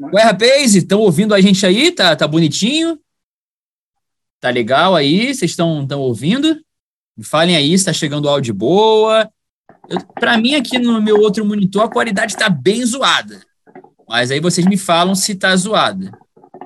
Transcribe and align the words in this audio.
Ué, 0.00 0.22
rapaz, 0.22 0.76
estão 0.76 1.00
ouvindo 1.00 1.34
a 1.34 1.40
gente 1.40 1.66
aí? 1.66 1.90
Tá, 1.90 2.14
tá 2.14 2.28
bonitinho? 2.28 3.00
Tá 4.38 4.48
legal 4.48 4.94
aí? 4.94 5.34
Vocês 5.34 5.50
estão 5.50 5.86
ouvindo? 5.98 6.54
Me 7.16 7.24
falem 7.24 7.56
aí 7.56 7.76
se 7.76 7.84
tá 7.84 7.92
chegando 7.92 8.28
áudio 8.28 8.54
boa. 8.54 9.28
Para 10.14 10.38
mim, 10.38 10.54
aqui 10.54 10.78
no 10.78 11.02
meu 11.02 11.16
outro 11.16 11.44
monitor, 11.44 11.82
a 11.82 11.90
qualidade 11.90 12.34
está 12.34 12.48
bem 12.48 12.84
zoada. 12.86 13.42
Mas 14.08 14.30
aí 14.30 14.38
vocês 14.38 14.64
me 14.64 14.76
falam 14.76 15.16
se 15.16 15.34
tá 15.34 15.54
zoada. 15.56 16.12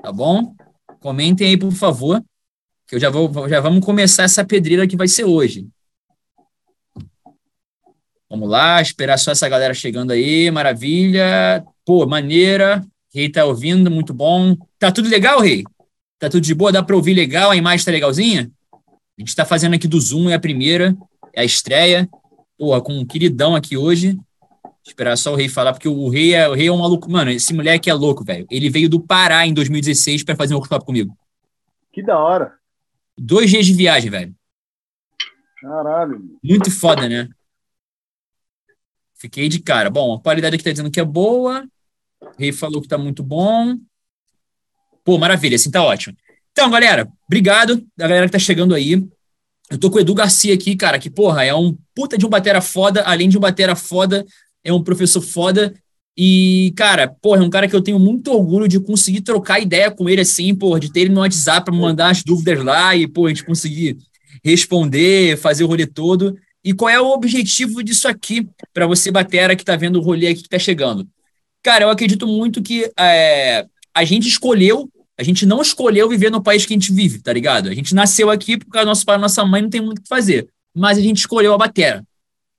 Tá 0.03 0.11
bom? 0.11 0.53
Comentem 0.99 1.47
aí, 1.47 1.57
por 1.57 1.71
favor, 1.71 2.23
que 2.87 2.95
eu 2.95 2.99
já 2.99 3.09
vou 3.09 3.49
já 3.49 3.59
vamos 3.59 3.83
começar 3.83 4.23
essa 4.23 4.45
pedreira 4.45 4.87
que 4.87 4.95
vai 4.95 5.07
ser 5.07 5.23
hoje. 5.23 5.67
Vamos 8.29 8.47
lá, 8.47 8.79
esperar 8.79 9.17
só 9.17 9.31
essa 9.31 9.49
galera 9.49 9.73
chegando 9.73 10.11
aí, 10.11 10.51
maravilha. 10.51 11.65
Pô, 11.83 12.05
maneira. 12.05 12.85
Rei 13.13 13.29
tá 13.29 13.45
ouvindo, 13.45 13.91
muito 13.91 14.13
bom. 14.13 14.57
Tá 14.79 14.91
tudo 14.91 15.07
legal, 15.07 15.39
Rei? 15.39 15.63
Tá 16.17 16.29
tudo 16.29 16.41
de 16.41 16.55
boa? 16.55 16.71
Dá 16.71 16.81
para 16.81 16.95
ouvir 16.95 17.13
legal? 17.13 17.51
A 17.51 17.55
imagem 17.55 17.85
tá 17.85 17.91
legalzinha? 17.91 18.51
A 18.73 19.21
gente 19.21 19.35
tá 19.35 19.45
fazendo 19.45 19.75
aqui 19.75 19.87
do 19.87 19.99
Zoom, 19.99 20.29
é 20.29 20.33
a 20.33 20.39
primeira, 20.39 20.97
é 21.31 21.41
a 21.41 21.45
estreia. 21.45 22.09
Porra, 22.57 22.81
com 22.81 22.97
um 22.97 23.05
queridão 23.05 23.55
aqui 23.55 23.77
hoje. 23.77 24.19
Esperar 24.83 25.15
só 25.15 25.33
o 25.33 25.35
Rei 25.35 25.47
falar, 25.47 25.73
porque 25.73 25.87
o 25.87 26.09
Rei 26.09 26.33
é, 26.33 26.49
o 26.49 26.53
rei 26.53 26.67
é 26.67 26.71
um 26.71 26.79
maluco. 26.79 27.09
Mano, 27.09 27.29
esse 27.29 27.53
moleque 27.53 27.89
é 27.89 27.93
louco, 27.93 28.23
velho. 28.23 28.47
Ele 28.49 28.69
veio 28.69 28.89
do 28.89 28.99
Pará 28.99 29.45
em 29.45 29.53
2016 29.53 30.23
para 30.23 30.35
fazer 30.35 30.55
um 30.55 30.57
workshop 30.57 30.83
comigo. 30.83 31.15
Que 31.91 32.01
da 32.01 32.17
hora. 32.17 32.55
Dois 33.17 33.49
dias 33.49 33.65
de 33.65 33.73
viagem, 33.73 34.09
velho. 34.09 34.35
Caralho. 35.61 36.37
Muito 36.43 36.71
foda, 36.71 37.07
né? 37.07 37.29
Fiquei 39.13 39.47
de 39.47 39.59
cara. 39.59 39.89
Bom, 39.89 40.15
a 40.15 40.19
qualidade 40.19 40.55
aqui 40.55 40.63
tá 40.63 40.71
dizendo 40.71 40.91
que 40.91 40.99
é 40.99 41.05
boa. 41.05 41.65
Rei 42.37 42.51
falou 42.51 42.81
que 42.81 42.87
tá 42.87 42.97
muito 42.97 43.23
bom. 43.23 43.75
Pô, 45.03 45.17
maravilha, 45.17 45.55
assim 45.55 45.71
tá 45.71 45.83
ótimo. 45.83 46.15
Então, 46.51 46.69
galera, 46.69 47.07
obrigado 47.27 47.83
a 47.99 48.07
galera 48.07 48.25
que 48.27 48.31
tá 48.31 48.39
chegando 48.39 48.75
aí. 48.75 49.03
Eu 49.69 49.77
tô 49.77 49.89
com 49.89 49.97
o 49.97 49.99
Edu 49.99 50.13
Garcia 50.13 50.53
aqui, 50.53 50.75
cara, 50.75 50.99
que, 50.99 51.09
porra, 51.09 51.43
é 51.43 51.53
um 51.53 51.75
puta 51.95 52.17
de 52.17 52.25
um 52.25 52.29
batera 52.29 52.61
foda, 52.61 53.01
além 53.01 53.27
de 53.27 53.37
um 53.37 53.41
batera 53.41 53.75
foda, 53.75 54.25
é 54.63 54.71
um 54.71 54.83
professor 54.83 55.21
foda. 55.21 55.73
E, 56.15 56.71
cara, 56.75 57.07
porra, 57.07 57.41
é 57.41 57.45
um 57.45 57.49
cara 57.49 57.67
que 57.67 57.75
eu 57.75 57.81
tenho 57.81 57.97
muito 57.97 58.31
orgulho 58.31 58.67
de 58.67 58.79
conseguir 58.79 59.21
trocar 59.21 59.59
ideia 59.59 59.89
com 59.89 60.07
ele 60.07 60.21
assim, 60.21 60.53
porra, 60.53 60.79
de 60.79 60.91
ter 60.91 61.01
ele 61.01 61.13
no 61.13 61.21
WhatsApp 61.21 61.65
para 61.65 61.73
mandar 61.73 62.11
as 62.11 62.23
dúvidas 62.23 62.63
lá 62.63 62.95
e, 62.95 63.07
pô, 63.07 63.25
a 63.25 63.29
gente 63.29 63.43
conseguir 63.43 63.97
responder, 64.43 65.37
fazer 65.37 65.63
o 65.63 65.67
rolê 65.67 65.87
todo. 65.87 66.37
E 66.63 66.71
qual 66.71 66.89
é 66.89 67.01
o 67.01 67.11
objetivo 67.11 67.83
disso 67.83 68.07
aqui 68.07 68.47
para 68.73 68.85
você, 68.85 69.11
batera, 69.11 69.55
que 69.55 69.63
está 69.63 69.75
vendo 69.75 69.99
o 69.99 70.03
rolê 70.03 70.27
aqui 70.27 70.41
que 70.41 70.47
está 70.47 70.59
chegando? 70.59 71.07
Cara, 71.63 71.85
eu 71.85 71.89
acredito 71.89 72.27
muito 72.27 72.61
que 72.61 72.91
é, 72.99 73.65
a 73.95 74.03
gente 74.03 74.27
escolheu, 74.27 74.89
a 75.17 75.23
gente 75.23 75.45
não 75.45 75.61
escolheu 75.61 76.09
viver 76.09 76.29
no 76.29 76.43
país 76.43 76.65
que 76.65 76.73
a 76.73 76.77
gente 76.77 76.91
vive, 76.91 77.21
tá 77.21 77.31
ligado? 77.31 77.69
A 77.69 77.73
gente 77.73 77.95
nasceu 77.95 78.29
aqui 78.29 78.57
porque 78.57 78.83
nosso 78.83 79.05
pai 79.05 79.15
e 79.15 79.21
nossa 79.21 79.45
mãe 79.45 79.61
não 79.61 79.69
tem 79.69 79.79
muito 79.79 79.99
o 79.99 80.01
que 80.01 80.09
fazer, 80.09 80.49
mas 80.75 80.97
a 80.97 81.01
gente 81.01 81.19
escolheu 81.19 81.53
a 81.53 81.57
batera, 81.57 82.03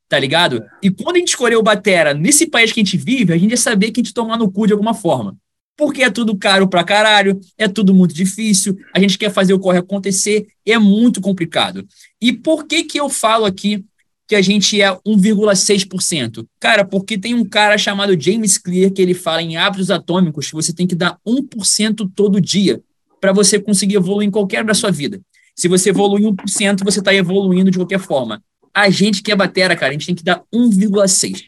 tá 0.08 0.18
ligado? 0.18 0.64
E 0.82 0.90
quando 0.90 1.16
a 1.16 1.18
gente 1.18 1.28
escolheu 1.28 1.60
a 1.60 1.62
batera 1.62 2.14
nesse 2.14 2.46
país 2.46 2.72
que 2.72 2.80
a 2.80 2.84
gente 2.84 2.96
vive, 2.96 3.34
a 3.34 3.36
gente 3.36 3.50
ia 3.50 3.58
saber 3.58 3.90
que 3.90 4.00
a 4.00 4.02
gente 4.02 4.14
tomar 4.14 4.38
no 4.38 4.50
cu 4.50 4.66
de 4.66 4.72
alguma 4.72 4.94
forma. 4.94 5.36
Porque 5.76 6.02
é 6.02 6.08
tudo 6.08 6.38
caro 6.38 6.66
pra 6.68 6.84
caralho, 6.84 7.38
é 7.58 7.68
tudo 7.68 7.92
muito 7.92 8.14
difícil, 8.14 8.78
a 8.94 9.00
gente 9.00 9.18
quer 9.18 9.30
fazer 9.30 9.52
o 9.52 9.58
corre 9.58 9.78
acontecer, 9.78 10.46
é 10.64 10.78
muito 10.78 11.20
complicado. 11.20 11.86
E 12.20 12.32
por 12.32 12.64
que 12.64 12.84
que 12.84 12.98
eu 12.98 13.10
falo 13.10 13.44
aqui 13.44 13.84
que 14.26 14.34
a 14.34 14.42
gente 14.42 14.80
é 14.80 14.90
1,6%. 15.06 16.46
Cara, 16.58 16.84
porque 16.84 17.18
tem 17.18 17.34
um 17.34 17.44
cara 17.44 17.76
chamado 17.76 18.18
James 18.18 18.56
Clear 18.56 18.90
que 18.90 19.02
ele 19.02 19.14
fala 19.14 19.42
em 19.42 19.56
hábitos 19.56 19.90
atômicos 19.90 20.48
que 20.48 20.54
você 20.54 20.72
tem 20.72 20.86
que 20.86 20.94
dar 20.94 21.18
1% 21.26 22.10
todo 22.14 22.40
dia 22.40 22.80
para 23.20 23.32
você 23.32 23.58
conseguir 23.60 23.96
evoluir 23.96 24.28
em 24.28 24.30
qualquer 24.30 24.64
da 24.64 24.74
sua 24.74 24.90
vida. 24.90 25.20
Se 25.54 25.68
você 25.68 25.90
evoluir 25.90 26.26
1%, 26.26 26.82
você 26.82 26.98
está 26.98 27.14
evoluindo 27.14 27.70
de 27.70 27.78
qualquer 27.78 28.00
forma. 28.00 28.42
A 28.72 28.90
gente 28.90 29.22
que 29.22 29.30
é 29.30 29.36
batera, 29.36 29.76
cara, 29.76 29.90
a 29.90 29.92
gente 29.92 30.06
tem 30.06 30.14
que 30.14 30.24
dar 30.24 30.42
1,6%. 30.52 31.44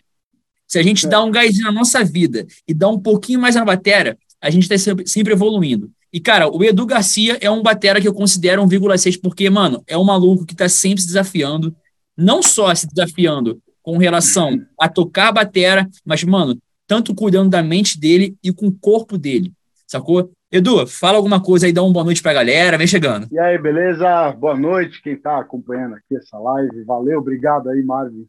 Se 0.69 0.78
a 0.78 0.83
gente 0.83 1.06
é. 1.06 1.09
dá 1.09 1.22
um 1.22 1.31
gás 1.31 1.59
na 1.61 1.72
nossa 1.72 2.05
vida 2.05 2.47
e 2.67 2.75
dá 2.75 2.89
um 2.89 2.99
pouquinho 2.99 3.41
mais 3.41 3.55
na 3.55 3.65
batera, 3.65 4.19
a 4.41 4.51
gente 4.51 4.65
está 4.65 4.77
sempre, 4.77 5.06
sempre 5.06 5.33
evoluindo. 5.33 5.91
E, 6.12 6.21
cara, 6.21 6.49
o 6.49 6.62
Edu 6.62 6.87
Garcia 6.87 7.37
é 7.41 7.51
um 7.51 7.62
batera 7.62 8.01
que 8.01 8.09
eu 8.09 8.15
considero 8.15 8.62
1,6 8.62 9.21
porque, 9.21 9.49
mano, 9.51 9.83
é 9.87 9.99
um 9.99 10.05
maluco 10.05 10.47
que 10.47 10.55
está 10.55 10.69
sempre 10.69 11.01
se 11.03 11.06
desafiando, 11.09 11.75
não 12.16 12.43
só 12.43 12.75
se 12.75 12.88
desafiando 12.88 13.60
com 13.82 13.99
relação 13.99 14.60
a 14.81 14.88
tocar 14.88 15.28
a 15.28 15.32
batera, 15.32 15.88
mas, 16.04 16.25
mano, 16.25 16.59
tanto 16.87 17.15
cuidando 17.15 17.50
da 17.50 17.62
mente 17.62 18.00
dele 18.00 18.37
e 18.43 18.53
com 18.53 18.66
o 18.66 18.78
corpo 18.78 19.19
dele, 19.19 19.53
sacou? 19.87 20.31
Edu, 20.50 20.87
fala 20.87 21.19
alguma 21.19 21.43
coisa 21.43 21.66
aí, 21.66 21.72
dá 21.72 21.82
uma 21.82 21.93
boa 21.93 22.04
noite 22.04 22.22
pra 22.22 22.32
galera, 22.32 22.78
vem 22.78 22.87
chegando. 22.87 23.27
E 23.31 23.38
aí, 23.38 23.59
beleza? 23.59 24.32
Boa 24.32 24.56
noite, 24.56 25.03
quem 25.03 25.16
tá 25.16 25.38
acompanhando 25.38 25.94
aqui 25.94 26.16
essa 26.16 26.38
live. 26.38 26.84
Valeu, 26.84 27.19
obrigado 27.19 27.69
aí, 27.69 27.82
Marvin, 27.82 28.27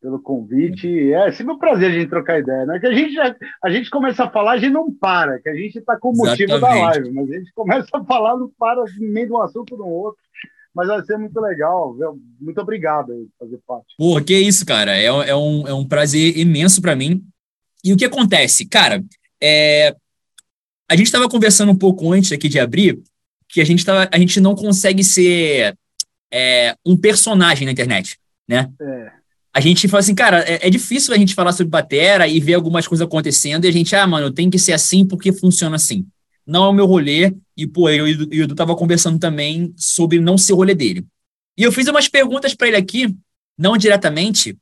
pelo 0.00 0.20
convite. 0.20 1.12
É 1.12 1.32
sempre 1.32 1.54
um 1.54 1.58
prazer 1.58 1.90
a 1.90 1.94
gente 1.94 2.10
trocar 2.10 2.38
ideia, 2.38 2.66
né? 2.66 2.78
Que 2.78 2.86
a 2.86 2.92
gente, 2.92 3.14
já, 3.14 3.34
a 3.62 3.70
gente 3.70 3.88
começa 3.88 4.24
a 4.24 4.30
falar, 4.30 4.52
a 4.52 4.58
gente 4.58 4.72
não 4.72 4.92
para, 4.92 5.38
que 5.40 5.48
a 5.48 5.54
gente 5.54 5.80
tá 5.80 5.98
com 5.98 6.10
o 6.10 6.16
motivo 6.16 6.52
Exatamente. 6.52 6.80
da 6.80 6.88
live, 6.88 7.10
mas 7.12 7.30
a 7.30 7.34
gente 7.34 7.52
começa 7.54 7.88
a 7.92 8.04
falar, 8.04 8.36
não 8.36 8.50
para 8.58 8.84
meio 8.98 9.26
de 9.26 9.32
um 9.32 9.40
assunto 9.40 9.76
no 9.76 9.86
outro 9.86 10.22
mas 10.74 10.88
vai 10.88 11.04
ser 11.04 11.16
muito 11.16 11.40
legal. 11.40 11.96
Muito 12.40 12.60
obrigado 12.60 13.06
por 13.38 13.46
fazer 13.46 13.60
parte. 13.66 13.94
Pô, 13.96 14.20
que 14.20 14.36
isso, 14.36 14.66
cara. 14.66 14.96
É, 14.96 15.04
é, 15.04 15.36
um, 15.36 15.68
é 15.68 15.72
um 15.72 15.86
prazer 15.86 16.36
imenso 16.36 16.82
para 16.82 16.96
mim. 16.96 17.24
E 17.84 17.92
o 17.92 17.96
que 17.96 18.04
acontece? 18.04 18.66
Cara, 18.66 19.02
é, 19.40 19.94
a 20.90 20.96
gente 20.96 21.06
estava 21.06 21.28
conversando 21.28 21.70
um 21.70 21.76
pouco 21.76 22.12
antes 22.12 22.32
aqui 22.32 22.48
de 22.48 22.58
abrir 22.58 23.00
que 23.48 23.60
a 23.60 23.64
gente, 23.64 23.84
tava, 23.84 24.08
a 24.10 24.18
gente 24.18 24.40
não 24.40 24.56
consegue 24.56 25.04
ser 25.04 25.76
é, 26.32 26.74
um 26.84 26.96
personagem 26.96 27.66
na 27.66 27.72
internet, 27.72 28.18
né? 28.48 28.68
É. 28.80 29.12
A 29.52 29.60
gente 29.60 29.86
fala 29.86 30.00
assim, 30.00 30.14
cara, 30.14 30.40
é, 30.40 30.66
é, 30.66 30.70
difícil 30.70 31.14
a 31.14 31.16
gente 31.16 31.36
falar 31.36 31.52
sobre 31.52 31.70
batera 31.70 32.26
e 32.26 32.40
ver 32.40 32.54
algumas 32.54 32.88
coisas 32.88 33.06
acontecendo 33.06 33.64
e 33.64 33.68
a 33.68 33.72
gente, 33.72 33.94
ah, 33.94 34.04
mano, 34.04 34.32
tem 34.32 34.50
que 34.50 34.58
ser 34.58 34.72
assim 34.72 35.06
porque 35.06 35.32
funciona 35.32 35.76
assim 35.76 36.04
não 36.46 36.64
é 36.64 36.68
o 36.68 36.72
meu 36.72 36.86
rolê, 36.86 37.34
e 37.56 37.66
pô, 37.66 37.88
eu 37.88 38.06
e 38.06 38.40
o 38.40 38.44
Edu 38.44 38.54
tava 38.54 38.76
conversando 38.76 39.18
também 39.18 39.72
sobre 39.76 40.20
não 40.20 40.36
ser 40.36 40.52
o 40.52 40.56
rolê 40.56 40.74
dele. 40.74 41.06
E 41.56 41.62
eu 41.62 41.72
fiz 41.72 41.86
umas 41.86 42.08
perguntas 42.08 42.54
para 42.54 42.68
ele 42.68 42.76
aqui, 42.76 43.14
não 43.56 43.76
diretamente, 43.76 44.56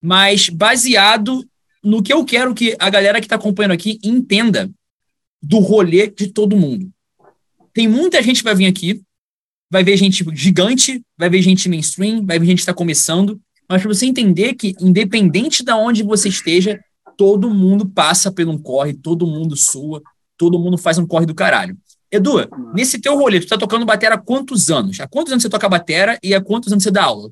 mas 0.00 0.48
baseado 0.48 1.44
no 1.82 2.02
que 2.02 2.12
eu 2.12 2.24
quero 2.24 2.54
que 2.54 2.76
a 2.78 2.90
galera 2.90 3.20
que 3.20 3.26
está 3.26 3.36
acompanhando 3.36 3.72
aqui 3.72 3.98
entenda 4.02 4.70
do 5.42 5.58
rolê 5.58 6.06
de 6.06 6.28
todo 6.28 6.56
mundo. 6.56 6.90
Tem 7.72 7.88
muita 7.88 8.22
gente 8.22 8.38
que 8.38 8.44
vai 8.44 8.54
vir 8.54 8.66
aqui, 8.66 9.02
vai 9.70 9.82
ver 9.82 9.96
gente 9.96 10.24
gigante, 10.34 11.02
vai 11.18 11.28
ver 11.28 11.42
gente 11.42 11.68
mainstream, 11.68 12.24
vai 12.24 12.38
ver 12.38 12.46
gente 12.46 12.56
que 12.56 12.62
está 12.62 12.74
começando, 12.74 13.40
mas 13.68 13.82
para 13.82 13.92
você 13.92 14.06
entender 14.06 14.54
que, 14.54 14.74
independente 14.80 15.64
de 15.64 15.72
onde 15.72 16.02
você 16.02 16.28
esteja, 16.28 16.80
todo 17.16 17.50
mundo 17.50 17.86
passa 17.88 18.30
por 18.30 18.46
um 18.46 18.58
corre, 18.58 18.94
todo 18.94 19.26
mundo 19.26 19.56
sua, 19.56 20.02
todo 20.36 20.58
mundo 20.58 20.78
faz 20.78 20.98
um 20.98 21.06
corre 21.06 21.26
do 21.26 21.34
caralho. 21.34 21.76
Edu, 22.10 22.36
nesse 22.72 23.00
teu 23.00 23.16
rolê, 23.16 23.40
tu 23.40 23.48
tá 23.48 23.58
tocando 23.58 23.84
batera 23.84 24.14
há 24.14 24.18
quantos 24.18 24.70
anos? 24.70 25.00
Há 25.00 25.08
quantos 25.08 25.32
anos 25.32 25.42
você 25.42 25.50
toca 25.50 25.68
batera 25.68 26.18
e 26.22 26.34
há 26.34 26.40
quantos 26.40 26.72
anos 26.72 26.84
você 26.84 26.90
dá 26.90 27.04
aula? 27.04 27.30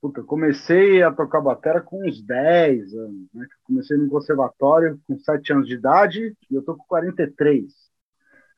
Puta, 0.00 0.22
comecei 0.22 1.02
a 1.02 1.10
tocar 1.10 1.40
batera 1.40 1.80
com 1.80 2.06
uns 2.06 2.20
10 2.20 2.92
anos, 2.92 3.26
né? 3.32 3.46
Comecei 3.62 3.96
no 3.96 4.10
conservatório 4.10 5.00
com 5.08 5.18
7 5.18 5.54
anos 5.54 5.66
de 5.66 5.74
idade 5.74 6.36
e 6.50 6.54
eu 6.54 6.62
tô 6.62 6.76
com 6.76 6.84
43. 6.86 7.72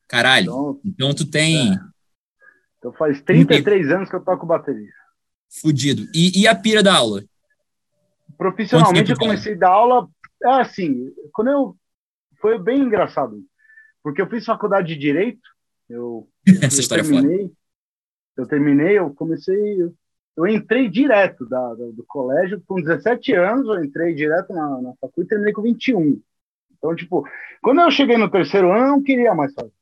Caralho. 0.09 0.51
Então, 0.51 0.81
então 0.83 1.13
tu 1.13 1.25
tem. 1.25 1.71
É. 1.71 1.79
Então 2.77 2.91
faz 2.91 3.21
33 3.21 3.89
anos 3.91 4.09
que 4.09 4.15
eu 4.17 4.25
toco 4.25 4.45
bateria. 4.45 4.91
Fudido. 5.49 6.03
E, 6.13 6.41
e 6.41 6.45
a 6.45 6.53
pira 6.53 6.83
da 6.83 6.95
aula? 6.95 7.23
Profissionalmente 8.37 9.11
eu 9.11 9.17
comecei 9.17 9.53
a 9.53 9.57
dar 9.57 9.69
aula. 9.69 10.09
É 10.43 10.49
assim, 10.49 11.13
quando 11.31 11.47
eu 11.47 11.77
foi 12.39 12.57
bem 12.59 12.81
engraçado, 12.81 13.43
porque 14.03 14.21
eu 14.21 14.29
fiz 14.29 14.45
faculdade 14.45 14.87
de 14.87 14.99
direito, 14.99 15.47
eu, 15.89 16.27
Essa 16.61 16.77
eu 16.77 16.81
história 16.81 17.01
é 17.01 17.03
terminei, 17.03 17.51
eu 18.35 18.47
terminei, 18.47 18.97
eu 18.97 19.13
comecei, 19.13 19.93
eu 20.35 20.47
entrei 20.47 20.89
direto 20.89 21.45
da, 21.47 21.73
da, 21.73 21.85
do 21.87 22.03
colégio, 22.07 22.61
com 22.67 22.81
17 22.81 23.33
anos, 23.33 23.67
eu 23.67 23.83
entrei 23.83 24.13
direto 24.13 24.53
na, 24.53 24.81
na 24.81 24.93
faculdade 25.01 25.21
e 25.23 25.27
terminei 25.27 25.53
com 25.53 25.61
21. 25.61 26.21
Então, 26.77 26.95
tipo, 26.95 27.27
quando 27.61 27.81
eu 27.81 27.89
cheguei 27.89 28.17
no 28.17 28.29
terceiro 28.29 28.71
ano, 28.71 28.83
eu 28.83 28.91
não 28.91 29.03
queria 29.03 29.33
mais 29.33 29.53
fazer. 29.53 29.73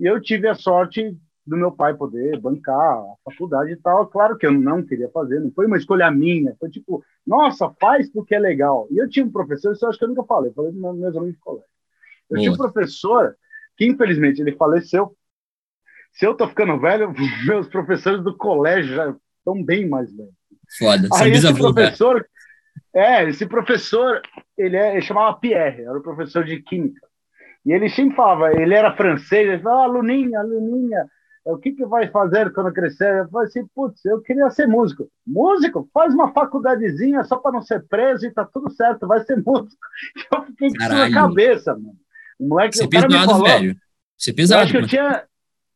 E 0.00 0.06
eu 0.06 0.20
tive 0.20 0.48
a 0.48 0.54
sorte 0.54 1.16
do 1.46 1.56
meu 1.56 1.70
pai 1.70 1.94
poder 1.94 2.40
bancar 2.40 2.98
a 2.98 3.14
faculdade 3.24 3.72
e 3.72 3.76
tal. 3.76 4.06
Claro 4.06 4.36
que 4.36 4.46
eu 4.46 4.52
não 4.52 4.82
queria 4.82 5.10
fazer, 5.10 5.40
não 5.40 5.52
foi 5.52 5.66
uma 5.66 5.76
escolha 5.76 6.10
minha, 6.10 6.56
foi 6.58 6.70
tipo, 6.70 7.04
nossa, 7.26 7.70
faz 7.78 8.10
porque 8.10 8.34
é 8.34 8.38
legal. 8.38 8.88
E 8.90 8.96
eu 8.96 9.08
tinha 9.08 9.24
um 9.24 9.30
professor, 9.30 9.72
isso 9.72 9.84
eu 9.84 9.90
acho 9.90 9.98
que 9.98 10.04
eu 10.04 10.08
nunca 10.08 10.24
falei, 10.24 10.50
eu 10.50 10.54
falei 10.54 10.72
para 10.72 10.92
meus 10.92 11.16
amigos 11.16 11.34
de 11.34 11.40
colégio. 11.40 11.73
Eu 12.30 12.38
tinha 12.38 12.52
um 12.52 12.56
professor 12.56 13.36
que, 13.76 13.86
infelizmente, 13.86 14.40
ele 14.40 14.56
faleceu. 14.56 15.16
Se 16.12 16.26
eu 16.26 16.34
tô 16.34 16.48
ficando 16.48 16.78
velho, 16.78 17.12
meus 17.46 17.68
professores 17.68 18.22
do 18.22 18.36
colégio 18.36 18.94
já 18.94 19.14
estão 19.38 19.62
bem 19.62 19.88
mais 19.88 20.14
velhos. 20.14 20.34
Foda, 20.78 21.08
Aí 21.14 21.32
esse 21.32 21.54
professor, 21.54 22.26
é, 22.94 23.28
esse 23.28 23.46
professor, 23.46 24.22
ele, 24.56 24.76
é, 24.76 24.92
ele 24.92 25.02
chamava 25.02 25.38
Pierre, 25.38 25.82
era 25.82 25.98
o 25.98 26.02
professor 26.02 26.44
de 26.44 26.62
química. 26.62 27.06
E 27.66 27.72
ele 27.72 27.88
sempre 27.88 28.16
falava, 28.16 28.52
ele 28.52 28.74
era 28.74 28.96
francês, 28.96 29.48
ele 29.48 29.62
falava, 29.62 29.82
ah, 29.82 29.84
aluninha, 29.84 30.38
aluninha, 30.38 31.06
o 31.44 31.58
que, 31.58 31.72
que 31.72 31.84
vai 31.84 32.08
fazer 32.10 32.52
quando 32.52 32.72
crescer? 32.72 33.20
Eu 33.20 33.28
falei 33.28 33.48
assim, 33.48 33.66
putz, 33.74 34.02
eu 34.04 34.20
queria 34.22 34.48
ser 34.50 34.66
músico. 34.66 35.08
Músico? 35.26 35.88
Faz 35.92 36.14
uma 36.14 36.32
faculdadezinha 36.32 37.22
só 37.24 37.36
para 37.36 37.52
não 37.52 37.62
ser 37.62 37.86
preso 37.86 38.26
e 38.26 38.30
tá 38.30 38.46
tudo 38.46 38.70
certo, 38.70 39.06
vai 39.06 39.22
ser 39.24 39.42
músico. 39.44 39.76
Eu 40.32 40.42
fiquei 40.44 40.70
com 40.70 40.76
isso 40.76 40.94
na 40.94 41.12
cabeça, 41.12 41.74
mano. 41.74 41.96
O 42.38 42.48
moleque, 42.48 42.76
Você 42.76 42.84
o 42.84 42.90
cara 42.90 43.06
pesado, 43.06 43.26
me 43.26 43.32
falou, 43.32 43.46
velho. 43.46 43.76
Você 44.16 44.30
é 44.30 44.34
pesado. 44.34 44.60
Eu 44.60 44.64
acho, 44.64 44.72
que 44.72 44.78
eu, 44.78 44.86
tinha, 44.86 45.24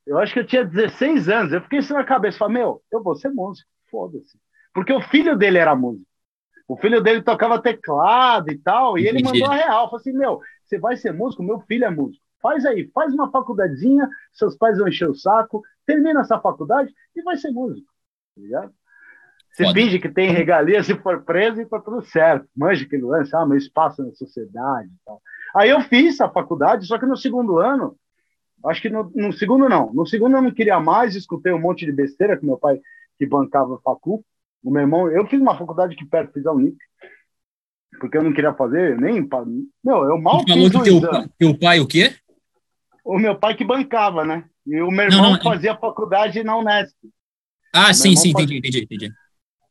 eu 0.07 0.19
acho 0.19 0.33
que 0.33 0.41
eu 0.41 0.47
tinha 0.47 0.65
16 0.65 1.29
anos, 1.29 1.53
eu 1.53 1.63
fiquei 1.63 1.79
isso 1.79 1.93
na 1.93 2.05
cabeça. 2.05 2.39
Falei, 2.39 2.59
meu, 2.59 2.83
eu 2.93 3.03
vou 3.03 3.15
ser 3.15 3.31
músico, 3.31 3.69
foda-se. 3.91 4.39
Porque 4.73 4.93
o 4.93 5.01
filho 5.03 5.37
dele 5.37 5.59
era 5.59 5.75
músico. 5.75 6.09
O 6.69 6.77
filho 6.77 7.03
dele 7.03 7.23
tocava 7.23 7.61
teclado 7.61 8.51
e 8.51 8.59
tal, 8.59 8.99
e 8.99 9.07
ele 9.07 9.23
mandou 9.23 9.47
a 9.47 9.55
real. 9.55 9.89
Falei 9.89 10.01
assim, 10.01 10.13
meu, 10.13 10.41
você 10.65 10.79
vai 10.79 10.97
ser 10.97 11.13
músico? 11.13 11.43
Meu 11.43 11.61
filho 11.61 11.85
é 11.85 11.91
músico. 11.91 12.23
Faz 12.41 12.65
aí, 12.67 12.89
faz 12.95 13.13
uma 13.13 13.31
faculdadezinha, 13.31 14.09
seus 14.33 14.57
pais 14.57 14.79
vão 14.79 14.87
encher 14.87 15.09
o 15.09 15.15
saco, 15.15 15.63
termina 15.87 16.21
essa 16.21 16.39
faculdade 16.39 16.93
e 17.17 17.23
vai 17.23 17.37
ser 17.37 17.51
músico. 17.51 17.89
Tá? 18.51 18.71
Você 19.51 19.65
Foda. 19.65 19.81
finge 19.81 19.99
que 19.99 20.09
tem 20.09 20.31
regalia 20.31 20.83
se 20.85 20.95
for 20.95 21.25
preso 21.25 21.61
e 21.61 21.67
tá 21.67 21.81
tudo 21.81 22.03
certo. 22.03 22.47
Manja 22.57 22.87
que 22.87 22.97
lance, 22.97 23.35
ah, 23.35 23.45
meu 23.45 23.57
espaço 23.59 24.05
na 24.05 24.13
sociedade 24.13 24.89
e 24.89 25.05
tal. 25.05 25.21
Aí 25.59 25.71
eu 25.71 25.81
fiz 25.81 26.21
a 26.21 26.29
faculdade, 26.29 26.87
só 26.87 26.97
que 26.97 27.05
no 27.05 27.17
segundo 27.17 27.59
ano, 27.59 27.97
acho 28.67 28.81
que 28.81 28.89
no, 28.89 29.11
no, 29.13 29.33
segundo 29.33 29.69
não, 29.69 29.93
no 29.93 30.07
segundo 30.07 30.37
eu 30.37 30.43
não 30.43 30.53
queria 30.53 30.79
mais, 30.79 31.17
escutei 31.17 31.53
um 31.53 31.59
monte 31.59 31.85
de 31.85 31.91
besteira 31.91 32.37
com 32.37 32.47
meu 32.47 32.57
pai 32.57 32.79
que 33.19 33.27
bancava 33.27 33.75
a 33.75 33.79
facu, 33.81 34.25
o 34.63 34.71
meu 34.71 34.83
irmão, 34.83 35.11
eu 35.11 35.27
fiz 35.27 35.41
uma 35.41 35.59
faculdade 35.59 35.97
que 35.97 36.05
perto, 36.05 36.33
fiz 36.33 36.47
a 36.47 36.53
Unip, 36.53 36.77
porque 37.99 38.17
eu 38.17 38.23
não 38.23 38.33
queria 38.33 38.55
fazer 38.55 39.01
nem. 39.01 39.29
Meu, 39.83 40.05
eu 40.05 40.17
mal 40.21 40.45
tu 40.45 40.53
falou 40.53 40.71
que 40.71 40.83
teu, 40.83 41.01
pai, 41.01 41.29
teu 41.37 41.59
pai 41.59 41.81
o 41.81 41.89
quê? 41.89 42.15
O 43.05 43.19
meu 43.19 43.35
pai 43.37 43.57
que 43.57 43.65
bancava, 43.65 44.25
né? 44.25 44.45
E 44.65 44.81
o 44.81 44.93
meu 44.93 45.07
irmão 45.07 45.23
não, 45.23 45.33
não, 45.33 45.43
fazia 45.43 45.77
faculdade 45.77 46.45
na 46.45 46.57
Unesp. 46.57 46.95
Ah, 47.75 47.93
sim, 47.93 48.15
sim, 48.15 48.31
fazia... 48.31 48.45
entendi, 48.45 48.59
entendi, 48.59 48.85
entendi. 48.85 49.13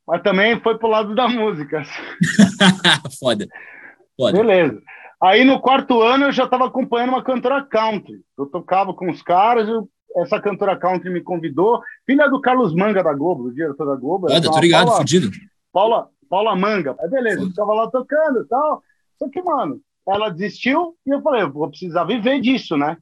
Mas 0.05 0.21
também 0.21 0.59
foi 0.59 0.77
pro 0.77 0.89
lado 0.89 1.15
da 1.15 1.29
música. 1.29 1.83
Foda. 3.17 3.47
Foda. 4.17 4.37
Beleza. 4.37 4.81
Aí 5.21 5.43
no 5.43 5.59
quarto 5.59 6.01
ano 6.01 6.25
eu 6.25 6.31
já 6.31 6.45
estava 6.45 6.67
acompanhando 6.67 7.09
uma 7.09 7.23
cantora 7.23 7.63
country. 7.63 8.21
Eu 8.37 8.45
tocava 8.45 8.93
com 8.93 9.09
os 9.09 9.21
caras, 9.21 9.67
eu, 9.67 9.89
essa 10.17 10.39
cantora 10.39 10.77
country 10.77 11.09
me 11.09 11.21
convidou, 11.21 11.81
filha 12.05 12.27
do 12.29 12.39
Carlos 12.39 12.73
Manga 12.73 13.03
da 13.03 13.13
Globo, 13.13 13.43
do 13.43 13.53
diretor 13.53 13.85
da 13.85 13.95
Globo. 13.95 14.29
Foda, 14.29 14.51
tô 14.51 14.59
ligado, 14.59 14.85
Paula, 14.85 14.99
fudido. 14.99 15.29
Paula, 15.73 16.09
Paula 16.29 16.55
Manga. 16.55 16.95
Aí 16.99 17.09
beleza, 17.09 17.41
eu 17.41 17.47
ficava 17.47 17.73
lá 17.73 17.89
tocando 17.89 18.41
e 18.41 18.47
tal. 18.47 18.83
Só 19.17 19.27
que, 19.29 19.41
mano, 19.41 19.81
ela 20.07 20.29
desistiu 20.29 20.95
e 21.05 21.09
eu 21.09 21.21
falei, 21.21 21.41
eu 21.41 21.51
vou 21.51 21.67
precisar 21.69 22.03
viver 22.03 22.39
disso, 22.39 22.77
né? 22.77 22.97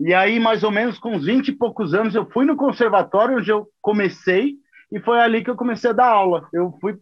E 0.00 0.14
aí, 0.14 0.40
mais 0.40 0.62
ou 0.62 0.70
menos 0.70 0.98
com 0.98 1.10
uns 1.10 1.24
20 1.24 1.48
e 1.48 1.52
poucos 1.52 1.94
anos, 1.94 2.14
eu 2.14 2.26
fui 2.30 2.44
no 2.44 2.56
conservatório 2.56 3.36
onde 3.36 3.50
eu 3.50 3.68
comecei 3.80 4.54
e 4.90 4.98
foi 4.98 5.20
ali 5.20 5.44
que 5.44 5.50
eu 5.50 5.56
comecei 5.56 5.90
a 5.90 5.94
dar 5.94 6.08
aula. 6.08 6.48
Eu 6.52 6.76
fui 6.80 6.98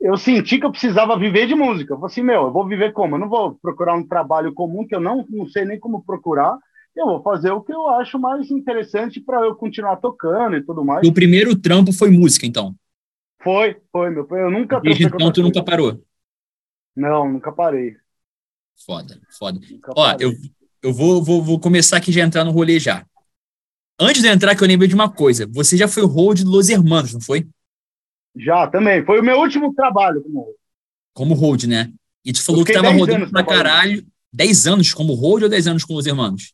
eu 0.00 0.16
senti 0.16 0.58
que 0.58 0.66
eu 0.66 0.70
precisava 0.70 1.18
viver 1.18 1.46
de 1.46 1.54
música. 1.54 1.94
Eu 1.94 1.98
falei 1.98 2.12
assim, 2.12 2.22
meu, 2.22 2.42
eu 2.44 2.52
vou 2.52 2.66
viver 2.66 2.92
como? 2.92 3.16
Eu 3.16 3.20
não 3.20 3.28
vou 3.28 3.54
procurar 3.54 3.94
um 3.94 4.06
trabalho 4.06 4.52
comum 4.54 4.86
que 4.86 4.94
eu 4.94 5.00
não, 5.00 5.24
não 5.28 5.46
sei 5.46 5.64
nem 5.64 5.78
como 5.78 6.04
procurar. 6.04 6.58
Eu 6.96 7.06
vou 7.06 7.22
fazer 7.22 7.50
o 7.52 7.60
que 7.60 7.72
eu 7.72 7.88
acho 7.88 8.18
mais 8.18 8.50
interessante 8.50 9.20
para 9.20 9.40
eu 9.44 9.54
continuar 9.54 9.96
tocando 9.96 10.56
e 10.56 10.62
tudo 10.64 10.84
mais. 10.84 11.06
O 11.06 11.12
primeiro 11.12 11.54
trampo 11.56 11.92
foi 11.92 12.10
música, 12.10 12.44
então? 12.44 12.74
Foi, 13.42 13.76
foi, 13.92 14.10
meu. 14.10 14.26
Eu 14.30 14.50
nunca. 14.50 14.80
Desde 14.80 15.04
então 15.04 15.32
tu 15.32 15.42
nunca 15.42 15.62
parou? 15.62 16.02
Não, 16.96 17.30
nunca 17.30 17.52
parei. 17.52 17.96
Foda, 18.84 19.20
foda. 19.38 19.60
Nunca 19.70 19.92
Ó, 19.96 20.06
parei. 20.06 20.26
eu, 20.26 20.32
eu 20.82 20.92
vou, 20.92 21.22
vou, 21.22 21.42
vou 21.42 21.60
começar 21.60 21.98
aqui 21.98 22.10
já 22.10 22.22
entrar 22.22 22.44
no 22.44 22.50
rolê 22.50 22.80
já. 22.80 23.06
Antes 24.00 24.22
de 24.22 24.28
entrar, 24.28 24.56
que 24.56 24.62
eu 24.62 24.68
lembrei 24.68 24.88
de 24.88 24.94
uma 24.94 25.10
coisa. 25.10 25.46
Você 25.52 25.76
já 25.76 25.88
foi 25.88 26.04
hold 26.04 26.42
do 26.42 26.50
Los 26.50 26.68
Hermanos, 26.68 27.12
não 27.12 27.20
foi? 27.20 27.48
Já, 28.38 28.66
também. 28.68 29.04
Foi 29.04 29.20
o 29.20 29.24
meu 29.24 29.38
último 29.38 29.74
trabalho 29.74 30.22
como 30.22 30.40
hold. 30.40 30.56
Como 31.12 31.34
hold, 31.34 31.64
né? 31.64 31.92
E 32.24 32.32
tu 32.32 32.44
falou 32.44 32.64
que 32.64 32.72
tava 32.72 32.90
rodando 32.90 33.30
pra 33.30 33.44
caralho. 33.44 34.06
10 34.32 34.66
anos 34.66 34.92
como 34.92 35.14
hold 35.14 35.42
ou 35.42 35.48
10 35.48 35.66
anos 35.66 35.84
com 35.84 35.94
os 35.94 36.06
Hermanos? 36.06 36.52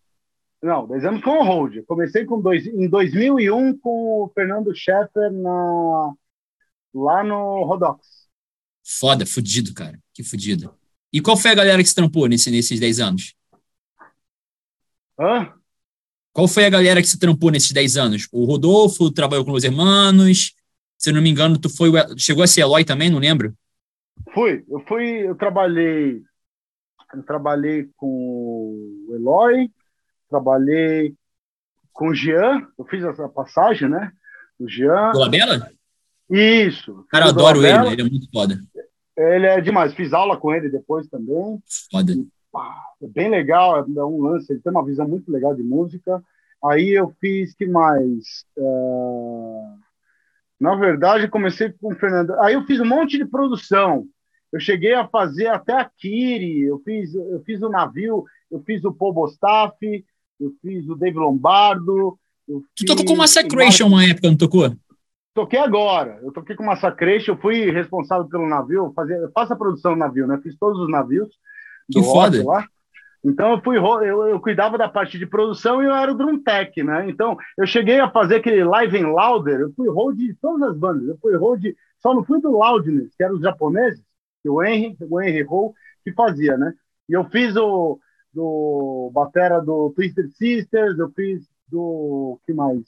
Não, 0.63 0.87
10 0.87 1.05
anos 1.05 1.23
como 1.23 1.43
hold. 1.45 1.83
Comecei 1.87 2.25
com 2.25 2.41
dois, 2.41 2.67
em 2.67 2.89
2001 2.89 3.79
com 3.79 4.23
o 4.23 4.33
Fernando 4.35 4.75
Scheffer 4.75 5.31
na, 5.31 6.13
lá 6.95 7.23
no 7.23 7.65
Rodox. 7.65 8.07
Foda, 8.83 9.27
fudido, 9.27 9.75
cara. 9.75 9.99
Que 10.15 10.23
fudido. 10.23 10.75
E 11.13 11.21
qual 11.21 11.37
foi 11.37 11.51
a 11.51 11.55
galera 11.55 11.83
que 11.83 11.89
se 11.89 11.95
trampou 11.95 12.27
nesse, 12.27 12.51
nesses 12.51 12.81
10 12.81 13.01
anos? 13.01 13.35
Hã? 15.19 15.53
Qual 16.33 16.49
foi 16.49 16.65
a 16.65 16.71
galera 16.71 17.01
que 17.01 17.09
se 17.09 17.19
trampou 17.19 17.51
nesses 17.51 17.73
10 17.73 17.97
anos? 17.97 18.29
O 18.33 18.45
Rodolfo 18.45 19.11
trabalhou 19.11 19.45
com 19.45 19.53
os 19.53 19.65
Hermanos. 19.65 20.55
Se 20.99 21.11
eu 21.11 21.14
não 21.14 21.23
me 21.23 21.31
engano, 21.31 21.58
tu 21.58 21.69
foi, 21.69 21.91
chegou 22.17 22.43
a 22.43 22.46
ser 22.46 22.62
Eloy 22.62 22.85
também, 22.85 23.11
não 23.11 23.19
lembro? 23.19 23.55
Fui. 24.32 24.64
Eu 24.69 24.81
fui, 24.87 25.26
eu 25.26 25.35
trabalhei 25.35 26.23
eu 27.14 27.23
trabalhei 27.23 27.88
com 27.96 28.08
o 28.08 29.14
Eloy, 29.14 29.70
trabalhei 30.29 31.14
com 31.93 32.08
o 32.08 32.14
Jean, 32.14 32.67
eu 32.76 32.85
fiz 32.87 33.05
essa 33.05 33.29
passagem, 33.29 33.88
né? 33.88 34.11
O 34.58 34.69
Jean. 34.69 35.12
Do 35.12 35.20
Labela? 35.20 35.70
Isso. 36.29 37.05
Cara, 37.08 37.26
eu 37.26 37.31
adoro 37.31 37.64
ele, 37.64 37.93
ele 37.93 38.02
é 38.02 38.05
muito 38.05 38.29
foda. 38.32 38.58
Ele 39.17 39.47
é 39.47 39.61
demais. 39.61 39.94
Fiz 39.94 40.12
aula 40.12 40.37
com 40.37 40.52
ele 40.52 40.69
depois 40.69 41.06
também. 41.08 41.62
Foda. 41.90 42.12
E, 42.12 42.26
pá, 42.50 42.82
é 43.00 43.06
bem 43.06 43.31
legal, 43.31 43.79
é 43.79 44.05
um 44.05 44.23
lance, 44.23 44.52
ele 44.52 44.61
tem 44.61 44.73
uma 44.73 44.85
visão 44.85 45.06
muito 45.06 45.31
legal 45.31 45.55
de 45.55 45.62
música. 45.62 46.23
Aí 46.64 46.90
eu 46.90 47.14
fiz 47.20 47.55
que 47.55 47.67
mais? 47.67 48.44
Uh, 48.56 49.79
na 50.64 50.75
verdade, 50.75 51.28
comecei 51.28 51.70
com 51.78 51.93
o 51.93 51.94
Fernando. 51.94 52.32
Aí 52.40 52.55
eu 52.55 52.64
fiz 52.64 52.81
um 52.81 52.87
monte 52.87 53.19
de 53.19 53.26
produção. 53.26 54.06
Eu 54.50 54.58
cheguei 54.58 54.94
a 54.94 55.06
fazer 55.06 55.49
até 55.49 55.75
a 55.75 55.84
Kiri, 55.84 56.62
eu 56.62 56.81
fiz, 56.82 57.14
eu 57.14 57.43
fiz 57.44 57.61
o 57.61 57.69
navio, 57.69 58.25
eu 58.50 58.62
fiz 58.64 58.82
o 58.82 58.93
Paul 58.93 59.12
Bostaff, 59.12 59.76
eu 60.40 60.52
fiz 60.62 60.88
o 60.88 60.94
Dave 60.94 61.19
Lombardo. 61.19 62.19
Tu 62.75 62.87
tocou 62.87 63.05
com 63.05 63.16
Massacration 63.16 63.88
uma 63.88 64.06
época, 64.06 64.26
não 64.26 64.38
tocou? 64.38 64.75
Toquei 65.34 65.58
agora. 65.58 66.19
Eu 66.22 66.32
toquei 66.32 66.56
com 66.56 66.64
Massacration, 66.64 67.32
eu 67.32 67.38
fui 67.38 67.70
responsável 67.70 68.26
pelo 68.26 68.49
navio, 68.49 68.90
fazer, 68.96 69.19
eu 69.19 69.31
faço 69.32 69.52
a 69.52 69.56
produção 69.56 69.93
do 69.93 69.99
navio, 69.99 70.26
né? 70.26 70.40
Fiz 70.43 70.56
todos 70.58 70.81
os 70.81 70.90
navios. 70.90 71.28
Que 71.93 72.02
foda. 72.02 72.43
Lá. 72.43 72.66
Então 73.25 73.53
eu 73.53 73.62
fui 73.62 73.79
eu, 73.79 74.29
eu, 74.29 74.41
cuidava 74.41 74.76
da 74.76 74.88
parte 74.88 75.19
de 75.19 75.26
produção 75.26 75.83
e 75.83 75.87
eu 75.87 75.95
era 75.95 76.12
o 76.12 76.16
drum 76.16 76.38
tech, 76.43 76.83
né? 76.83 77.09
Então 77.09 77.37
eu 77.57 77.66
cheguei 77.66 77.99
a 77.99 78.11
fazer 78.11 78.37
aquele 78.37 78.62
live 78.62 78.99
em 78.99 79.04
louder, 79.04 79.61
eu 79.61 79.73
fui 79.75 79.88
hold 79.88 80.19
de 80.19 80.35
todas 80.35 80.69
as 80.69 80.76
bandas, 80.76 81.09
eu 81.09 81.16
fui 81.16 81.35
hold, 81.35 81.64
só 82.00 82.14
não 82.14 82.23
fui 82.23 82.38
do 82.40 82.50
loudness, 82.50 83.14
que 83.16 83.25
eram 83.25 83.37
os 83.37 83.40
japoneses, 83.40 84.04
que 84.43 84.49
o 84.50 84.62
Henry, 84.62 84.95
o 85.00 85.23
Henry 85.23 85.47
Ho 85.49 85.73
que 86.04 86.12
fazia, 86.12 86.59
né? 86.59 86.75
E 87.09 87.14
eu 87.14 87.25
fiz 87.31 87.57
o 87.57 87.99
do 88.33 89.11
batera 89.14 89.61
do 89.61 89.90
Twisted 89.97 90.31
Sisters, 90.33 90.99
eu 90.99 91.11
fiz 91.11 91.49
do 91.69 92.38
que 92.45 92.52
mais? 92.52 92.83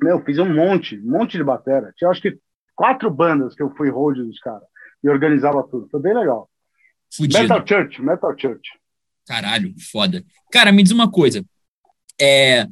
Meu, 0.00 0.18
eu 0.18 0.24
fiz 0.24 0.38
um 0.38 0.52
monte, 0.52 0.98
um 0.98 1.10
monte 1.10 1.36
de 1.36 1.44
batera. 1.44 1.92
Tinha 1.96 2.10
acho 2.10 2.22
que 2.22 2.38
quatro 2.74 3.10
bandas 3.10 3.54
que 3.54 3.62
eu 3.62 3.70
fui 3.70 3.90
hold 3.90 4.16
dos 4.18 4.40
caras 4.40 4.66
e 5.02 5.08
organizava 5.08 5.62
tudo. 5.62 5.88
Foi 5.90 6.00
bem 6.00 6.14
legal. 6.14 6.48
Fudido. 7.14 7.40
Metal 7.40 7.66
Church, 7.66 8.02
Metal 8.02 8.34
Church. 8.36 8.77
Caralho, 9.28 9.74
foda. 9.92 10.24
Cara, 10.50 10.72
me 10.72 10.82
diz 10.82 10.90
uma 10.90 11.10
coisa. 11.10 11.44
É, 12.18 12.66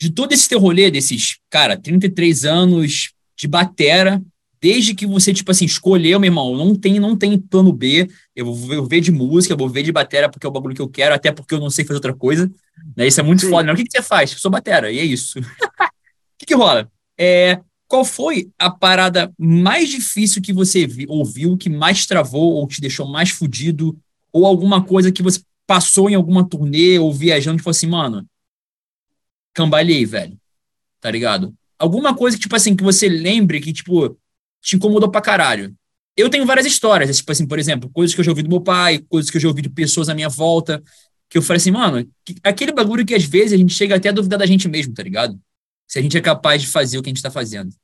de 0.00 0.10
todo 0.10 0.32
esse 0.32 0.48
teu 0.48 0.58
rolê, 0.58 0.90
desses, 0.90 1.38
cara, 1.48 1.76
33 1.76 2.44
anos 2.44 3.12
de 3.38 3.46
batera, 3.46 4.20
desde 4.60 4.92
que 4.92 5.06
você, 5.06 5.32
tipo 5.32 5.52
assim, 5.52 5.64
escolheu, 5.64 6.18
meu 6.18 6.26
irmão, 6.26 6.56
não 6.56 6.74
tem, 6.74 6.98
não 6.98 7.16
tem 7.16 7.38
plano 7.38 7.72
B, 7.72 8.08
eu 8.34 8.52
vou 8.52 8.84
ver 8.88 9.00
de 9.00 9.12
música, 9.12 9.54
eu 9.54 9.56
vou 9.56 9.68
ver 9.68 9.84
de 9.84 9.92
batera 9.92 10.28
porque 10.28 10.44
é 10.44 10.48
o 10.48 10.52
bagulho 10.52 10.74
que 10.74 10.82
eu 10.82 10.88
quero, 10.88 11.14
até 11.14 11.30
porque 11.30 11.54
eu 11.54 11.60
não 11.60 11.70
sei 11.70 11.84
fazer 11.84 11.98
outra 11.98 12.12
coisa. 12.12 12.50
Né? 12.96 13.06
Isso 13.06 13.20
é 13.20 13.22
muito 13.22 13.42
Sim. 13.42 13.50
foda. 13.50 13.62
Né? 13.62 13.72
O 13.72 13.76
que, 13.76 13.84
que 13.84 13.92
você 13.92 14.02
faz? 14.02 14.32
Eu 14.32 14.38
sou 14.38 14.50
batera, 14.50 14.90
e 14.90 14.98
é 14.98 15.04
isso. 15.04 15.38
O 16.34 16.44
que, 16.44 16.46
que 16.46 16.54
rola? 16.56 16.90
É, 17.16 17.60
qual 17.86 18.04
foi 18.04 18.50
a 18.58 18.68
parada 18.68 19.32
mais 19.38 19.88
difícil 19.88 20.42
que 20.42 20.52
você 20.52 20.88
viu, 20.88 21.08
ouviu, 21.08 21.56
que 21.56 21.70
mais 21.70 22.04
travou 22.04 22.54
ou 22.54 22.66
te 22.66 22.80
deixou 22.80 23.06
mais 23.06 23.30
fudido? 23.30 23.96
Ou 24.32 24.44
alguma 24.44 24.82
coisa 24.82 25.12
que 25.12 25.22
você 25.22 25.38
passou 25.66 26.10
em 26.10 26.14
alguma 26.14 26.48
turnê 26.48 26.98
ou 26.98 27.12
viajando 27.12 27.60
e 27.60 27.62
falou 27.62 27.72
assim, 27.72 27.86
mano, 27.86 28.26
cambalhei, 29.54 30.04
velho. 30.04 30.38
Tá 31.00 31.10
ligado? 31.10 31.54
Alguma 31.78 32.14
coisa 32.16 32.36
que, 32.36 32.42
tipo 32.42 32.54
assim, 32.54 32.76
que 32.76 32.84
você 32.84 33.08
lembre 33.08 33.60
que, 33.60 33.72
tipo, 33.72 34.16
te 34.60 34.76
incomodou 34.76 35.10
pra 35.10 35.20
caralho. 35.20 35.74
Eu 36.16 36.30
tenho 36.30 36.46
várias 36.46 36.66
histórias, 36.66 37.16
tipo 37.16 37.32
assim, 37.32 37.46
por 37.46 37.58
exemplo, 37.58 37.90
coisas 37.90 38.14
que 38.14 38.20
eu 38.20 38.24
já 38.24 38.30
ouvi 38.30 38.42
do 38.42 38.48
meu 38.48 38.60
pai, 38.60 38.98
coisas 39.08 39.30
que 39.30 39.36
eu 39.36 39.40
já 39.40 39.48
ouvi 39.48 39.62
de 39.62 39.70
pessoas 39.70 40.08
à 40.08 40.14
minha 40.14 40.28
volta, 40.28 40.82
que 41.28 41.38
eu 41.38 41.42
falei 41.42 41.56
assim, 41.56 41.70
mano, 41.70 42.06
aquele 42.44 42.72
bagulho 42.72 43.06
que 43.06 43.14
às 43.14 43.24
vezes 43.24 43.54
a 43.54 43.56
gente 43.56 43.72
chega 43.72 43.96
até 43.96 44.10
a 44.10 44.12
duvidar 44.12 44.38
da 44.38 44.46
gente 44.46 44.68
mesmo, 44.68 44.92
tá 44.92 45.02
ligado? 45.02 45.40
Se 45.88 45.98
a 45.98 46.02
gente 46.02 46.16
é 46.16 46.20
capaz 46.20 46.60
de 46.62 46.68
fazer 46.68 46.98
o 46.98 47.02
que 47.02 47.08
a 47.08 47.12
gente 47.12 47.22
tá 47.22 47.30
fazendo. 47.30 47.74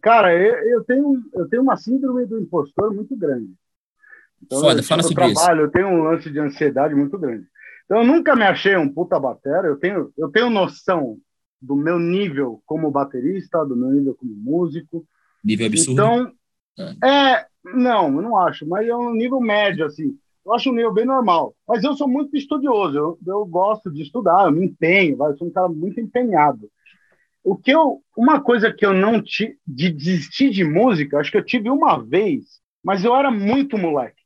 Cara, 0.00 0.32
eu, 0.34 0.54
eu, 0.68 0.84
tenho, 0.84 1.22
eu 1.34 1.48
tenho 1.48 1.62
uma 1.62 1.76
síndrome 1.76 2.26
do 2.26 2.40
impostor 2.40 2.94
muito 2.94 3.16
grande. 3.16 3.52
Então, 4.42 4.60
Foda, 4.60 4.80
eu, 4.80 4.84
fala 4.84 5.02
sobre 5.02 5.32
trabalho, 5.32 5.62
eu 5.62 5.70
tenho 5.70 5.88
um 5.88 6.02
lance 6.02 6.30
de 6.30 6.38
ansiedade 6.38 6.94
muito 6.94 7.18
grande. 7.18 7.46
Então, 7.84 7.98
eu 7.98 8.06
nunca 8.06 8.34
me 8.34 8.44
achei 8.44 8.76
um 8.76 8.92
puta 8.92 9.18
batera. 9.18 9.68
Eu 9.68 9.76
tenho, 9.76 10.12
eu 10.16 10.30
tenho 10.30 10.50
noção 10.50 11.18
do 11.60 11.76
meu 11.76 11.98
nível 11.98 12.60
como 12.66 12.90
baterista, 12.90 13.64
do 13.64 13.76
meu 13.76 13.90
nível 13.90 14.14
como 14.14 14.32
músico. 14.34 15.06
Nível 15.44 15.66
absurdo. 15.66 15.92
Então, 15.92 16.32
é, 17.04 17.46
não, 17.64 18.06
eu 18.06 18.22
não 18.22 18.38
acho, 18.38 18.66
mas 18.66 18.86
é 18.88 18.96
um 18.96 19.14
nível 19.14 19.40
médio, 19.40 19.86
assim. 19.86 20.16
Eu 20.44 20.52
acho 20.54 20.70
um 20.70 20.74
nível 20.74 20.92
bem 20.92 21.04
normal. 21.04 21.54
Mas 21.66 21.84
eu 21.84 21.94
sou 21.94 22.08
muito 22.08 22.36
estudioso, 22.36 22.96
eu, 22.96 23.18
eu 23.26 23.46
gosto 23.46 23.90
de 23.90 24.02
estudar, 24.02 24.46
eu 24.46 24.52
me 24.52 24.66
empenho, 24.66 25.16
vai, 25.16 25.30
eu 25.30 25.36
sou 25.36 25.46
um 25.46 25.52
cara 25.52 25.68
muito 25.68 26.00
empenhado. 26.00 26.68
O 27.44 27.56
que 27.56 27.70
eu, 27.70 28.00
uma 28.16 28.40
coisa 28.40 28.72
que 28.72 28.84
eu 28.84 28.92
não 28.92 29.22
tive, 29.22 29.56
de 29.66 29.90
desistir 29.90 30.50
de 30.50 30.64
música, 30.64 31.18
acho 31.18 31.30
que 31.30 31.36
eu 31.36 31.44
tive 31.44 31.70
uma 31.70 31.98
vez, 31.98 32.60
mas 32.82 33.04
eu 33.04 33.14
era 33.14 33.30
muito 33.30 33.78
moleque. 33.78 34.21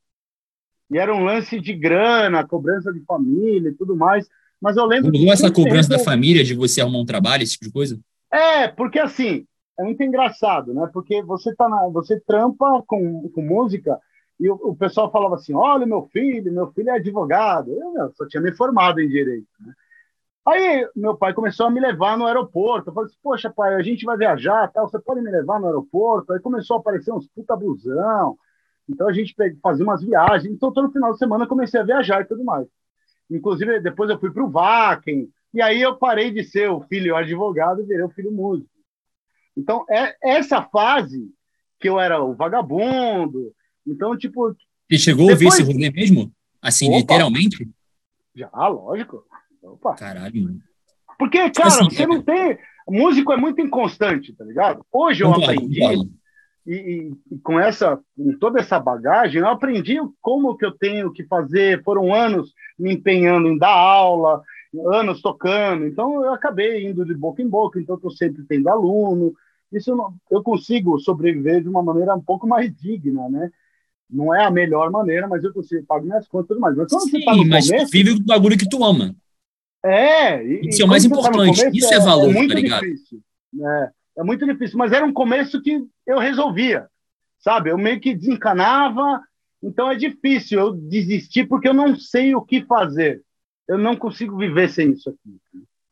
E 0.90 0.98
era 0.98 1.14
um 1.14 1.24
lance 1.24 1.60
de 1.60 1.74
grana, 1.74 2.46
cobrança 2.46 2.92
de 2.92 3.00
família 3.00 3.70
e 3.70 3.74
tudo 3.74 3.96
mais. 3.96 4.28
Mas 4.60 4.76
eu 4.76 4.86
lembro. 4.86 5.10
Rolou 5.10 5.32
essa 5.32 5.50
cobrança 5.50 5.88
da 5.88 5.98
sempre- 5.98 6.12
família 6.12 6.44
de 6.44 6.54
você 6.54 6.80
arrumar 6.80 7.00
um 7.00 7.06
trabalho, 7.06 7.42
esse 7.42 7.52
tipo 7.52 7.66
de 7.66 7.72
coisa? 7.72 8.00
É, 8.32 8.68
porque 8.68 8.98
assim, 8.98 9.46
é 9.78 9.82
muito 9.82 10.02
engraçado, 10.02 10.72
né? 10.72 10.88
Porque 10.92 11.22
você 11.22 11.54
tá 11.54 11.68
na, 11.68 11.88
você 11.88 12.18
trampa 12.20 12.82
com, 12.86 13.28
com 13.28 13.42
música 13.42 13.98
e 14.38 14.48
o, 14.48 14.54
o 14.54 14.76
pessoal 14.76 15.10
falava 15.10 15.34
assim: 15.34 15.54
olha, 15.54 15.86
meu 15.86 16.08
filho, 16.12 16.52
meu 16.52 16.72
filho 16.72 16.90
é 16.90 16.94
advogado. 16.96 17.70
Eu 17.70 17.92
meu, 17.92 18.12
só 18.14 18.26
tinha 18.26 18.40
me 18.40 18.52
formado 18.52 19.00
em 19.00 19.08
direito, 19.08 19.48
né? 19.60 19.72
Aí 20.46 20.88
meu 20.94 21.16
pai 21.16 21.34
começou 21.34 21.66
a 21.66 21.70
me 21.70 21.80
levar 21.80 22.16
no 22.16 22.24
aeroporto. 22.24 22.88
Eu 22.88 22.94
falei 22.94 23.08
assim, 23.08 23.18
poxa, 23.20 23.50
pai, 23.50 23.74
a 23.74 23.82
gente 23.82 24.04
vai 24.04 24.16
viajar, 24.16 24.70
tal, 24.72 24.88
você 24.88 24.98
pode 25.00 25.20
me 25.20 25.30
levar 25.30 25.58
no 25.58 25.66
aeroporto? 25.66 26.32
Aí 26.32 26.38
começou 26.38 26.76
a 26.76 26.80
aparecer 26.80 27.12
uns 27.12 27.26
puta 27.26 27.56
busão. 27.56 28.38
Então 28.88 29.08
a 29.08 29.12
gente 29.12 29.34
fazia 29.62 29.84
umas 29.84 30.02
viagens. 30.02 30.52
Então 30.52 30.72
todo 30.72 30.92
final 30.92 31.12
de 31.12 31.18
semana 31.18 31.44
eu 31.44 31.48
comecei 31.48 31.80
a 31.80 31.84
viajar 31.84 32.20
e 32.22 32.24
tudo 32.26 32.44
mais. 32.44 32.66
Inclusive, 33.30 33.80
depois 33.80 34.08
eu 34.08 34.18
fui 34.20 34.30
para 34.30 34.44
o 34.44 34.50
Vaken, 34.50 35.28
e 35.52 35.60
aí 35.60 35.82
eu 35.82 35.96
parei 35.96 36.30
de 36.30 36.44
ser 36.44 36.70
o 36.70 36.80
filho 36.82 37.16
advogado 37.16 37.80
e 37.82 37.84
virei 37.86 38.04
o 38.04 38.10
filho 38.10 38.30
músico. 38.30 38.70
Então, 39.56 39.84
é 39.90 40.14
essa 40.22 40.62
fase 40.62 41.28
que 41.80 41.88
eu 41.88 41.98
era 41.98 42.22
o 42.22 42.34
vagabundo. 42.34 43.52
Então, 43.86 44.16
tipo, 44.16 44.54
Você 44.88 44.98
chegou 44.98 45.28
a 45.28 45.32
ouvir 45.32 45.44
Depois- 45.46 45.60
esse 45.60 45.72
rolê 45.72 45.90
mesmo? 45.90 46.32
Assim, 46.62 46.88
Opa. 46.88 46.98
literalmente? 46.98 47.68
já, 48.34 48.50
lógico. 48.68 49.24
Opa. 49.62 49.94
Caralho, 49.96 50.42
mano. 50.42 50.60
Porque, 51.18 51.50
cara, 51.50 51.68
assim, 51.68 51.84
você 51.90 52.02
é- 52.02 52.06
não 52.06 52.22
tem. 52.22 52.58
Músico 52.88 53.32
é 53.32 53.36
muito 53.36 53.60
inconstante, 53.60 54.32
tá 54.34 54.44
ligado? 54.44 54.84
Hoje 54.92 55.24
eu 55.24 55.32
aprendi. 55.32 55.80
E, 56.66 57.12
e- 57.32 57.38
com 57.42 57.58
essa, 57.60 57.98
com 58.16 58.38
toda 58.38 58.60
essa 58.60 58.78
bagagem, 58.80 59.40
eu 59.40 59.48
aprendi 59.48 59.96
como 60.20 60.56
que 60.56 60.64
eu 60.64 60.72
tenho 60.76 61.12
que 61.12 61.24
fazer. 61.24 61.82
Foram 61.84 62.12
anos 62.14 62.52
me 62.78 62.92
empenhando 62.94 63.48
em 63.48 63.58
dar 63.58 63.70
aula, 63.74 64.42
anos 64.92 65.20
tocando. 65.22 65.86
Então 65.86 66.24
eu 66.24 66.32
acabei 66.34 66.86
indo 66.88 67.04
de 67.04 67.14
boca 67.14 67.42
em 67.42 67.48
boca. 67.48 67.80
Então 67.80 67.96
estou 67.96 68.10
sempre 68.10 68.44
tendo 68.44 68.68
aluno. 68.68 69.32
Isso 69.72 69.90
eu, 69.90 69.96
não- 69.96 70.14
eu 70.30 70.42
consigo 70.42 70.98
sobreviver 70.98 71.62
de 71.62 71.68
uma 71.68 71.82
maneira 71.82 72.14
um 72.14 72.22
pouco 72.22 72.46
mais 72.46 72.74
digna, 72.74 73.28
né? 73.28 73.50
Não 74.08 74.34
é 74.34 74.44
a 74.44 74.50
melhor 74.50 74.90
maneira, 74.90 75.26
mas 75.28 75.42
eu 75.44 75.52
consigo 75.52 75.84
pagar 75.86 76.04
minhas 76.04 76.28
contas 76.28 76.46
e 76.46 76.48
tudo 76.48 76.60
mais. 76.60 76.76
Mas 76.76 76.88
quando 76.88 77.10
você 77.10 77.18
está 77.18 77.32
no 77.32 77.42
Sim, 77.42 77.48
mas 77.50 77.66
começo, 77.66 77.92
vive 77.92 78.10
o 78.12 78.22
bagulho 78.24 78.56
que 78.58 78.68
tu 78.68 78.84
ama. 78.84 79.14
é, 79.84 80.42
e, 80.44 80.68
Isso 80.68 80.82
é 80.82 80.84
o 80.84 80.88
mais 80.88 81.04
quando 81.04 81.22
você 81.22 81.30
tá 81.30 81.36
importante, 81.36 81.78
isso 81.78 81.92
é 81.94 81.98
valor, 82.00 82.32
muito 82.34 82.48
tá 82.48 82.54
ligado? 82.54 82.82
difícil. 82.84 83.20
É, 83.60 83.90
é 84.18 84.22
muito 84.22 84.46
difícil, 84.46 84.78
mas 84.78 84.92
era 84.92 85.04
um 85.04 85.12
começo 85.12 85.60
que 85.60 85.84
eu 86.06 86.18
resolvia, 86.18 86.86
sabe? 87.38 87.70
Eu 87.70 87.78
meio 87.78 88.00
que 88.00 88.14
desencanava, 88.14 89.20
então 89.62 89.90
é 89.90 89.94
difícil 89.94 90.58
eu 90.58 90.72
desistir 90.72 91.46
porque 91.46 91.68
eu 91.68 91.74
não 91.74 91.96
sei 91.96 92.34
o 92.34 92.42
que 92.42 92.64
fazer. 92.64 93.22
Eu 93.68 93.76
não 93.78 93.96
consigo 93.96 94.36
viver 94.36 94.68
sem 94.68 94.92
isso 94.92 95.10
aqui. 95.10 95.38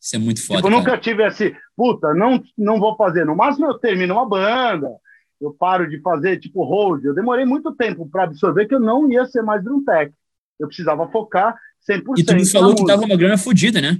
Isso 0.01 0.17
é 0.17 0.19
muito 0.19 0.47
foda, 0.47 0.61
tipo, 0.61 0.69
eu 0.69 0.79
nunca 0.79 0.99
tive 0.99 1.25
assim, 1.25 1.53
puta, 1.77 2.13
não, 2.15 2.43
não 2.57 2.79
vou 2.79 2.95
fazer. 2.97 3.25
No 3.25 3.35
máximo 3.35 3.67
eu 3.67 3.79
termino 3.79 4.15
uma 4.15 4.29
banda, 4.29 4.89
eu 5.41 5.53
paro 5.53 5.89
de 5.89 6.01
fazer 6.01 6.39
tipo 6.39 6.63
hold. 6.63 7.05
Eu 7.05 7.15
demorei 7.15 7.45
muito 7.45 7.75
tempo 7.75 8.09
para 8.09 8.25
absorver 8.25 8.67
que 8.67 8.75
eu 8.75 8.81
não 8.81 9.11
ia 9.11 9.25
ser 9.27 9.43
mais 9.43 9.63
drum 9.65 9.83
tech. 9.85 10.13
Eu 10.59 10.67
precisava 10.69 11.09
focar 11.09 11.57
100% 11.89 12.03
E 12.19 12.25
tu 12.25 12.35
me 12.35 12.43
na 12.45 12.51
falou 12.51 12.75
que 12.75 12.83
música. 12.83 12.93
tava 12.99 13.07
uma 13.07 13.17
grana 13.17 13.37
fodida, 13.39 13.81
né? 13.81 13.99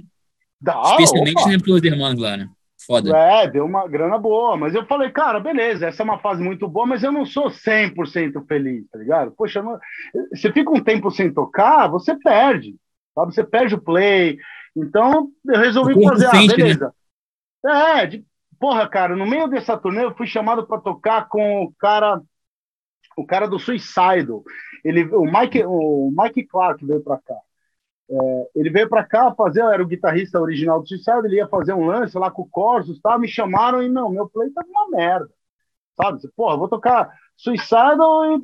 Dá, 0.61 0.81
Especialmente 0.91 1.41
opa. 1.41 1.49
né, 1.49 1.57
pelos 1.59 1.83
irmãos 1.83 2.17
lá, 2.17 2.37
né? 2.37 2.49
Foda. 2.85 3.17
É, 3.17 3.47
deu 3.47 3.65
uma 3.65 3.87
grana 3.87 4.17
boa, 4.17 4.55
mas 4.55 4.75
eu 4.75 4.85
falei, 4.85 5.09
cara, 5.09 5.39
beleza, 5.39 5.87
essa 5.87 6.03
é 6.03 6.05
uma 6.05 6.19
fase 6.19 6.43
muito 6.43 6.67
boa, 6.67 6.85
mas 6.85 7.03
eu 7.03 7.11
não 7.11 7.25
sou 7.25 7.49
100% 7.49 8.45
feliz, 8.47 8.87
tá 8.89 8.99
ligado? 8.99 9.31
Poxa, 9.31 9.61
não... 9.61 9.79
você 10.31 10.51
fica 10.51 10.69
um 10.69 10.83
tempo 10.83 11.09
sem 11.09 11.33
tocar, 11.33 11.87
você 11.87 12.15
perde, 12.15 12.75
sabe? 13.15 13.33
Você 13.33 13.43
perde 13.43 13.75
o 13.75 13.81
play. 13.81 14.37
Então, 14.75 15.29
eu 15.47 15.59
resolvi 15.59 15.93
fazer, 16.03 16.29
sente, 16.29 16.53
ah, 16.53 16.55
beleza. 16.55 16.93
É, 17.65 18.05
de... 18.05 18.25
porra, 18.59 18.87
cara, 18.87 19.15
no 19.15 19.25
meio 19.25 19.47
dessa 19.47 19.77
turnê 19.77 20.03
eu 20.03 20.15
fui 20.15 20.27
chamado 20.27 20.67
para 20.67 20.79
tocar 20.79 21.27
com 21.27 21.63
o 21.63 21.73
cara 21.79 22.21
o 23.17 23.25
cara 23.25 23.47
do 23.47 23.57
Suicidal. 23.57 24.43
Ele, 24.83 25.05
o 25.05 25.23
Mike, 25.23 25.63
o 25.65 26.11
Mike 26.15 26.45
Clark 26.45 26.85
veio 26.85 27.01
para 27.01 27.17
cá. 27.17 27.35
É, 28.09 28.49
ele 28.55 28.69
veio 28.69 28.87
para 28.87 29.03
cá 29.03 29.33
fazer, 29.33 29.61
eu 29.61 29.69
era 29.71 29.81
o 29.81 29.87
guitarrista 29.87 30.39
original 30.39 30.79
do 30.79 30.87
Suicide, 30.87 31.25
ele 31.25 31.37
ia 31.37 31.47
fazer 31.47 31.73
um 31.73 31.85
lance 31.85 32.17
lá 32.17 32.29
com 32.29 32.43
o 32.43 32.49
Corsos, 32.49 32.99
tá? 33.01 33.17
me 33.17 33.27
chamaram 33.27 33.81
e, 33.81 33.89
não, 33.89 34.11
meu 34.11 34.29
play 34.29 34.49
tava 34.51 34.67
uma 34.67 34.89
merda, 34.89 35.29
sabe? 35.97 36.19
Porra, 36.35 36.57
vou 36.57 36.67
tocar 36.67 37.11
Suicidal 37.35 38.37
e, 38.37 38.41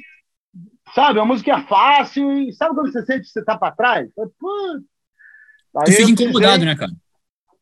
sabe, 0.96 1.20
a 1.20 1.25
música 1.25 1.51
é 1.53 1.62
fácil 1.63 2.32
e 2.34 2.51
sabe 2.53 2.75
quando 2.75 2.91
você 2.91 3.06
sente 3.06 3.22
que 3.22 3.30
você 3.30 3.44
tá 3.44 3.58
para 3.58 3.75
trás? 3.75 4.10
Eu, 4.18 4.32
Putz. 4.39 4.86
Aí 5.77 5.86
Tu 5.86 5.91
fica 5.91 6.12
incomodado, 6.12 6.65
precisei, 6.65 6.65
né, 6.65 6.75
cara? 6.75 6.91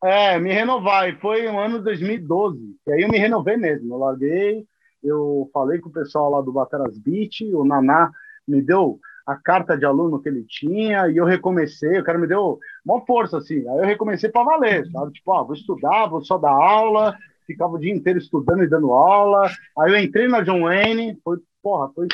É, 0.01 0.39
me 0.39 0.53
renovar, 0.53 1.09
e 1.09 1.19
foi 1.19 1.51
no 1.51 1.59
ano 1.59 1.83
2012, 1.83 2.77
e 2.87 2.93
aí 2.93 3.01
eu 3.01 3.09
me 3.09 3.17
renovei 3.17 3.57
mesmo, 3.57 3.93
eu 3.93 3.97
larguei, 3.97 4.65
eu 5.03 5.49
falei 5.53 5.79
com 5.79 5.89
o 5.89 5.93
pessoal 5.93 6.31
lá 6.31 6.41
do 6.41 6.53
Bateras 6.53 6.97
Beat, 6.97 7.41
o 7.53 7.65
Naná 7.65 8.09
me 8.47 8.61
deu 8.61 8.97
a 9.31 9.35
carta 9.35 9.77
de 9.77 9.85
aluno 9.85 10.19
que 10.21 10.27
ele 10.29 10.43
tinha 10.47 11.07
e 11.09 11.17
eu 11.17 11.25
recomecei, 11.25 11.99
o 11.99 12.03
cara 12.03 12.17
me 12.17 12.27
deu 12.27 12.59
uma 12.85 13.05
força, 13.05 13.37
assim. 13.37 13.57
Aí 13.57 13.77
eu 13.77 13.85
recomecei 13.85 14.29
para 14.29 14.43
valer, 14.43 14.89
sabe? 14.91 15.13
Tipo, 15.13 15.33
ah, 15.33 15.43
vou 15.43 15.53
estudar, 15.55 16.07
vou 16.07 16.23
só 16.23 16.37
dar 16.37 16.51
aula, 16.51 17.15
ficava 17.45 17.73
o 17.73 17.79
dia 17.79 17.93
inteiro 17.93 18.17
estudando 18.19 18.63
e 18.63 18.67
dando 18.69 18.91
aula. 18.91 19.49
Aí 19.77 19.91
eu 19.91 19.99
entrei 19.99 20.27
na 20.27 20.41
John 20.41 20.61
Wayne, 20.61 21.17
foi, 21.23 21.37
porra, 21.61 21.89
foi 21.93 22.07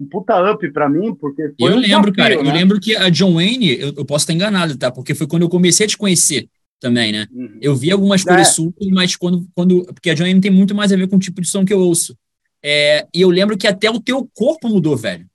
um 0.00 0.06
puta 0.06 0.52
up 0.52 0.70
para 0.70 0.88
mim, 0.88 1.14
porque 1.14 1.42
Eu 1.58 1.72
um 1.72 1.76
lembro, 1.76 2.12
desafio, 2.12 2.14
cara, 2.14 2.34
eu 2.34 2.44
né? 2.44 2.52
lembro 2.52 2.78
que 2.80 2.94
a 2.94 3.08
John 3.08 3.34
Wayne, 3.34 3.78
eu, 3.80 3.92
eu 3.96 4.04
posso 4.04 4.24
estar 4.24 4.32
enganado, 4.32 4.76
tá? 4.76 4.90
Porque 4.90 5.14
foi 5.14 5.26
quando 5.26 5.42
eu 5.42 5.48
comecei 5.48 5.86
a 5.86 5.88
te 5.88 5.96
conhecer 5.98 6.48
também, 6.80 7.10
né? 7.12 7.26
Uhum. 7.32 7.58
Eu 7.60 7.74
vi 7.74 7.90
algumas 7.90 8.24
É. 8.24 8.28
coisas 8.28 8.54
suas, 8.54 8.72
mas 8.92 9.16
quando, 9.16 9.46
quando. 9.54 9.84
Porque 9.86 10.10
a 10.10 10.14
John 10.14 10.22
Wayne 10.24 10.40
tem 10.40 10.50
muito 10.50 10.74
mais 10.74 10.92
a 10.92 10.96
ver 10.96 11.08
com 11.08 11.16
o 11.16 11.18
tipo 11.18 11.40
de 11.40 11.48
som 11.48 11.64
que 11.64 11.72
eu 11.72 11.80
ouço. 11.80 12.16
É, 12.62 13.06
e 13.14 13.20
eu 13.22 13.30
lembro 13.30 13.56
que 13.56 13.66
até 13.66 13.90
o 13.90 14.00
teu 14.00 14.28
corpo 14.34 14.68
mudou, 14.68 14.96
velho. 14.96 15.26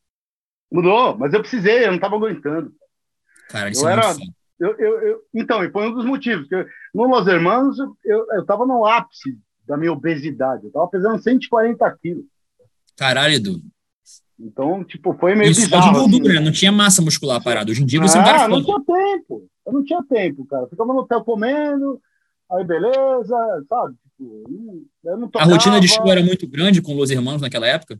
Mudou, 0.73 1.15
mas 1.17 1.31
eu 1.33 1.39
precisei, 1.41 1.85
eu 1.85 1.91
não 1.91 1.99
tava 1.99 2.15
aguentando. 2.15 2.73
Cara, 3.49 3.69
isso 3.69 3.85
Eu 3.85 3.89
é 3.89 3.93
era-. 3.93 4.15
Eu, 4.59 4.75
eu, 4.79 5.01
eu- 5.01 5.19
então, 5.33 5.63
e 5.63 5.69
foi 5.71 5.87
um 5.87 5.93
dos 5.93 6.05
motivos. 6.05 6.47
Que 6.47 6.55
eu, 6.55 6.65
no 6.95 7.03
Los 7.07 7.27
Hermanos, 7.27 7.77
eu, 8.03 8.25
eu 8.31 8.45
tava 8.45 8.65
no 8.65 8.85
ápice 8.85 9.37
da 9.67 9.77
minha 9.77 9.91
obesidade. 9.91 10.65
Eu 10.65 10.71
tava 10.71 10.87
pesando 10.87 11.21
140 11.21 11.97
quilos. 12.01 12.25
Caralho, 12.97 13.33
Edu. 13.35 13.61
Então, 14.39 14.83
tipo, 14.83 15.13
foi 15.19 15.35
meio 15.35 15.51
Isso 15.51 15.61
só 15.61 15.79
de 15.79 15.87
bizarro. 15.89 16.09
gordura, 16.09 16.33
assim. 16.35 16.43
Não 16.45 16.51
tinha 16.51 16.71
massa 16.71 17.01
muscular 17.01 17.41
parada. 17.43 17.71
Hoje 17.71 17.83
em 17.83 17.85
dia 17.85 18.01
você 18.01 18.17
é 18.17 18.21
um 18.21 18.23
cara 18.23 18.43
Ah, 18.43 18.47
não 18.47 18.63
tinha 18.63 18.79
tempo. 18.83 19.47
Eu 19.65 19.73
não 19.73 19.83
tinha 19.83 20.03
tempo, 20.03 20.45
cara. 20.45 20.67
Ficava 20.67 20.91
no 20.93 20.99
hotel 20.99 21.23
comendo, 21.23 22.01
aí 22.51 22.63
beleza, 22.65 23.35
sabe? 23.69 23.95
Tipo, 24.17 24.43
eu 25.05 25.17
não 25.17 25.27
A 25.27 25.29
tocava. 25.29 25.51
rotina 25.51 25.79
de 25.79 25.87
show 25.87 26.11
era 26.11 26.21
muito 26.23 26.47
grande 26.47 26.81
com 26.81 26.93
Los 26.95 27.11
Hermanos 27.11 27.41
naquela 27.41 27.67
época. 27.67 27.99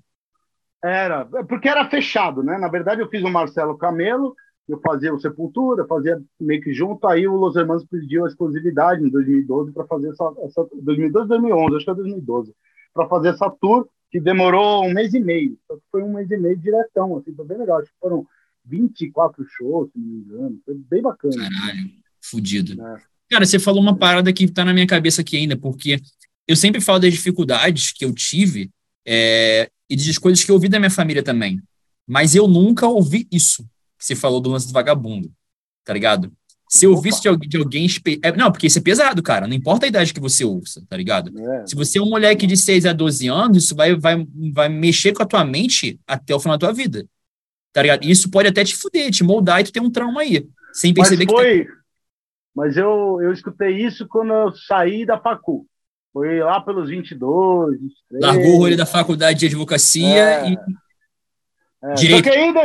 Era, 0.84 1.26
porque 1.48 1.70
era 1.70 1.90
fechado, 1.90 2.44
né? 2.44 2.58
Na 2.58 2.68
verdade, 2.68 3.02
eu 3.02 3.10
fiz 3.10 3.24
o 3.24 3.30
Marcelo 3.30 3.78
Camelo, 3.78 4.36
eu 4.68 4.80
fazia 4.82 5.14
o 5.14 5.20
Sepultura, 5.20 5.88
fazia 5.88 6.22
meio 6.40 6.62
que 6.62 6.74
junto, 6.74 7.08
aí 7.08 7.28
o 7.28 7.36
Los 7.36 7.56
Hermanos 7.56 7.86
pediu 7.86 8.26
a 8.26 8.28
exclusividade 8.28 9.02
em 9.02 9.10
2012 9.10 9.72
para 9.72 9.86
fazer 9.86 10.10
essa, 10.10 10.34
essa 10.44 10.68
2012, 10.82 11.28
2011, 11.30 11.76
acho 11.76 11.86
que 11.86 11.92
é 11.92 11.96
2012, 11.96 12.54
para 12.94 13.08
fazer 13.08 13.30
essa 13.30 13.50
tour 13.50 13.88
que 14.12 14.20
demorou 14.20 14.86
um 14.86 14.94
mês 14.94 15.14
e 15.14 15.20
meio. 15.20 15.58
Só 15.68 15.76
que 15.76 15.84
foi 15.90 16.04
um 16.04 16.14
mês 16.14 16.30
e 16.30 16.38
meio 16.38 16.58
diretão, 16.58 17.18
assim, 17.18 17.34
foi 17.34 17.46
bem 17.46 17.58
legal. 17.58 17.80
Acho 17.80 17.90
que 17.90 18.00
foram 18.00 18.28
24 18.66 19.46
shows, 19.58 19.90
se 19.92 19.98
não 19.98 20.06
me 20.06 20.18
engano, 20.18 20.60
foi 20.66 20.76
bem 20.76 21.02
bacana. 21.02 21.36
Caralho, 21.36 21.90
fudido. 22.22 22.82
É. 22.82 22.98
Cara, 23.30 23.46
você 23.46 23.58
falou 23.58 23.82
uma 23.82 23.98
parada 23.98 24.32
que 24.32 24.52
tá 24.52 24.64
na 24.64 24.74
minha 24.74 24.86
cabeça 24.86 25.22
aqui 25.22 25.38
ainda, 25.38 25.58
porque 25.58 25.98
eu 26.48 26.56
sempre 26.56 26.80
falo 26.82 27.00
das 27.00 27.14
dificuldades 27.14 27.92
que 27.92 28.06
eu 28.06 28.14
tive 28.14 28.70
é, 29.06 29.70
e 29.90 29.96
das 29.96 30.18
coisas 30.18 30.44
que 30.44 30.52
eu 30.52 30.56
ouvi 30.56 30.68
da 30.70 30.80
minha 30.80 30.90
família 30.92 31.24
também. 31.24 31.62
Mas 32.08 32.36
eu 32.36 32.48
nunca 32.48 32.88
ouvi 32.88 33.28
isso 33.32 33.64
que 33.98 34.06
você 34.06 34.16
falou 34.16 34.42
do 34.42 34.50
lance 34.50 34.68
do 34.68 34.74
vagabundo, 34.74 35.32
tá 35.86 35.94
ligado? 35.94 36.32
Se 36.70 36.86
eu 36.86 36.92
ouvisse 36.92 37.22
de 37.22 37.28
alguém, 37.28 37.48
de 37.50 37.58
alguém 37.58 37.86
espe- 37.86 38.20
é, 38.24 38.36
não, 38.36 38.52
porque 38.52 38.66
isso 38.66 38.80
é 38.80 38.82
pesado, 38.82 39.22
cara. 39.22 39.48
Não 39.48 39.56
importa 39.56 39.86
a 39.86 39.90
idade 39.90 40.12
que 40.14 40.20
você 40.20 40.44
ouça, 40.44 40.84
tá 40.90 40.98
ligado? 40.98 41.32
É, 41.40 41.68
Se 41.68 41.76
você 41.76 42.00
é 42.00 42.02
um 42.02 42.10
moleque 42.10 42.48
de 42.48 42.58
6 42.58 42.86
a 42.88 42.94
12 42.94 43.28
anos, 43.28 43.66
isso 43.66 43.76
vai, 43.76 43.96
vai, 43.96 44.26
vai 44.52 44.70
mexer 44.70 45.14
com 45.14 45.22
a 45.22 45.26
tua 45.26 45.46
mente 45.46 46.00
até 46.08 46.34
o 46.34 46.40
final 46.40 46.58
da 46.58 46.68
tua 46.68 46.74
vida. 46.74 47.06
tá 47.72 47.82
ligado? 47.82 48.04
Isso 48.04 48.30
pode 48.30 48.48
até 48.48 48.64
te 48.64 48.76
fuder, 48.76 49.12
te 49.12 49.24
moldar 49.24 49.62
e 49.62 49.66
tu 49.66 49.72
ter 49.72 49.82
um 49.82 49.90
trauma 49.92 50.22
aí, 50.22 50.48
sem 50.74 50.94
perceber 50.94 51.26
mas 51.26 51.34
foi, 51.34 51.64
que. 51.64 51.66
Tá... 51.66 51.74
Mas 52.56 52.78
eu, 52.78 53.20
eu 53.22 53.32
escutei 53.34 53.86
isso 53.86 54.08
quando 54.08 54.32
eu 54.34 54.54
saí 54.56 55.06
da 55.06 55.20
facu. 55.20 55.68
Foi 56.14 56.40
lá 56.42 56.62
pelos 56.62 56.90
22, 56.90 57.82
23. 57.82 58.22
Largou 58.22 58.54
o 58.54 58.58
rolê 58.58 58.76
da 58.76 58.86
faculdade 58.86 59.40
de 59.40 59.48
advocacia 59.48 60.06
é, 60.06 60.50
e. 60.52 60.58
É, 61.84 61.94
direito. 61.96 62.26
Só 62.26 62.32
que 62.32 62.38
ainda. 62.38 62.62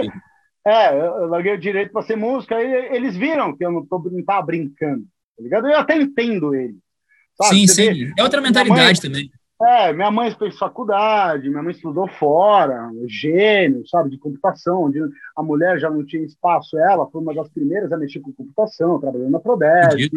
É, 0.67 0.95
eu 0.95 1.26
larguei 1.28 1.55
o 1.55 1.59
direito 1.59 1.93
para 1.93 2.02
ser 2.02 2.17
música, 2.17 2.62
e 2.62 2.95
eles 2.95 3.17
viram 3.17 3.57
que 3.57 3.64
eu 3.64 3.73
não, 3.73 3.87
tô, 3.87 3.99
não 4.11 4.23
tava 4.23 4.45
brincando, 4.45 5.05
tá 5.35 5.43
ligado? 5.43 5.67
Eu 5.67 5.78
até 5.78 5.97
entendo 5.97 6.55
eles. 6.55 6.76
Sim, 7.45 7.67
Você 7.67 7.95
sim. 7.95 8.05
Vê, 8.05 8.12
é 8.19 8.23
outra 8.23 8.43
mentalidade 8.43 8.83
mãe, 8.83 8.95
também. 9.00 9.31
É, 9.61 9.93
minha 9.93 10.11
mãe 10.11 10.31
fez 10.38 10.57
faculdade, 10.57 11.50
minha 11.50 11.62
mãe 11.62 11.73
estudou 11.73 12.07
fora, 12.07 12.93
gênio, 13.07 13.85
sabe, 13.88 14.11
de 14.11 14.17
computação, 14.17 14.85
onde 14.85 15.00
a 15.37 15.43
mulher 15.43 15.81
já 15.81 15.91
não 15.91 16.07
tinha 16.07 16.23
espaço, 16.23 16.79
ela 16.79 17.11
foi 17.11 17.21
uma 17.21 17.35
das 17.35 17.49
primeiras 17.49 17.91
a 17.91 17.97
mexer 17.97 18.21
com 18.21 18.33
computação, 18.33 19.00
trabalhando 19.00 19.31
na 19.31 19.41
Prodesp, 19.41 20.12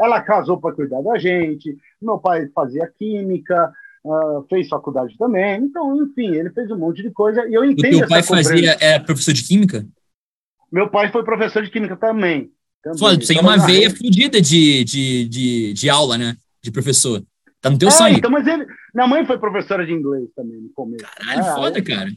ela 0.00 0.22
casou 0.22 0.58
para 0.58 0.74
cuidar 0.74 1.02
da 1.02 1.18
gente, 1.18 1.76
meu 2.00 2.18
pai 2.18 2.48
fazia 2.54 2.90
química, 2.98 3.70
uh, 4.02 4.42
fez 4.48 4.66
faculdade 4.66 5.14
também, 5.18 5.60
então, 5.60 6.02
enfim, 6.02 6.34
ele 6.34 6.48
fez 6.48 6.70
um 6.70 6.78
monte 6.78 7.02
de 7.02 7.10
coisa, 7.10 7.46
e 7.46 7.52
eu 7.52 7.66
entendo 7.66 7.96
O 7.96 7.98
teu 7.98 8.08
pai 8.08 8.22
fazia, 8.22 8.78
é 8.80 8.98
professor 8.98 9.34
de 9.34 9.44
química? 9.44 9.86
Meu 10.72 10.88
pai 10.88 11.12
foi 11.12 11.22
professor 11.22 11.62
de 11.62 11.70
química 11.70 11.98
também. 11.98 12.50
também. 12.82 12.98
Foda, 12.98 13.18
tem 13.18 13.38
uma 13.40 13.58
veia 13.58 13.90
fodida 13.90 14.40
de, 14.40 14.84
de, 14.84 15.28
de, 15.28 15.72
de 15.74 15.90
aula, 15.90 16.16
né, 16.16 16.34
de 16.62 16.72
professor. 16.72 17.22
Tá 17.66 17.70
no 17.70 17.78
teu 17.78 17.88
é, 17.88 17.90
sangue. 17.90 18.18
Então, 18.18 18.30
mas 18.30 18.46
ele, 18.46 18.64
minha 18.94 19.08
mãe 19.08 19.26
foi 19.26 19.38
professora 19.38 19.84
de 19.84 19.92
inglês 19.92 20.28
também 20.36 20.60
no 20.60 20.68
começo. 20.70 21.04
Caralho, 21.04 21.42
né? 21.42 21.54
foda, 21.54 21.82
cara. 21.82 22.10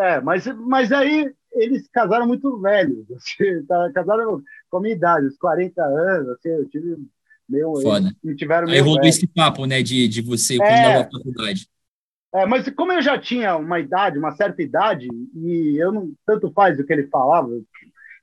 É, 0.00 0.20
mas, 0.20 0.44
mas 0.66 0.90
aí 0.90 1.32
eles 1.52 1.88
casaram 1.92 2.26
muito 2.26 2.60
velhos. 2.60 3.06
Assim, 3.14 3.64
tá, 3.66 3.90
casaram 3.94 4.42
com 4.68 4.78
a 4.78 4.80
minha 4.80 4.94
idade, 4.94 5.26
uns 5.26 5.38
40 5.38 5.80
anos. 5.80 6.28
Assim, 6.30 6.48
eu 6.48 6.68
tive 6.68 6.96
meio. 7.48 7.72
Foda. 7.80 8.12
Me 8.22 8.34
tiveram 8.34 8.68
aí 8.68 8.80
rolou 8.80 9.04
esse 9.04 9.28
papo, 9.28 9.64
né, 9.64 9.80
de, 9.80 10.08
de 10.08 10.22
você 10.22 10.56
quando 10.56 10.68
é, 10.68 11.04
faculdade. 11.04 11.68
É, 12.34 12.44
mas 12.46 12.68
como 12.70 12.92
eu 12.92 13.00
já 13.00 13.16
tinha 13.16 13.56
uma 13.56 13.78
idade, 13.78 14.18
uma 14.18 14.34
certa 14.34 14.60
idade, 14.60 15.06
e 15.36 15.76
eu 15.80 15.92
não 15.92 16.12
tanto 16.26 16.52
faz 16.52 16.80
o 16.80 16.84
que 16.84 16.92
ele 16.92 17.06
falava, 17.06 17.48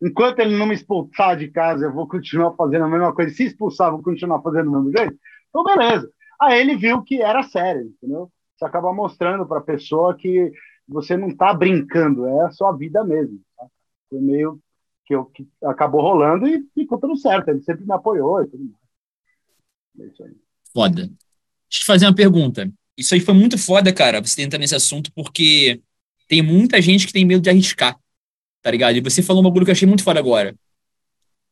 enquanto 0.02 0.40
ele 0.40 0.58
não 0.58 0.66
me 0.66 0.76
expulsar 0.76 1.38
de 1.38 1.48
casa, 1.48 1.86
eu 1.86 1.94
vou 1.94 2.10
continuar 2.10 2.54
fazendo 2.56 2.84
a 2.84 2.90
mesma 2.90 3.14
coisa. 3.14 3.34
Se 3.34 3.46
expulsar, 3.46 3.88
eu 3.88 3.94
vou 3.94 4.04
continuar 4.04 4.42
fazendo 4.42 4.70
do 4.70 4.82
mesmo 4.82 4.98
jeito. 4.98 5.18
Então, 5.50 5.64
beleza. 5.64 6.12
Aí 6.40 6.60
ele 6.60 6.76
viu 6.76 7.02
que 7.02 7.22
era 7.22 7.44
sério, 7.44 7.88
entendeu? 7.88 8.32
Você 8.56 8.66
acaba 8.66 8.94
mostrando 8.94 9.46
para 9.46 9.60
a 9.60 9.64
pessoa 9.64 10.16
que 10.16 10.52
você 10.88 11.18
não 11.18 11.30
está 11.30 11.54
brincando, 11.54 12.26
é 12.26 12.46
a 12.46 12.52
sua 12.52 12.72
vida 12.72 13.04
mesmo. 13.04 13.40
Tá? 13.56 13.66
Foi 14.10 14.20
meio 14.20 14.60
que, 15.06 15.16
eu, 15.16 15.26
que 15.26 15.48
acabou 15.64 16.02
rolando 16.02 16.48
e 16.48 16.64
ficou 16.74 17.00
tudo 17.00 17.18
certo. 17.18 17.50
Ele 17.50 17.62
sempre 17.62 17.86
me 17.86 17.94
apoiou 17.94 18.44
e 18.44 18.48
tudo 18.48 18.64
mais. 18.64 20.10
É 20.10 20.12
isso 20.12 20.24
aí. 20.24 20.36
Foda. 20.74 21.02
Deixa 21.02 21.14
eu 21.14 21.80
te 21.82 21.86
fazer 21.86 22.06
uma 22.06 22.16
pergunta. 22.16 22.72
Isso 22.98 23.14
aí 23.14 23.20
foi 23.20 23.34
muito 23.34 23.58
foda, 23.58 23.94
cara, 23.94 24.22
você 24.22 24.42
entrar 24.42 24.58
nesse 24.58 24.76
assunto, 24.76 25.12
porque 25.14 25.82
tem 26.28 26.42
muita 26.42 26.82
gente 26.82 27.06
que 27.06 27.14
tem 27.14 27.26
medo 27.26 27.42
de 27.42 27.50
arriscar, 27.50 27.98
tá 28.62 28.72
ligado? 28.72 28.96
E 28.96 29.02
você 29.02 29.22
falou 29.22 29.42
um 29.42 29.46
bagulho 29.46 29.66
que 29.66 29.72
eu 29.72 29.74
achei 29.74 29.88
muito 29.88 30.04
foda 30.04 30.20
agora. 30.20 30.56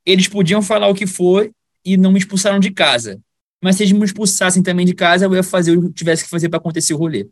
Eles 0.05 0.27
podiam 0.27 0.61
falar 0.61 0.87
o 0.87 0.95
que 0.95 1.05
for 1.05 1.51
e 1.83 1.97
não 1.97 2.11
me 2.11 2.19
expulsaram 2.19 2.59
de 2.59 2.71
casa. 2.71 3.21
Mas 3.63 3.75
se 3.75 3.83
eles 3.83 3.93
me 3.93 4.05
expulsassem 4.05 4.61
também 4.61 4.85
de 4.85 4.93
casa, 4.93 5.25
eu 5.25 5.33
ia 5.33 5.43
fazer 5.43 5.77
o 5.77 5.81
que 5.81 5.93
tivesse 5.93 6.23
que 6.23 6.29
fazer 6.29 6.49
para 6.49 6.57
acontecer 6.57 6.93
o 6.93 6.97
rolê. 6.97 7.23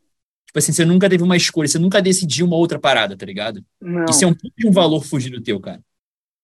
Tipo 0.46 0.60
assim, 0.60 0.72
você 0.72 0.86
nunca 0.86 1.10
teve 1.10 1.24
uma 1.24 1.36
escolha, 1.36 1.68
você 1.68 1.80
nunca 1.80 2.02
decidiu 2.02 2.46
uma 2.46 2.56
outra 2.56 2.80
parada, 2.80 3.18
tá 3.18 3.26
ligado? 3.26 3.64
Não. 3.82 4.06
Isso 4.06 4.24
é 4.24 4.28
um 4.28 4.36
um 4.66 4.72
valor 4.72 5.04
fugido 5.04 5.42
teu, 5.42 5.60
cara. 5.60 5.82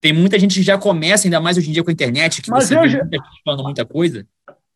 Tem 0.01 0.13
muita 0.13 0.39
gente 0.39 0.55
que 0.55 0.63
já 0.63 0.77
começa, 0.77 1.27
ainda 1.27 1.41
mais 1.41 1.57
hoje 1.57 1.69
em 1.69 1.73
dia 1.73 1.83
com 1.83 1.89
a 1.89 1.93
internet, 1.93 2.41
que 2.41 2.49
Mas 2.49 2.65
você 2.65 2.87
já... 2.87 3.07
falando 3.43 3.63
muita 3.63 3.85
coisa. 3.85 4.25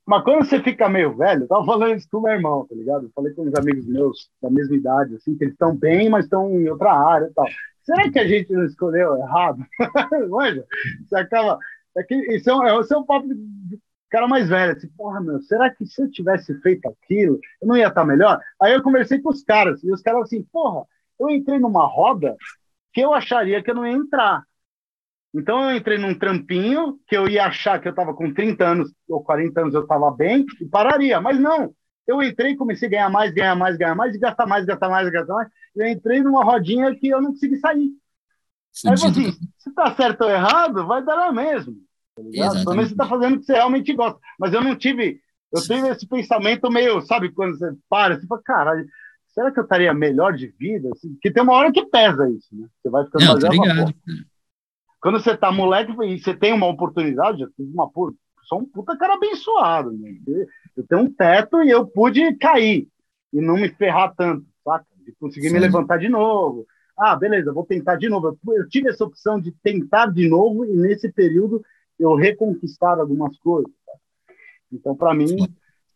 Mas 0.05 0.23
quando 0.23 0.45
você 0.45 0.61
fica 0.61 0.89
meio 0.89 1.15
velho, 1.15 1.43
eu 1.43 1.47
tava 1.47 1.65
falando 1.65 1.95
isso 1.95 2.07
com 2.11 2.19
meu 2.19 2.33
irmão, 2.33 2.67
tá 2.69 2.75
ligado? 2.75 3.05
Eu 3.05 3.11
falei 3.15 3.33
com 3.33 3.43
uns 3.43 3.55
amigos 3.55 3.87
meus 3.87 4.29
da 4.41 4.49
mesma 4.49 4.75
idade, 4.75 5.15
assim, 5.15 5.35
que 5.37 5.45
eles 5.45 5.53
estão 5.53 5.73
bem, 5.75 6.09
mas 6.09 6.25
estão 6.25 6.49
em 6.59 6.67
outra 6.67 6.91
área 6.91 7.27
e 7.27 7.33
tal. 7.33 7.47
Será 7.83 8.09
que 8.11 8.19
a 8.19 8.27
gente 8.27 8.51
não 8.51 8.65
escolheu 8.65 9.15
errado? 9.17 9.65
Manja, 10.29 10.65
você 11.07 11.15
acaba. 11.15 11.57
É 11.95 12.03
que 12.03 12.15
isso 12.35 12.49
é 12.49 12.55
um, 12.55 12.81
isso 12.81 12.93
é 12.93 12.97
um 12.97 13.05
papo 13.05 13.27
de 13.27 13.79
cara 14.13 14.27
mais 14.27 14.47
velho, 14.47 14.73
assim, 14.73 14.87
porra, 14.89 15.19
meu, 15.19 15.41
será 15.41 15.73
que 15.73 15.87
se 15.87 15.99
eu 15.99 16.11
tivesse 16.11 16.53
feito 16.61 16.87
aquilo, 16.87 17.39
eu 17.59 17.67
não 17.67 17.75
ia 17.75 17.87
estar 17.87 18.05
melhor? 18.05 18.39
Aí 18.61 18.71
eu 18.71 18.83
conversei 18.83 19.19
com 19.19 19.29
os 19.29 19.43
caras, 19.43 19.83
e 19.83 19.91
os 19.91 20.03
caras 20.03 20.21
assim, 20.21 20.43
porra, 20.43 20.85
eu 21.19 21.31
entrei 21.31 21.57
numa 21.57 21.87
roda 21.87 22.37
que 22.93 23.01
eu 23.01 23.11
acharia 23.11 23.63
que 23.63 23.71
eu 23.71 23.75
não 23.75 23.87
ia 23.87 23.93
entrar. 23.93 24.43
Então 25.33 25.67
eu 25.67 25.75
entrei 25.75 25.97
num 25.97 26.13
trampinho 26.13 26.99
que 27.07 27.17
eu 27.17 27.27
ia 27.27 27.47
achar 27.47 27.81
que 27.81 27.87
eu 27.87 27.89
estava 27.89 28.13
com 28.13 28.31
30 28.31 28.63
anos 28.63 28.93
ou 29.09 29.23
40 29.23 29.61
anos 29.61 29.73
eu 29.73 29.81
estava 29.81 30.11
bem 30.11 30.45
e 30.61 30.65
pararia, 30.65 31.19
mas 31.19 31.39
não. 31.39 31.73
Eu 32.05 32.21
entrei 32.21 32.51
e 32.51 32.55
comecei 32.55 32.87
a 32.87 32.91
ganhar 32.91 33.09
mais, 33.09 33.33
ganhar 33.33 33.55
mais, 33.55 33.75
ganhar 33.77 33.95
mais, 33.95 34.13
e 34.13 34.19
gastar 34.19 34.45
mais, 34.45 34.63
gastar 34.63 34.89
mais, 34.89 35.09
gastar 35.09 35.33
mais. 35.33 35.47
E 35.75 35.79
eu 35.79 35.87
entrei 35.87 36.21
numa 36.21 36.43
rodinha 36.43 36.95
que 36.95 37.07
eu 37.07 37.19
não 37.19 37.31
consegui 37.31 37.57
sair. 37.57 37.89
Fudido. 38.79 39.19
Aí 39.19 39.25
eu 39.25 39.29
assim, 39.31 39.39
se 39.57 39.71
tá 39.71 39.95
certo 39.95 40.21
ou 40.21 40.29
errado, 40.29 40.85
vai 40.85 41.03
dar 41.03 41.17
a 41.17 41.31
mesmo. 41.31 41.82
Tá 42.15 42.21
Pelo 42.63 42.75
menos 42.75 42.87
você 42.87 42.93
está 42.93 43.07
fazendo 43.07 43.35
o 43.35 43.39
que 43.39 43.45
você 43.45 43.53
realmente 43.53 43.93
gosta. 43.93 44.19
Mas 44.39 44.53
eu 44.53 44.61
não 44.61 44.75
tive. 44.75 45.21
Eu 45.51 45.61
tive 45.61 45.87
esse 45.89 46.07
pensamento 46.07 46.71
meio, 46.71 46.99
sabe, 47.01 47.31
quando 47.31 47.57
você 47.57 47.71
para, 47.87 48.19
você 48.19 48.25
fala, 48.25 48.41
caralho, 48.43 48.85
será 49.33 49.51
que 49.51 49.59
eu 49.59 49.63
estaria 49.63 49.93
melhor 49.93 50.33
de 50.33 50.47
vida? 50.47 50.89
Assim, 50.93 51.13
porque 51.13 51.31
tem 51.31 51.43
uma 51.43 51.53
hora 51.53 51.71
que 51.71 51.85
pesa 51.85 52.27
isso, 52.29 52.47
né? 52.53 52.67
Você 52.81 52.89
vai 52.89 53.05
ficando 53.05 53.25
não, 53.25 53.39
Quando 54.99 55.21
você 55.21 55.37
tá 55.37 55.51
moleque 55.51 55.91
e 55.91 56.19
você 56.19 56.33
tem 56.33 56.53
uma 56.53 56.67
oportunidade, 56.67 57.41
eu 57.41 57.51
tive 57.51 57.71
uma 57.71 57.87
puta, 57.87 58.17
sou 58.45 58.61
um 58.61 58.65
puta 58.65 58.97
cara 58.97 59.13
abençoado, 59.13 59.91
né? 59.91 60.15
Eu 60.75 60.87
tenho 60.87 61.01
um 61.01 61.13
teto 61.13 61.61
e 61.61 61.69
eu 61.69 61.85
pude 61.85 62.35
cair 62.37 62.87
e 63.31 63.39
não 63.39 63.55
me 63.55 63.69
ferrar 63.69 64.15
tanto, 64.15 64.45
saca? 64.63 64.85
De 65.05 65.11
conseguir 65.19 65.49
Sim. 65.49 65.53
me 65.53 65.59
levantar 65.59 65.97
de 65.97 66.09
novo. 66.09 66.65
Ah, 66.97 67.15
beleza, 67.15 67.53
vou 67.53 67.65
tentar 67.65 67.95
de 67.95 68.09
novo. 68.09 68.37
Eu 68.47 68.67
tive 68.69 68.89
essa 68.89 69.03
opção 69.03 69.39
de 69.39 69.51
tentar 69.63 70.07
de 70.07 70.27
novo 70.27 70.65
e 70.65 70.75
nesse 70.75 71.11
período 71.11 71.63
eu 72.03 72.15
reconquistar 72.15 72.99
algumas 72.99 73.37
coisas. 73.39 73.71
Então, 74.71 74.95
para 74.95 75.13
mim, 75.13 75.35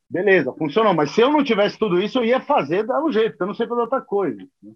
beleza, 0.10 0.54
funcionou. 0.54 0.94
Mas 0.94 1.12
se 1.12 1.22
eu 1.22 1.32
não 1.32 1.44
tivesse 1.44 1.78
tudo 1.78 2.02
isso, 2.02 2.20
eu 2.20 2.26
ia 2.26 2.40
fazer 2.40 2.86
dar 2.86 3.04
um 3.04 3.12
jeito, 3.12 3.32
porque 3.32 3.44
eu 3.44 3.48
não 3.48 3.54
sei 3.54 3.68
fazer 3.68 3.82
outra 3.82 4.02
coisa. 4.02 4.38
Né? 4.62 4.72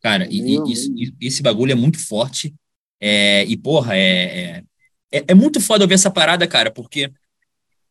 Cara, 0.00 0.26
e, 0.30 0.56
isso, 0.70 0.92
esse 1.20 1.42
bagulho 1.42 1.72
é 1.72 1.74
muito 1.74 2.04
forte. 2.04 2.54
É, 3.00 3.44
e, 3.44 3.56
porra, 3.56 3.96
é, 3.96 4.62
é, 5.12 5.24
é, 5.28 5.34
muito 5.34 5.60
foda 5.60 5.86
ver 5.86 5.94
essa 5.94 6.10
parada, 6.10 6.46
cara, 6.46 6.70
porque 6.70 7.10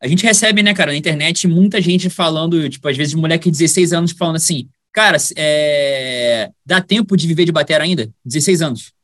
a 0.01 0.07
gente 0.07 0.25
recebe, 0.25 0.63
né, 0.63 0.73
cara, 0.73 0.91
na 0.91 0.97
internet 0.97 1.47
muita 1.47 1.79
gente 1.79 2.09
falando, 2.09 2.67
tipo, 2.69 2.87
às 2.87 2.97
vezes 2.97 3.13
moleque 3.13 3.51
de 3.51 3.57
16 3.57 3.93
anos 3.93 4.11
falando 4.11 4.37
assim, 4.37 4.67
cara, 4.91 5.17
é, 5.37 6.51
dá 6.65 6.81
tempo 6.81 7.15
de 7.15 7.27
viver 7.27 7.45
de 7.45 7.51
bater 7.51 7.79
ainda? 7.79 8.11
16 8.25 8.61
anos 8.61 8.94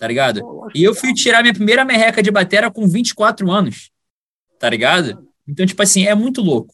tá 0.00 0.08
ligado? 0.08 0.40
E 0.74 0.82
eu 0.82 0.94
fui 0.94 1.12
tirar 1.12 1.42
minha 1.42 1.52
primeira 1.52 1.84
merreca 1.84 2.22
de 2.22 2.30
batera 2.30 2.70
com 2.70 2.88
24 2.88 3.50
anos, 3.50 3.90
tá 4.58 4.70
ligado? 4.70 5.28
Então, 5.46 5.66
tipo 5.66 5.82
assim, 5.82 6.06
é 6.06 6.14
muito 6.14 6.40
louco. 6.40 6.72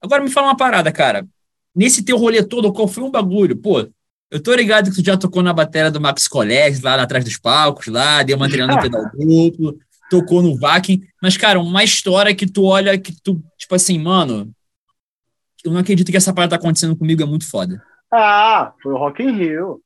Agora 0.00 0.22
me 0.22 0.30
fala 0.30 0.46
uma 0.46 0.56
parada, 0.56 0.92
cara. 0.92 1.26
Nesse 1.74 2.04
teu 2.04 2.16
rolê 2.16 2.40
todo, 2.40 2.72
qual 2.72 2.86
foi 2.86 3.02
um 3.02 3.10
bagulho? 3.10 3.56
Pô, 3.56 3.84
eu 4.30 4.40
tô 4.40 4.54
ligado 4.54 4.90
que 4.90 5.02
tu 5.02 5.04
já 5.04 5.16
tocou 5.16 5.42
na 5.42 5.52
bateria 5.52 5.90
do 5.90 6.00
Max 6.00 6.28
College, 6.28 6.80
lá 6.80 7.02
atrás 7.02 7.24
dos 7.24 7.36
palcos, 7.36 7.88
lá, 7.88 8.22
deu 8.22 8.36
uma 8.36 8.48
treinada 8.48 8.76
no 8.76 8.80
pedal 8.82 9.10
duplo, 9.12 9.76
tocou 10.08 10.40
no 10.40 10.56
Vakin. 10.56 11.02
Mas, 11.20 11.36
cara, 11.36 11.58
uma 11.58 11.82
história 11.82 12.32
que 12.32 12.46
tu 12.46 12.62
olha 12.62 12.96
que 12.96 13.12
tu, 13.24 13.42
tipo 13.56 13.74
assim, 13.74 13.98
mano, 13.98 14.52
eu 15.64 15.72
não 15.72 15.80
acredito 15.80 16.12
que 16.12 16.16
essa 16.16 16.32
parada 16.32 16.50
tá 16.50 16.56
acontecendo 16.56 16.94
comigo, 16.94 17.24
é 17.24 17.26
muito 17.26 17.50
foda. 17.50 17.82
Ah, 18.12 18.72
foi 18.80 18.92
o 18.92 18.96
Rock 18.96 19.20
in 19.20 19.32
Rio. 19.32 19.82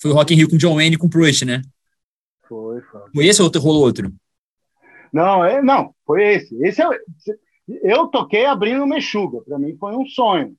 Foi 0.00 0.10
o 0.10 0.14
Rock 0.14 0.32
in 0.32 0.38
Rio 0.38 0.48
com 0.48 0.56
John 0.56 0.76
Wayne 0.76 0.96
e 0.96 0.98
com 0.98 1.06
Proust, 1.06 1.44
né? 1.44 1.60
Foi, 2.52 2.82
foi. 2.82 3.00
Foi 3.14 3.26
esse 3.26 3.40
ou 3.40 3.50
rolou 3.56 3.84
outro? 3.84 4.12
Não, 5.10 5.42
é, 5.42 5.62
não, 5.62 5.94
foi 6.06 6.34
esse. 6.34 6.54
Esse 6.62 6.82
é, 6.82 6.86
eu 7.82 8.08
toquei 8.08 8.44
abrindo 8.44 8.86
Mexuga, 8.86 9.40
para 9.40 9.58
mim 9.58 9.74
foi 9.78 9.96
um 9.96 10.04
sonho. 10.04 10.54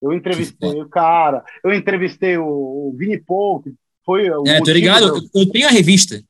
Eu 0.00 0.12
entrevistei 0.12 0.80
o 0.80 0.88
cara, 0.88 1.44
eu 1.64 1.74
entrevistei 1.74 2.38
o, 2.38 2.44
o 2.46 2.94
Vini 2.96 3.18
Paul, 3.18 3.60
que 3.60 3.74
foi 4.04 4.30
o. 4.30 4.46
É, 4.46 4.60
tô 4.60 4.70
ligado, 4.70 5.08
eu, 5.08 5.16
eu 5.34 5.50
tenho 5.50 5.66
a 5.66 5.70
revista 5.70 6.22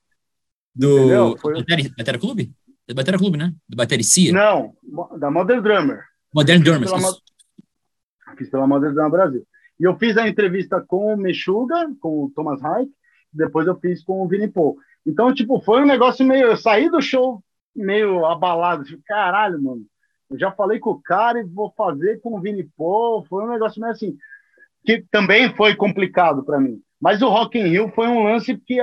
do. 0.75 1.37
Foi... 1.37 1.63
Batera, 1.99 2.19
Clube? 2.19 2.51
Da 2.89 2.95
Batera 2.95 3.19
Clube, 3.19 3.37
né? 3.37 3.53
Do 3.69 3.77
Batericia? 3.77 4.33
Não, 4.33 4.75
da 5.19 5.31
Modern 5.31 5.63
Drummer. 5.63 6.05
Modern 6.35 6.63
Drummer. 6.63 6.89
Fiz 6.89 6.99
pela, 6.99 7.17
fiz 8.39 8.51
pela 8.51 8.67
Modern 8.67 8.95
Drummer 8.95 9.11
Brasil. 9.11 9.47
E 9.79 9.85
eu 9.85 9.95
fiz 9.99 10.17
a 10.17 10.27
entrevista 10.27 10.81
com 10.81 11.13
o 11.13 11.17
Mexuga, 11.19 11.91
com 12.01 12.25
o 12.25 12.33
Thomas 12.35 12.63
Reich, 12.63 12.91
depois 13.33 13.67
eu 13.67 13.79
fiz 13.79 14.05
com 14.05 14.23
o 14.23 14.29
Vini 14.29 14.49
Paul. 14.49 14.77
Então, 15.07 15.35
tipo, 15.35 15.61
foi 15.61 15.83
um 15.83 15.87
negócio 15.87 16.25
meio. 16.25 16.47
Eu 16.47 16.57
saí 16.57 16.91
do 16.91 17.01
show 17.01 17.43
meio 17.75 18.25
abalado. 18.25 18.85
Tipo, 18.85 19.03
caralho, 19.07 19.63
mano. 19.63 19.83
Eu 20.31 20.39
já 20.39 20.51
falei 20.51 20.79
com 20.79 20.91
o 20.91 21.03
cara 21.03 21.41
e 21.41 21.45
vou 21.45 21.73
fazer 21.77 22.21
com 22.21 22.37
o 22.37 22.41
Vini 22.41 22.69
Paul. 22.77 23.25
Foi 23.27 23.45
um 23.45 23.51
negócio 23.51 23.81
meio 23.81 23.93
assim. 23.93 24.17
Que 24.85 25.05
também 25.11 25.55
foi 25.55 25.75
complicado 25.77 26.45
para 26.45 26.61
mim. 26.61 26.81
Mas 27.01 27.21
o 27.21 27.29
Rock 27.29 27.59
in 27.59 27.69
Rio 27.69 27.91
foi 27.95 28.07
um 28.07 28.23
lance 28.23 28.57
que 28.57 28.79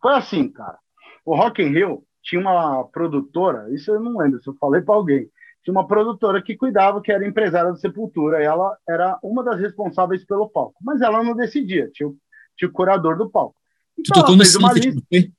foi 0.00 0.14
assim, 0.14 0.48
cara. 0.48 0.78
O 1.24 1.34
Rock 1.34 1.62
in 1.62 1.68
Rio 1.68 2.04
tinha 2.22 2.40
uma 2.40 2.84
produtora, 2.84 3.72
isso 3.74 3.90
eu 3.90 4.00
não 4.00 4.16
lembro 4.16 4.42
se 4.42 4.48
eu 4.48 4.54
falei 4.54 4.82
para 4.82 4.94
alguém, 4.94 5.28
tinha 5.62 5.72
uma 5.72 5.86
produtora 5.86 6.42
que 6.42 6.56
cuidava, 6.56 7.00
que 7.00 7.12
era 7.12 7.26
empresária 7.26 7.70
da 7.70 7.76
Sepultura, 7.76 8.40
e 8.40 8.44
ela 8.44 8.76
era 8.88 9.18
uma 9.22 9.42
das 9.42 9.58
responsáveis 9.58 10.24
pelo 10.24 10.48
palco, 10.48 10.76
mas 10.82 11.00
ela 11.00 11.22
não 11.22 11.34
decidia, 11.34 11.90
tinha 11.92 12.08
o, 12.08 12.16
tinha 12.56 12.68
o 12.68 12.72
curador 12.72 13.16
do 13.16 13.30
palco. 13.30 13.59
Então, 14.00 14.14
tu 14.14 14.20
tocou 14.20 14.36
no 14.36 14.44
Sunset, 14.44 14.86
lista... 14.86 15.02
foi? 15.08 15.32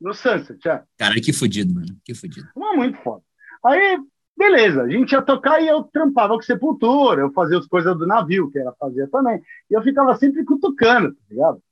No 0.00 0.14
Sunset, 0.14 0.68
é. 0.68 0.82
Cara, 0.98 1.14
que 1.20 1.32
fodido, 1.32 1.74
mano, 1.74 1.96
que 2.04 2.14
fodido. 2.14 2.48
Uma 2.54 2.74
muito 2.74 2.98
foda. 2.98 3.22
Aí, 3.64 3.98
beleza, 4.36 4.82
a 4.82 4.88
gente 4.88 5.12
ia 5.12 5.22
tocar 5.22 5.60
e 5.60 5.68
eu 5.68 5.82
trampava 5.84 6.34
com 6.34 6.42
Sepultura, 6.42 7.22
eu 7.22 7.32
fazia 7.32 7.58
as 7.58 7.66
coisas 7.66 7.96
do 7.96 8.06
navio, 8.06 8.50
que 8.50 8.58
ela 8.58 8.74
fazia 8.78 9.08
também, 9.08 9.40
e 9.70 9.74
eu 9.74 9.82
ficava 9.82 10.14
sempre 10.16 10.44
cutucando, 10.44 11.12
tá 11.12 11.20
ligado? 11.30 11.62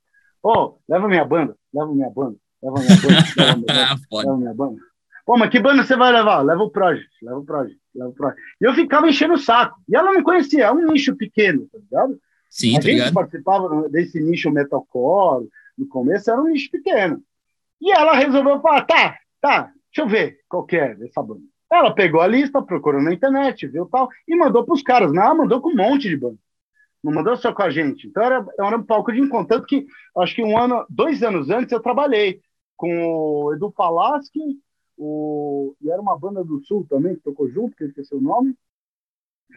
Ô, 0.43 0.51
oh, 0.51 0.77
leva 0.89 1.07
minha 1.07 1.25
banda, 1.25 1.55
leva 1.73 1.93
minha 1.93 2.09
banda, 2.09 2.37
leva 2.63 2.79
minha 2.79 2.95
banda, 2.95 3.23
leva 3.37 3.57
minha 3.57 3.67
banda, 4.09 4.23
leva 4.23 4.37
minha 4.37 4.53
banda. 4.53 4.81
Pô, 5.25 5.37
mas 5.37 5.49
que 5.49 5.59
banda 5.59 5.83
você 5.83 5.95
vai 5.95 6.11
levar? 6.11 6.41
Leva 6.41 6.63
o 6.63 6.69
Project, 6.69 7.09
leva 7.21 7.39
o 7.39 7.45
Project, 7.45 7.79
leva 7.93 8.09
o 8.09 8.13
Project. 8.13 8.41
E 8.59 8.65
eu 8.65 8.73
ficava 8.73 9.07
enchendo 9.07 9.35
o 9.35 9.37
saco. 9.37 9.79
E 9.87 9.95
ela 9.95 10.11
não 10.11 10.23
conhecia, 10.23 10.65
é 10.65 10.71
um 10.71 10.91
nicho 10.91 11.15
pequeno, 11.15 11.67
tá 11.71 11.77
ligado? 11.77 12.19
Sim, 12.49 12.71
a 12.71 12.79
tá 12.79 12.81
gente 12.81 12.95
ligado? 12.95 13.13
participava 13.13 13.89
desse 13.89 14.19
nicho 14.19 14.51
metalcore, 14.51 15.47
no 15.77 15.87
começo 15.87 16.29
era 16.29 16.41
um 16.41 16.47
nicho 16.47 16.69
pequeno. 16.71 17.21
E 17.79 17.91
ela 17.91 18.15
resolveu 18.15 18.61
falar, 18.61 18.85
tá, 18.85 19.17
tá, 19.39 19.73
deixa 19.91 20.01
eu 20.01 20.07
ver 20.07 20.39
qual 20.47 20.65
que 20.65 20.77
é 20.77 20.95
dessa 20.95 21.21
banda. 21.21 21.41
Ela 21.71 21.93
pegou 21.95 22.19
a 22.21 22.27
lista, 22.27 22.61
procurou 22.61 23.01
na 23.01 23.13
internet, 23.13 23.65
viu 23.67 23.85
tal, 23.85 24.09
e 24.27 24.35
mandou 24.35 24.65
para 24.65 24.73
os 24.73 24.83
caras. 24.83 25.11
Não, 25.13 25.23
ela 25.23 25.33
mandou 25.33 25.61
com 25.61 25.69
um 25.69 25.75
monte 25.75 26.09
de 26.09 26.17
banda. 26.17 26.37
Não 27.03 27.13
mandou 27.13 27.35
só 27.37 27.53
com 27.53 27.63
a 27.63 27.69
gente. 27.69 28.07
Então 28.07 28.23
era, 28.23 28.45
era 28.59 28.77
um 28.77 28.83
palco 28.83 29.11
de 29.11 29.19
encontro. 29.19 29.47
Tanto 29.47 29.65
que, 29.65 29.87
acho 30.17 30.35
que 30.35 30.43
um 30.43 30.57
ano, 30.57 30.85
dois 30.89 31.23
anos 31.23 31.49
antes, 31.49 31.71
eu 31.71 31.79
trabalhei 31.79 32.41
com 32.75 33.05
o 33.05 33.53
Edu 33.53 33.71
Falaschi, 33.71 34.59
o, 34.97 35.75
e 35.81 35.89
era 35.89 36.01
uma 36.01 36.17
banda 36.17 36.43
do 36.43 36.59
Sul 36.65 36.85
também, 36.89 37.15
que 37.15 37.21
tocou 37.21 37.49
junto, 37.49 37.75
que 37.75 37.83
eu 37.83 37.87
esqueci 37.87 38.13
o 38.13 38.21
nome, 38.21 38.55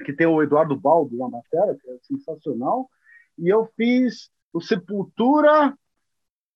que 0.06 0.12
tem 0.12 0.26
o 0.26 0.42
Eduardo 0.42 0.76
Baldo 0.76 1.16
na 1.16 1.28
matéria, 1.28 1.76
que 1.76 1.90
é 1.90 1.98
sensacional. 2.02 2.88
E 3.38 3.48
eu 3.48 3.68
fiz 3.76 4.30
o 4.52 4.60
Sepultura, 4.60 5.76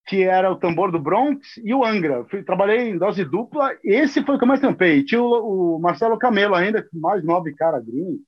que 0.08 0.22
era 0.22 0.50
o 0.50 0.56
tambor 0.56 0.90
do 0.90 0.98
Bronx, 0.98 1.58
e 1.62 1.74
o 1.74 1.84
Angra. 1.84 2.24
Fui, 2.30 2.42
trabalhei 2.42 2.88
em 2.88 2.96
dose 2.96 3.26
dupla, 3.26 3.76
esse 3.84 4.24
foi 4.24 4.34
o 4.34 4.38
que 4.38 4.44
eu 4.44 4.48
mais 4.48 4.60
tampei. 4.60 5.04
Tinha 5.04 5.22
o, 5.22 5.76
o 5.76 5.78
Marcelo 5.78 6.18
Camelo 6.18 6.54
ainda, 6.54 6.88
mais 6.94 7.22
nove 7.22 7.54
cara 7.54 7.78
gringo. 7.78 8.18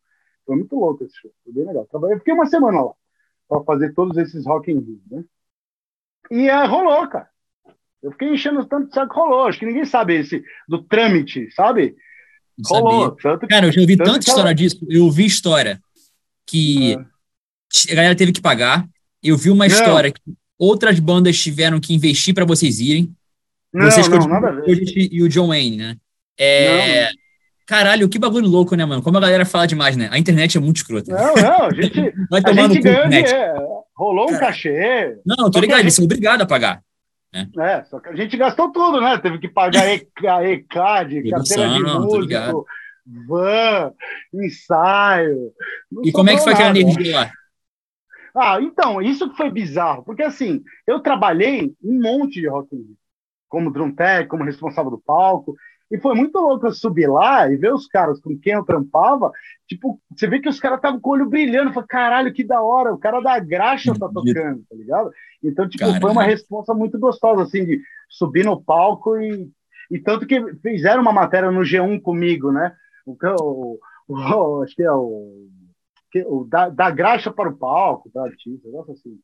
Foi 0.44 0.56
muito 0.56 0.76
louco 0.76 1.02
esse 1.04 1.16
show, 1.16 1.30
foi 1.42 1.54
bem 1.54 1.64
legal. 1.64 1.86
Trabalhei, 1.90 2.18
fiquei 2.18 2.34
uma 2.34 2.44
semana 2.44 2.82
lá, 2.82 2.92
para 3.48 3.64
fazer 3.64 3.94
todos 3.94 4.18
esses 4.18 4.44
Rock 4.46 4.70
in 4.70 4.78
Rio, 4.78 5.00
né? 5.10 5.24
E 6.30 6.48
é, 6.50 6.66
rolou, 6.66 7.08
cara. 7.08 7.28
Eu 8.02 8.12
fiquei 8.12 8.28
enchendo 8.28 8.66
tanto 8.66 8.88
de 8.88 8.94
saco, 8.94 9.14
rolou. 9.14 9.46
Acho 9.46 9.58
que 9.58 9.66
ninguém 9.66 9.84
sabe 9.86 10.16
esse 10.16 10.44
do 10.68 10.82
trâmite, 10.82 11.50
sabe? 11.52 11.96
Não 12.58 12.80
rolou. 12.80 13.10
Tanto, 13.12 13.48
Cara, 13.48 13.66
eu 13.66 13.72
já 13.72 13.80
ouvi 13.80 13.96
tanta 13.96 14.18
história 14.18 14.48
ela... 14.48 14.54
disso. 14.54 14.86
Eu 14.88 15.04
ouvi 15.04 15.24
história 15.24 15.80
que 16.46 16.92
é. 16.92 17.92
a 17.92 17.94
galera 17.94 18.16
teve 18.16 18.32
que 18.32 18.40
pagar. 18.40 18.86
Eu 19.22 19.36
vi 19.36 19.50
uma 19.50 19.66
história 19.66 20.12
que 20.12 20.20
outras 20.60 21.00
bandas 21.00 21.38
tiveram 21.38 21.80
que 21.80 21.94
investir 21.94 22.34
para 22.34 22.44
vocês 22.44 22.78
irem. 22.78 23.10
Não, 23.72 23.90
vocês 23.90 24.06
não, 24.06 24.18
nada 24.28 24.48
a 24.48 24.52
ver. 24.52 24.84
E 25.10 25.22
o 25.22 25.28
John 25.28 25.48
Wayne, 25.48 25.76
né? 25.76 25.96
É... 26.38 27.04
Não, 27.06 27.12
Caralho, 27.66 28.08
que 28.08 28.18
bagulho 28.18 28.48
louco, 28.48 28.74
né, 28.74 28.84
mano? 28.84 29.00
Como 29.00 29.16
a 29.16 29.20
galera 29.20 29.46
fala 29.46 29.64
demais, 29.64 29.96
né? 29.96 30.08
A 30.10 30.18
internet 30.18 30.58
é 30.58 30.60
muito 30.60 30.78
escrota. 30.78 31.12
Não, 31.12 31.34
não, 31.34 31.66
a 31.66 31.72
gente, 31.72 32.12
Vai 32.28 32.42
a 32.44 32.68
gente 32.68 32.80
ganhou 32.80 33.08
dinheiro. 33.08 33.30
Rolou 33.94 34.28
um 34.28 34.38
cachê. 34.38 35.16
Não, 35.24 35.48
tô 35.48 35.60
ligado, 35.60 35.78
eles 35.78 35.94
são 35.94 36.04
obrigados 36.04 36.42
a 36.42 36.46
pagar. 36.46 36.82
Né? 37.32 37.48
É, 37.60 37.84
só 37.84 38.00
que 38.00 38.08
a 38.08 38.16
gente 38.16 38.36
gastou 38.36 38.72
tudo, 38.72 39.00
né? 39.00 39.16
Teve 39.18 39.38
que 39.38 39.48
pagar 39.48 39.86
ECAD, 39.88 41.30
carteira 41.30 41.68
de 41.68 41.82
músico, 41.84 42.66
van, 43.28 43.92
ensaio. 44.34 45.52
E 46.02 46.10
como 46.10 46.28
é 46.28 46.34
que 46.34 46.42
foi 46.42 46.52
aquela 46.52 46.76
energia 46.76 47.20
lá? 47.20 47.30
Ah, 48.34 48.60
então, 48.60 49.00
isso 49.02 49.28
que 49.28 49.36
foi 49.36 49.50
bizarro, 49.50 50.04
porque 50.04 50.22
assim, 50.22 50.62
eu 50.86 51.00
trabalhei 51.00 51.74
um 51.82 52.00
monte 52.00 52.40
de 52.40 52.48
rock 52.48 52.68
como 53.48 53.72
drum 53.72 53.92
tech, 53.92 54.28
como 54.28 54.44
responsável 54.44 54.90
do 54.90 54.98
palco, 54.98 55.54
e 55.90 55.98
foi 55.98 56.14
muito 56.14 56.38
louco 56.38 56.66
eu 56.66 56.72
subir 56.72 57.08
lá 57.08 57.50
e 57.50 57.56
ver 57.56 57.74
os 57.74 57.88
caras 57.88 58.20
com 58.20 58.38
quem 58.38 58.52
eu 58.52 58.64
trampava. 58.64 59.32
Tipo, 59.66 60.00
você 60.16 60.28
vê 60.28 60.38
que 60.38 60.48
os 60.48 60.60
caras 60.60 60.78
estavam 60.78 61.00
com 61.00 61.10
o 61.10 61.12
olho 61.14 61.28
brilhando. 61.28 61.72
Falei, 61.72 61.88
caralho, 61.88 62.32
que 62.32 62.44
da 62.44 62.62
hora. 62.62 62.94
O 62.94 62.98
cara 62.98 63.20
da 63.20 63.38
graxa 63.40 63.92
tá 63.98 64.08
tocando, 64.08 64.62
tá 64.70 64.76
ligado? 64.76 65.10
Então, 65.42 65.68
tipo, 65.68 65.84
Caramba. 65.84 66.00
foi 66.00 66.10
uma 66.12 66.22
resposta 66.22 66.72
muito 66.72 66.96
gostosa, 66.98 67.42
assim, 67.42 67.64
de 67.64 67.80
subir 68.08 68.44
no 68.44 68.62
palco 68.62 69.16
e. 69.16 69.50
E 69.90 69.98
tanto 69.98 70.24
que 70.24 70.40
fizeram 70.62 71.02
uma 71.02 71.12
matéria 71.12 71.50
no 71.50 71.62
G1 71.62 72.00
comigo, 72.00 72.52
né? 72.52 72.72
O, 73.04 73.16
o, 73.20 73.78
o 74.06 74.62
acho 74.62 74.76
que 74.76 74.84
é 74.84 74.92
o. 74.92 75.48
o 76.26 76.44
da, 76.44 76.68
da 76.68 76.90
graxa 76.90 77.30
para 77.30 77.48
o 77.48 77.56
palco, 77.56 78.10
da 78.12 78.24
artista, 78.24 78.66
negócio 78.66 78.92
assim. 78.92 79.18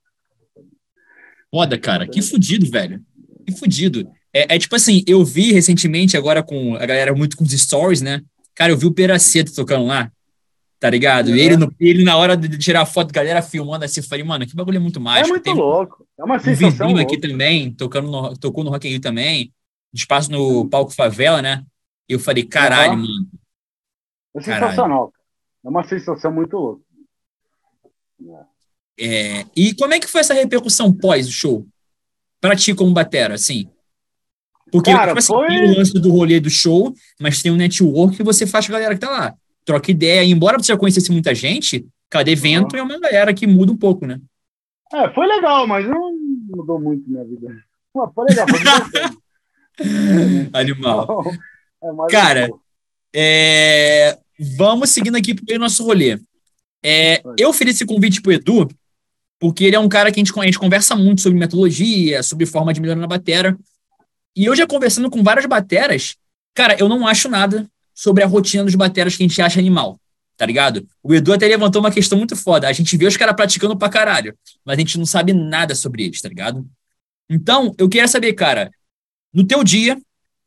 Foda, 1.51 1.79
cara. 1.79 2.07
Que 2.07 2.21
fudido, 2.23 2.71
velho. 2.71 3.03
Que 3.47 3.53
fudido. 3.53 4.11
É, 4.33 4.57
é, 4.57 4.59
tipo 4.59 4.77
assim, 4.77 5.03
eu 5.07 5.25
vi 5.25 5.53
recentemente, 5.53 6.17
agora 6.17 6.43
com 6.43 6.75
a 6.77 6.85
galera 6.85 7.15
muito 7.15 7.37
com 7.37 7.45
os 7.45 7.53
stories, 7.53 8.03
né? 8.03 8.23
Cara, 8.55 8.73
eu 8.73 8.77
vi 8.77 8.87
o 8.87 8.93
Peraceto 8.93 9.55
tocando 9.55 9.87
lá, 9.87 10.11
tá 10.79 10.91
ligado? 10.91 11.31
É. 11.31 11.37
E 11.37 11.41
ele, 11.41 11.57
no, 11.57 11.75
ele, 11.81 12.05
na 12.05 12.17
hora 12.17 12.37
de 12.37 12.59
tirar 12.59 12.85
foto, 12.85 13.13
galera 13.13 13.41
filmando 13.41 13.85
assim, 13.85 14.01
eu 14.01 14.05
falei, 14.05 14.25
mano, 14.25 14.47
que 14.47 14.55
bagulho 14.55 14.77
é 14.77 14.81
muito 14.81 15.01
mágico. 15.01 15.29
É 15.29 15.31
muito 15.31 15.45
Tem, 15.45 15.55
louco. 15.55 16.07
É 16.19 16.25
uma 16.25 16.39
sensação. 16.39 16.91
Um 16.91 16.99
aqui 16.99 17.19
também, 17.19 17.73
tocando 17.73 18.11
no, 18.11 18.37
tocou 18.37 18.63
no 18.65 18.71
Rock 18.71 18.87
in 18.87 18.93
Rio 18.93 19.01
também, 19.01 19.53
espaço 19.95 20.31
no 20.31 20.69
palco 20.69 20.95
Favela, 20.95 21.41
né? 21.41 21.65
E 22.09 22.13
eu 22.13 22.19
falei, 22.19 22.45
caralho, 22.45 22.93
uhum. 22.93 23.01
mano. 23.01 23.27
É 24.37 24.41
sensacional. 24.43 25.13
É 25.67 25.69
uma 25.69 25.83
sensação 25.83 26.33
muito 26.33 26.57
louca. 26.57 26.83
É, 28.99 29.45
e 29.57 29.75
como 29.75 29.93
é 29.93 29.99
que 29.99 30.07
foi 30.07 30.21
essa 30.21 30.33
repercussão 30.33 30.93
pós 30.93 31.27
o 31.27 31.33
show? 31.33 31.67
Pra 32.41 32.55
ti 32.55 32.73
como 32.73 32.93
batera, 32.93 33.35
assim? 33.35 33.69
Porque 34.71 34.93
Cara, 34.93 35.09
tipo 35.09 35.19
assim, 35.19 35.33
foi... 35.33 35.49
tem 35.49 35.71
o 35.73 35.77
lance 35.77 35.93
do 35.95 36.13
rolê 36.13 36.39
do 36.39 36.49
show, 36.49 36.95
mas 37.21 37.43
tem 37.43 37.51
um 37.51 37.57
network 37.57 38.17
que 38.17 38.23
você 38.23 38.47
faz 38.47 38.65
com 38.65 38.73
a 38.73 38.77
galera 38.77 38.95
que 38.95 39.01
tá 39.01 39.11
lá. 39.11 39.35
Troca 39.65 39.91
ideia. 39.91 40.23
E 40.23 40.31
embora 40.31 40.57
você 40.57 40.73
já 40.73 40.79
conhecesse 40.79 41.11
muita 41.11 41.35
gente, 41.35 41.85
cada 42.09 42.31
evento 42.31 42.75
uhum. 42.75 42.79
é 42.79 42.83
uma 42.85 43.01
galera 43.01 43.35
que 43.35 43.47
muda 43.47 43.73
um 43.73 43.77
pouco, 43.77 44.07
né? 44.07 44.21
É, 44.93 45.13
foi 45.13 45.27
legal, 45.27 45.67
mas 45.67 45.85
não 45.85 46.17
mudou 46.49 46.81
muito 46.81 47.11
minha 47.11 47.25
vida. 47.25 47.49
Foi 47.93 48.25
legal, 48.29 48.47
foi 48.49 48.61
Animal. 50.55 51.25
É 51.83 52.13
Cara, 52.13 52.51
é... 53.13 54.17
vamos 54.39 54.91
seguindo 54.91 55.17
aqui 55.17 55.35
pro 55.35 55.59
nosso 55.59 55.85
rolê. 55.85 56.19
É, 56.85 57.23
eu 57.39 57.49
ofereci 57.49 57.79
esse 57.79 57.87
convite 57.87 58.21
pro 58.21 58.33
Edu, 58.33 58.69
porque 59.39 59.65
ele 59.65 59.77
é 59.77 59.81
um 59.81 59.89
cara 59.89 60.11
que 60.11 60.21
a 60.21 60.25
gente, 60.25 60.39
a 60.39 60.45
gente 60.45 60.59
conversa 60.59 60.95
muito 60.95 61.21
sobre 61.21 61.39
metodologia, 61.39 62.23
sobre 62.23 62.47
forma 62.47 62.73
de 62.73 62.81
melhorar 62.81 63.01
na 63.01 63.07
batera. 63.07 63.57
E 64.35 64.45
eu 64.45 64.55
já 64.55 64.67
conversando 64.67 65.11
com 65.11 65.23
várias 65.23 65.47
bateras, 65.47 66.17
cara, 66.55 66.77
eu 66.79 66.89
não 66.89 67.07
acho 67.07 67.29
nada 67.29 67.67
sobre 67.95 68.23
a 68.23 68.27
rotina 68.27 68.65
dos 68.65 68.75
bateras 68.75 69.17
que 69.17 69.23
a 69.23 69.27
gente 69.27 69.41
acha 69.41 69.59
animal, 69.59 69.99
tá 70.37 70.45
ligado? 70.45 70.87
O 71.03 71.15
Edu 71.15 71.33
até 71.33 71.47
levantou 71.49 71.81
uma 71.81 71.91
questão 71.91 72.19
muito 72.19 72.37
foda. 72.37 72.69
A 72.69 72.73
gente 72.73 72.97
vê 72.97 73.07
os 73.07 73.17
caras 73.17 73.35
praticando 73.35 73.77
pra 73.77 73.89
caralho, 73.89 74.37
mas 74.65 74.77
a 74.77 74.81
gente 74.81 74.99
não 74.99 75.07
sabe 75.07 75.33
nada 75.33 75.75
sobre 75.75 76.05
eles, 76.05 76.21
tá 76.21 76.29
ligado? 76.29 76.67
Então, 77.29 77.75
eu 77.79 77.89
queria 77.89 78.07
saber, 78.07 78.33
cara, 78.35 78.71
no 79.33 79.47
teu 79.47 79.65
dia, 79.65 79.99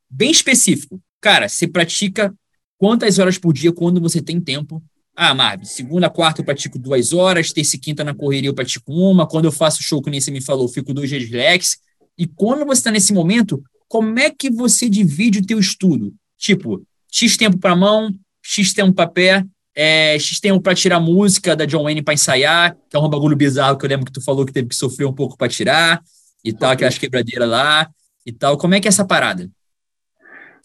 bem 0.09 0.31
específico, 0.31 1.01
cara, 1.19 1.49
você 1.49 1.67
pratica 1.67 2.33
quantas 2.79 3.19
horas 3.19 3.37
por 3.37 3.53
dia 3.53 3.71
quando 3.71 4.01
você 4.01 4.21
tem 4.21 4.41
tempo? 4.41 4.81
Ah, 5.15 5.35
Marvin, 5.35 5.65
segunda, 5.65 6.09
quarta 6.09 6.39
eu 6.39 6.45
pratico 6.45 6.79
duas 6.79 7.11
horas, 7.11 7.51
terça 7.51 7.75
e 7.75 7.79
quinta 7.79 8.05
na 8.05 8.15
correria 8.15 8.49
eu 8.49 8.53
pratico 8.53 8.91
uma, 8.93 9.27
quando 9.27 9.45
eu 9.45 9.51
faço 9.51 9.83
show, 9.83 10.01
que 10.01 10.09
nem 10.09 10.21
você 10.21 10.31
me 10.31 10.41
falou, 10.41 10.63
eu 10.63 10.69
fico 10.69 10.93
dois 10.93 11.09
dias 11.09 11.29
relax. 11.29 11.77
E 12.17 12.25
quando 12.25 12.65
você 12.65 12.79
está 12.79 12.89
nesse 12.89 13.13
momento, 13.13 13.61
como 13.87 14.17
é 14.17 14.29
que 14.29 14.49
você 14.49 14.89
divide 14.89 15.39
o 15.39 15.45
teu 15.45 15.59
estudo? 15.59 16.13
Tipo, 16.37 16.81
X 17.11 17.35
tempo 17.35 17.57
para 17.57 17.75
mão, 17.75 18.15
X 18.41 18.73
tempo 18.73 18.93
para 18.93 19.09
pé, 19.09 19.45
é, 19.75 20.17
X 20.17 20.39
tempo 20.39 20.61
para 20.61 20.73
tirar 20.73 21.01
música 21.01 21.53
da 21.55 21.65
John 21.65 21.83
Wayne 21.83 22.01
para 22.01 22.13
ensaiar, 22.13 22.77
que 22.89 22.95
é 22.95 22.99
um 22.99 23.09
bagulho 23.09 23.35
bizarro 23.35 23.77
que 23.77 23.85
eu 23.85 23.89
lembro 23.89 24.05
que 24.05 24.13
tu 24.13 24.21
falou 24.21 24.45
que 24.45 24.53
teve 24.53 24.69
que 24.69 24.75
sofrer 24.75 25.05
um 25.05 25.13
pouco 25.13 25.37
para 25.37 25.49
tirar, 25.49 26.01
e 26.45 26.53
tal, 26.53 26.71
aquelas 26.71 26.97
quebradeiras 26.97 27.49
lá, 27.49 27.89
e 28.25 28.31
tal. 28.31 28.57
Como 28.57 28.73
é 28.73 28.79
que 28.79 28.87
é 28.87 28.89
essa 28.89 29.03
parada? 29.03 29.49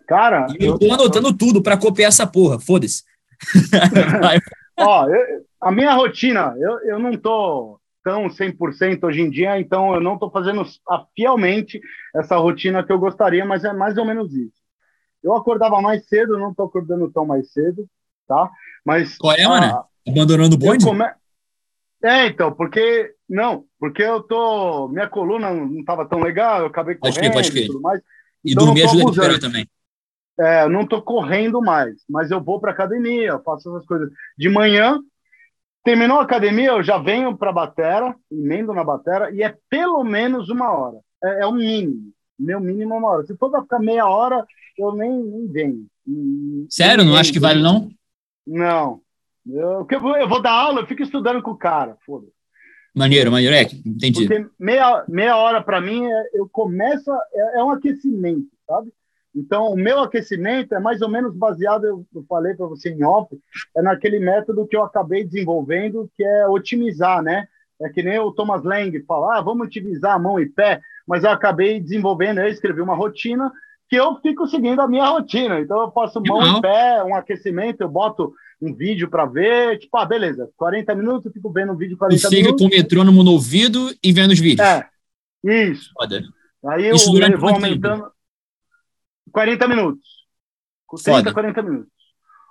Cara, 0.07 0.47
e 0.59 0.65
eu 0.65 0.79
tô 0.79 0.93
anotando 0.93 1.33
tudo 1.37 1.63
para 1.63 1.77
copiar 1.77 2.09
essa 2.09 2.27
porra, 2.27 2.59
foda-se. 2.59 3.03
Ó, 4.79 5.09
eu, 5.09 5.45
a 5.61 5.73
minha 5.73 5.93
rotina, 5.95 6.55
eu, 6.59 6.81
eu 6.81 6.99
não 6.99 7.17
tô 7.17 7.81
tão 8.03 8.29
100% 8.29 9.03
hoje 9.05 9.23
em 9.23 9.31
dia, 9.31 9.59
então 9.59 9.95
eu 9.95 10.01
não 10.01 10.15
estou 10.15 10.31
fazendo 10.31 10.63
fielmente 11.17 11.81
essa 12.15 12.37
rotina 12.37 12.85
que 12.85 12.93
eu 12.93 12.99
gostaria, 12.99 13.45
mas 13.45 13.65
é 13.65 13.73
mais 13.73 13.97
ou 13.97 14.05
menos 14.05 14.35
isso. 14.35 14.63
Eu 15.23 15.35
acordava 15.35 15.81
mais 15.81 16.07
cedo, 16.07 16.39
não 16.39 16.51
estou 16.51 16.67
acordando 16.67 17.11
tão 17.11 17.25
mais 17.25 17.51
cedo, 17.51 17.89
tá? 18.29 18.51
Mas. 18.85 19.17
Qual 19.17 19.33
é, 19.33 19.49
mano? 19.49 19.85
Abandonando 20.07 20.55
o 20.55 20.59
bonde? 20.59 20.85
Come... 20.85 21.05
É, 22.03 22.27
então, 22.27 22.53
porque. 22.53 23.15
Não, 23.27 23.65
Porque 23.81 24.03
eu 24.03 24.23
tô. 24.23 24.89
Minha 24.89 25.09
coluna 25.09 25.51
não 25.51 25.81
estava 25.81 26.07
tão 26.07 26.21
legal, 26.21 26.61
eu 26.61 26.67
acabei 26.67 26.95
Pode 26.95 27.17
correndo 27.17 27.33
pode 27.33 27.59
e 27.59 27.67
tudo 27.67 27.81
mais. 27.81 28.03
E 28.45 28.53
Então, 28.53 28.67
dormir 28.67 28.83
ajuda 28.83 29.03
a 29.03 29.07
recuperar 29.07 29.41
também. 29.41 29.67
É, 30.39 30.69
não 30.69 30.87
tô 30.87 31.01
correndo 31.01 31.61
mais, 31.63 32.03
mas 32.09 32.31
eu 32.31 32.43
vou 32.43 32.61
para 32.61 32.73
academia, 32.73 33.29
eu 33.29 33.43
faço 33.43 33.69
essas 33.71 33.87
coisas. 33.87 34.11
De 34.37 34.49
manhã, 34.49 34.99
terminou 35.85 36.19
a 36.19 36.23
academia, 36.23 36.71
eu 36.71 36.83
já 36.83 36.99
venho 36.99 37.37
para 37.37 37.51
a 37.51 37.53
batera, 37.53 38.15
emendo 38.31 38.73
na 38.73 38.83
batera, 38.83 39.31
e 39.31 39.43
é 39.43 39.55
pelo 39.71 40.03
menos 40.03 40.49
uma 40.49 40.73
hora. 40.73 40.99
É, 41.23 41.43
é 41.43 41.47
o 41.47 41.53
mínimo. 41.53 42.13
Meu 42.39 42.61
mínimo 42.61 42.95
é 42.95 42.97
uma 42.99 43.11
hora. 43.11 43.27
Se 43.27 43.37
for 43.37 43.51
para 43.51 43.63
ficar 43.63 43.79
meia 43.79 44.07
hora, 44.09 44.45
eu 44.77 44.93
nem, 44.95 45.11
nem 45.23 45.47
venho. 45.47 45.87
Sério? 46.69 47.05
nem 47.05 47.13
Não 47.13 47.19
acho 47.19 47.33
que 47.33 47.39
vale, 47.39 47.63
não? 47.63 47.89
Não. 48.47 49.01
Eu, 49.47 49.87
eu, 49.89 50.01
vou, 50.01 50.17
eu 50.17 50.29
vou 50.29 50.43
dar 50.43 50.53
aula, 50.53 50.81
eu 50.81 50.87
fico 50.87 51.03
estudando 51.03 51.43
com 51.43 51.53
o 51.53 51.57
cara. 51.57 51.97
Foda. 52.05 52.27
Maneiro, 52.95 53.31
maneiro. 53.31 53.55
É, 53.55 53.63
entendi. 53.63 54.27
Porque 54.27 54.47
meia, 54.59 55.05
meia 55.09 55.37
hora 55.37 55.63
para 55.63 55.81
mim, 55.81 56.07
é, 56.07 56.31
eu 56.35 56.49
começo, 56.49 57.11
a- 57.11 57.23
é, 57.33 57.59
é 57.59 57.65
um 57.65 57.71
aquecimento, 57.71 58.49
sabe? 58.67 58.93
Então, 59.35 59.73
o 59.73 59.77
meu 59.77 60.01
aquecimento 60.01 60.75
é 60.75 60.81
mais 60.81 61.03
ou 61.03 61.09
menos 61.09 61.35
baseado, 61.35 61.85
eu, 61.85 62.07
eu 62.15 62.25
falei 62.29 62.55
para 62.55 62.67
você 62.67 62.91
em 62.91 63.03
off, 63.03 63.37
é 63.77 63.83
naquele 63.83 64.21
método 64.21 64.67
que 64.67 64.77
eu 64.77 64.85
acabei 64.85 65.25
desenvolvendo, 65.25 66.09
que 66.17 66.23
é 66.23 66.47
otimizar, 66.47 67.21
né? 67.23 67.47
É 67.83 67.89
que 67.89 68.03
nem 68.03 68.19
o 68.21 68.31
Thomas 68.31 68.63
Lang 68.63 68.97
fala, 69.03 69.39
ah, 69.39 69.41
vamos 69.41 69.67
otimizar 69.67 70.15
a 70.15 70.19
mão 70.19 70.39
e 70.39 70.47
pé, 70.47 70.81
mas 71.07 71.25
eu 71.25 71.31
acabei 71.31 71.81
desenvolvendo, 71.81 72.39
eu 72.39 72.49
escrevi 72.49 72.81
uma 72.81 72.95
rotina 72.95 73.51
que 73.89 73.97
eu 73.97 74.17
fico 74.21 74.47
seguindo 74.47 74.81
a 74.81 74.89
minha 74.89 75.07
rotina. 75.07 75.59
Então, 75.61 75.81
eu 75.81 75.91
faço 75.91 76.23
mão 76.23 76.39
Legal. 76.39 76.59
e 76.59 76.63
pé, 76.63 77.05
um 77.05 77.15
aquecimento, 77.17 77.81
eu 77.81 77.89
boto 77.89 78.33
um 78.63 78.73
vídeo 78.73 79.11
para 79.11 79.27
ver, 79.27 79.79
tipo, 79.79 79.97
ah, 79.99 80.07
beleza, 80.07 80.49
40 80.57 80.95
minutos, 80.95 81.27
eu 81.27 81.33
fico 81.33 81.53
vendo 81.53 81.73
um 81.73 81.77
vídeo 81.77 81.97
Tu 81.97 81.99
40 81.99 82.29
fica 82.29 82.37
minutos. 82.43 82.63
com 82.63 82.67
o 82.73 82.77
metrônomo 82.77 83.25
no 83.25 83.33
ouvido 83.33 83.93
e 84.03 84.13
vendo 84.13 84.31
os 84.31 84.39
vídeos. 84.39 84.67
É, 84.67 84.87
isso. 85.45 85.91
Foda. 85.93 86.23
Aí 86.67 86.87
eu 86.87 86.95
Isso 86.95 87.11
durante 87.11 87.37
vou 87.37 87.51
quanto 87.51 87.65
aumentando 87.65 88.15
40 89.33 89.69
minutos. 89.69 90.07
Com 90.87 90.97
Foda. 90.97 91.23
30, 91.23 91.33
40 91.33 91.63
minutos. 91.63 91.93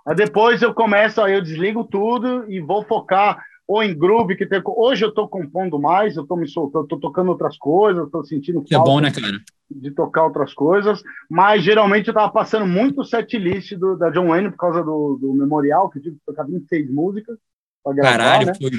Aí 0.05 0.15
depois 0.15 0.61
eu 0.61 0.73
começo, 0.73 1.21
aí 1.21 1.33
eu 1.33 1.41
desligo 1.41 1.83
tudo 1.85 2.49
e 2.51 2.59
vou 2.59 2.83
focar 2.83 3.41
ou 3.65 3.81
em 3.81 3.97
groove, 3.97 4.35
que 4.35 4.45
tem, 4.45 4.61
hoje 4.65 5.05
eu 5.05 5.13
tô 5.13 5.27
compondo 5.27 5.79
mais, 5.79 6.17
eu 6.17 6.27
tô 6.27 6.35
me 6.35 6.47
soltando, 6.47 6.85
tô 6.87 6.99
tocando 6.99 7.29
outras 7.29 7.57
coisas, 7.57 8.09
tô 8.11 8.23
sentindo 8.23 8.61
Que 8.61 8.73
é 8.75 8.77
falta 8.77 8.91
bom, 8.91 8.99
né, 8.99 9.09
cara? 9.11 9.39
de 9.71 9.89
tocar 9.91 10.25
outras 10.25 10.53
coisas, 10.53 11.01
mas 11.29 11.63
geralmente 11.63 12.07
eu 12.07 12.13
tava 12.13 12.31
passando 12.31 12.67
muito 12.67 13.01
o 13.01 13.05
set 13.05 13.37
list 13.37 13.73
do, 13.75 13.97
da 13.97 14.09
John 14.09 14.27
Wayne 14.27 14.51
por 14.51 14.57
causa 14.57 14.83
do, 14.83 15.17
do 15.19 15.33
memorial, 15.33 15.89
que 15.89 15.97
eu 15.99 16.03
tive 16.03 16.15
que 16.17 16.21
tocar 16.25 16.43
26 16.43 16.91
músicas 16.91 17.37
pra 17.83 17.93
gravar, 17.93 18.17
Caralho, 18.17 18.45
né? 18.47 18.53
foi 18.53 18.71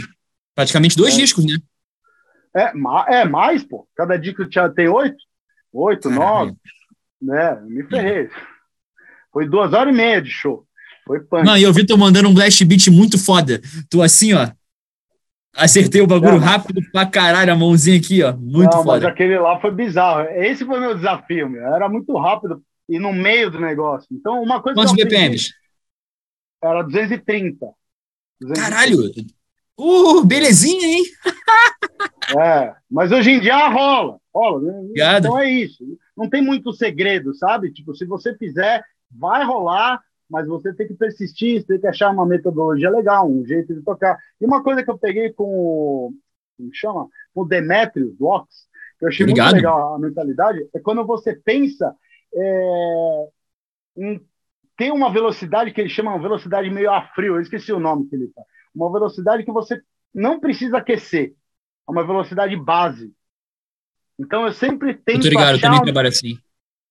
praticamente 0.54 0.96
dois 0.96 1.14
É. 1.14 1.16
discos, 1.16 1.44
né? 1.44 1.56
É, 2.54 2.72
é 3.20 3.24
mais, 3.24 3.64
pô. 3.64 3.88
Cada 3.96 4.16
disco 4.16 4.48
tinha, 4.48 4.68
tem 4.68 4.86
oito, 4.88 5.16
oito, 5.72 6.08
nove, 6.10 6.54
né? 7.24 7.60
Me 7.62 7.82
ferrei. 7.84 8.28
Foi 9.32 9.48
duas 9.48 9.72
horas 9.72 9.92
e 9.92 9.96
meia 9.96 10.20
de 10.22 10.30
show. 10.30 10.66
Foi 11.06 11.20
punk. 11.20 11.44
Não, 11.44 11.56
e 11.56 11.62
eu 11.62 11.72
vi 11.72 11.84
tu 11.84 11.98
mandando 11.98 12.28
um 12.28 12.34
blast 12.34 12.64
beat 12.64 12.88
muito 12.88 13.18
foda. 13.18 13.60
Tu 13.90 14.00
assim, 14.02 14.32
ó. 14.32 14.48
Acertei 15.56 16.00
o 16.00 16.06
bagulho 16.06 16.40
mas- 16.40 16.44
rápido 16.44 16.80
pra 16.90 17.06
caralho, 17.06 17.52
a 17.52 17.56
mãozinha 17.56 17.96
aqui, 17.98 18.22
ó. 18.22 18.32
Muito 18.36 18.70
Não, 18.76 18.84
mas 18.84 18.94
foda. 19.02 19.08
aquele 19.08 19.38
lá 19.38 19.60
foi 19.60 19.70
bizarro. 19.70 20.22
Esse 20.30 20.64
foi 20.64 20.80
meu 20.80 20.94
desafio, 20.94 21.48
meu. 21.48 21.62
Era 21.62 21.88
muito 21.88 22.16
rápido 22.16 22.60
e 22.88 22.98
no 22.98 23.12
meio 23.12 23.50
do 23.50 23.60
negócio. 23.60 24.08
Então, 24.10 24.42
uma 24.42 24.60
coisa 24.62 24.76
Quantos 24.80 24.94
que 24.94 25.02
eu 25.02 25.06
aprendi 25.06 25.22
BPMs? 25.26 25.54
era 26.62 26.82
230. 26.82 27.66
230. 28.40 28.60
Caralho! 28.70 29.10
Uh, 29.78 30.24
belezinha, 30.24 30.86
hein? 30.86 31.04
É, 32.40 32.72
mas 32.90 33.12
hoje 33.12 33.30
em 33.32 33.40
dia 33.40 33.68
rola, 33.68 34.18
rola. 34.34 34.60
né? 34.62 34.78
Obrigado. 34.80 35.26
Então 35.26 35.38
é 35.38 35.50
isso. 35.50 35.84
Não 36.16 36.28
tem 36.28 36.42
muito 36.42 36.72
segredo, 36.72 37.34
sabe? 37.34 37.72
Tipo, 37.72 37.94
se 37.94 38.04
você 38.04 38.36
fizer, 38.36 38.84
vai 39.10 39.44
rolar, 39.44 40.00
mas 40.28 40.46
você 40.46 40.72
tem 40.72 40.86
que 40.86 40.94
persistir, 40.94 41.60
você 41.60 41.66
tem 41.66 41.80
que 41.80 41.86
achar 41.86 42.10
uma 42.10 42.26
metodologia 42.26 42.90
legal, 42.90 43.28
um 43.28 43.44
jeito 43.44 43.74
de 43.74 43.82
tocar. 43.82 44.18
E 44.40 44.46
uma 44.46 44.62
coisa 44.62 44.82
que 44.82 44.90
eu 44.90 44.98
peguei 44.98 45.32
com 45.32 45.44
o, 45.44 46.14
como 46.56 46.70
chama? 46.72 47.08
Com 47.34 47.42
o 47.42 47.48
Demetrius, 47.48 48.16
do 48.16 48.26
Ox, 48.26 48.68
que 48.98 49.04
eu 49.04 49.08
achei 49.08 49.24
Obrigado. 49.24 49.52
muito 49.52 49.56
legal 49.56 49.94
a 49.94 49.98
mentalidade, 49.98 50.68
é 50.74 50.80
quando 50.80 51.04
você 51.04 51.34
pensa 51.34 51.94
é, 52.34 53.28
em 53.96 54.20
ter 54.76 54.92
uma 54.92 55.12
velocidade 55.12 55.72
que 55.72 55.80
ele 55.80 55.90
chama 55.90 56.12
uma 56.12 56.22
velocidade 56.22 56.68
meio 56.70 56.90
a 56.90 57.02
frio, 57.08 57.36
eu 57.36 57.40
esqueci 57.40 57.72
o 57.72 57.80
nome 57.80 58.08
que 58.08 58.16
ele 58.16 58.28
tá. 58.28 58.42
Uma 58.74 58.90
velocidade 58.90 59.44
que 59.44 59.52
você 59.52 59.80
não 60.12 60.40
precisa 60.40 60.78
aquecer. 60.78 61.34
É 61.88 61.90
uma 61.90 62.04
velocidade 62.04 62.56
base. 62.56 63.12
Então 64.18 64.46
eu 64.46 64.52
sempre 64.52 64.94
tento 64.94 65.28
ligado, 65.28 65.50
eu 65.50 65.54
achar, 65.56 65.68
também 65.68 65.82
trabalho 65.82 66.08
assim. 66.08 66.38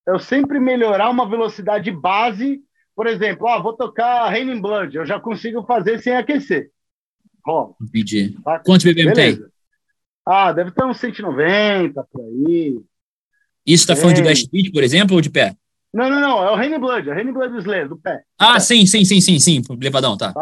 eu 0.08 0.20
sempre 0.20 0.60
melhorar 0.60 1.10
uma 1.10 1.28
velocidade 1.30 1.90
base. 1.92 2.62
Por 2.96 3.08
exemplo, 3.08 3.48
ah, 3.48 3.60
vou 3.60 3.74
tocar 3.74 4.30
Raining 4.30 4.62
Blood, 4.62 4.96
eu 4.98 5.06
já 5.06 5.20
consigo 5.20 5.64
fazer 5.66 6.00
sem 6.00 6.16
aquecer. 6.16 6.70
Rola. 7.46 7.74
Entendi. 7.82 8.38
Tá? 8.44 8.60
Quantos 8.60 8.86
BPM 8.86 9.14
tem? 9.14 9.40
Ah, 10.26 10.52
deve 10.54 10.72
ter 10.72 10.86
uns 10.86 11.00
190 11.00 12.04
por 12.12 12.22
aí. 12.22 12.80
Isso 13.66 13.88
tá 13.88 13.96
falando 13.96 14.16
de 14.16 14.22
blast 14.22 14.50
beat, 14.52 14.72
por 14.72 14.84
exemplo, 14.84 15.16
ou 15.16 15.22
de 15.22 15.30
pé? 15.30 15.56
Não, 15.94 16.10
não, 16.10 16.20
não, 16.20 16.44
é 16.44 16.52
o 16.52 16.56
Raining 16.56 16.80
Blood, 16.80 17.08
é 17.08 17.12
o 17.12 17.16
Raining 17.16 17.34
Blood 17.34 17.58
Slayer, 17.58 17.88
do 17.90 17.98
pé. 17.98 18.24
Ah, 18.40 18.56
É. 18.56 18.60
sim, 18.60 18.86
sim, 18.86 19.06
sim, 19.06 19.22
sim, 19.22 19.40
sim. 19.40 19.62
Levadão, 19.82 20.18
tá. 20.18 20.34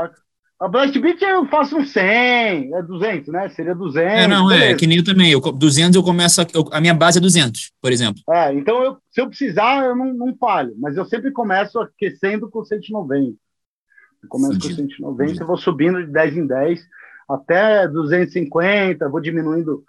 A 0.62 0.68
Blast 0.68 0.98
Beat 1.00 1.20
eu 1.24 1.44
faço 1.48 1.76
um 1.76 1.84
100, 1.84 2.76
é 2.76 2.84
200, 2.84 3.30
né? 3.30 3.50
Seria 3.50 3.74
200. 3.74 4.12
É, 4.12 4.28
não, 4.28 4.52
é, 4.52 4.60
beleza. 4.60 4.78
que 4.78 4.86
nem 4.86 5.00
eu 5.00 5.04
também. 5.04 5.32
Eu, 5.32 5.42
co- 5.42 5.52
200 5.52 5.96
eu 5.96 6.04
começo, 6.04 6.40
a, 6.40 6.46
eu- 6.54 6.70
a 6.72 6.80
minha 6.80 6.94
base 6.94 7.18
é 7.18 7.22
200, 7.22 7.72
por 7.82 7.92
exemplo. 7.92 8.22
É, 8.30 8.54
então 8.54 8.84
eu- 8.84 8.98
se 9.10 9.20
eu 9.20 9.28
precisar, 9.28 9.84
eu 9.84 9.96
não, 9.96 10.14
não 10.14 10.36
falho, 10.38 10.74
mas 10.78 10.96
eu 10.96 11.06
sempre 11.06 11.32
começo 11.32 11.80
aquecendo 11.80 12.48
com 12.48 12.64
190. 12.64 13.36
Eu 14.22 14.30
começo 14.30 14.54
Fudido. 14.54 14.76
com 14.84 14.88
190 14.88 15.44
e 15.44 15.48
vou 15.48 15.58
subindo 15.58 16.06
de 16.06 16.12
10 16.12 16.38
em 16.38 16.46
10 16.46 16.80
até 17.28 17.88
250, 17.88 19.10
vou 19.10 19.20
diminuindo 19.20 19.84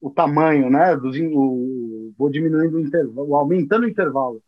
o 0.00 0.08
tamanho, 0.08 0.70
né? 0.70 0.96
Dos, 0.96 1.14
o, 1.18 2.12
vou 2.18 2.30
diminuindo 2.30 2.78
o 2.78 2.80
intervalo, 2.80 3.34
aumentando 3.34 3.84
o 3.84 3.88
intervalo. 3.88 4.40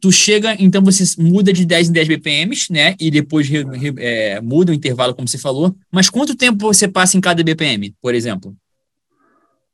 Tu 0.00 0.10
chega, 0.10 0.56
então 0.58 0.82
você 0.82 1.04
muda 1.20 1.52
de 1.52 1.66
10 1.66 1.90
em 1.90 1.92
10 1.92 2.08
BPMs, 2.08 2.72
né? 2.72 2.94
E 2.98 3.10
depois 3.10 3.46
re- 3.48 3.64
re- 3.64 3.94
é, 3.98 4.40
muda 4.40 4.72
o 4.72 4.74
intervalo, 4.74 5.14
como 5.14 5.28
você 5.28 5.36
falou. 5.36 5.76
Mas 5.92 6.08
quanto 6.08 6.34
tempo 6.34 6.66
você 6.72 6.88
passa 6.88 7.18
em 7.18 7.20
cada 7.20 7.42
BPM, 7.42 7.94
por 8.00 8.14
exemplo? 8.14 8.56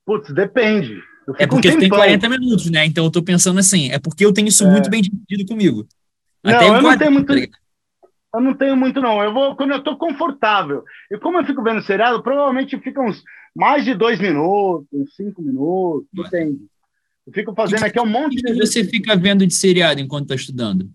Putz, 0.04 0.32
depende. 0.32 1.00
É 1.38 1.46
porque 1.46 1.68
tu 1.68 1.72
tem 1.72 1.80
tempão. 1.80 1.98
40 1.98 2.28
minutos, 2.28 2.70
né? 2.70 2.84
Então 2.86 3.04
eu 3.04 3.10
tô 3.10 3.22
pensando 3.22 3.58
assim, 3.58 3.90
é 3.90 3.98
porque 3.98 4.24
eu 4.24 4.32
tenho 4.32 4.48
isso 4.48 4.64
É. 4.64 4.70
muito 4.70 4.88
bem 4.90 5.02
dividido 5.02 5.46
comigo. 5.46 5.86
Não, 6.44 6.54
Até 6.54 6.68
eu 6.68 6.82
não 6.82 6.98
tenho 6.98 7.12
muito- 7.12 7.26
tá? 7.34 7.58
Eu 8.34 8.40
não 8.40 8.54
tenho 8.54 8.76
muito, 8.76 9.00
não. 9.00 9.22
Eu 9.22 9.32
vou 9.32 9.56
quando 9.56 9.72
eu 9.72 9.82
tô 9.82 9.96
confortável. 9.96 10.84
E 11.10 11.18
como 11.18 11.38
eu 11.38 11.44
fico 11.46 11.62
vendo 11.62 11.82
seriado, 11.82 12.22
provavelmente 12.22 12.78
fica 12.78 13.00
uns 13.00 13.22
mais 13.54 13.84
de 13.84 13.94
dois 13.94 14.20
minutos, 14.20 14.86
uns 14.92 15.14
cinco 15.16 15.40
minutos, 15.42 16.06
Ué. 16.16 16.24
depende. 16.24 16.58
Eu 17.26 17.32
fico 17.32 17.54
fazendo 17.54 17.84
aqui 17.84 18.00
um 18.00 18.06
monte 18.06 18.36
de 18.36 18.42
que 18.42 18.54
você 18.54 18.84
fica 18.84 19.16
vendo 19.16 19.46
de 19.46 19.52
seriado 19.52 20.00
enquanto 20.00 20.28
tá 20.28 20.34
estudando? 20.34 20.88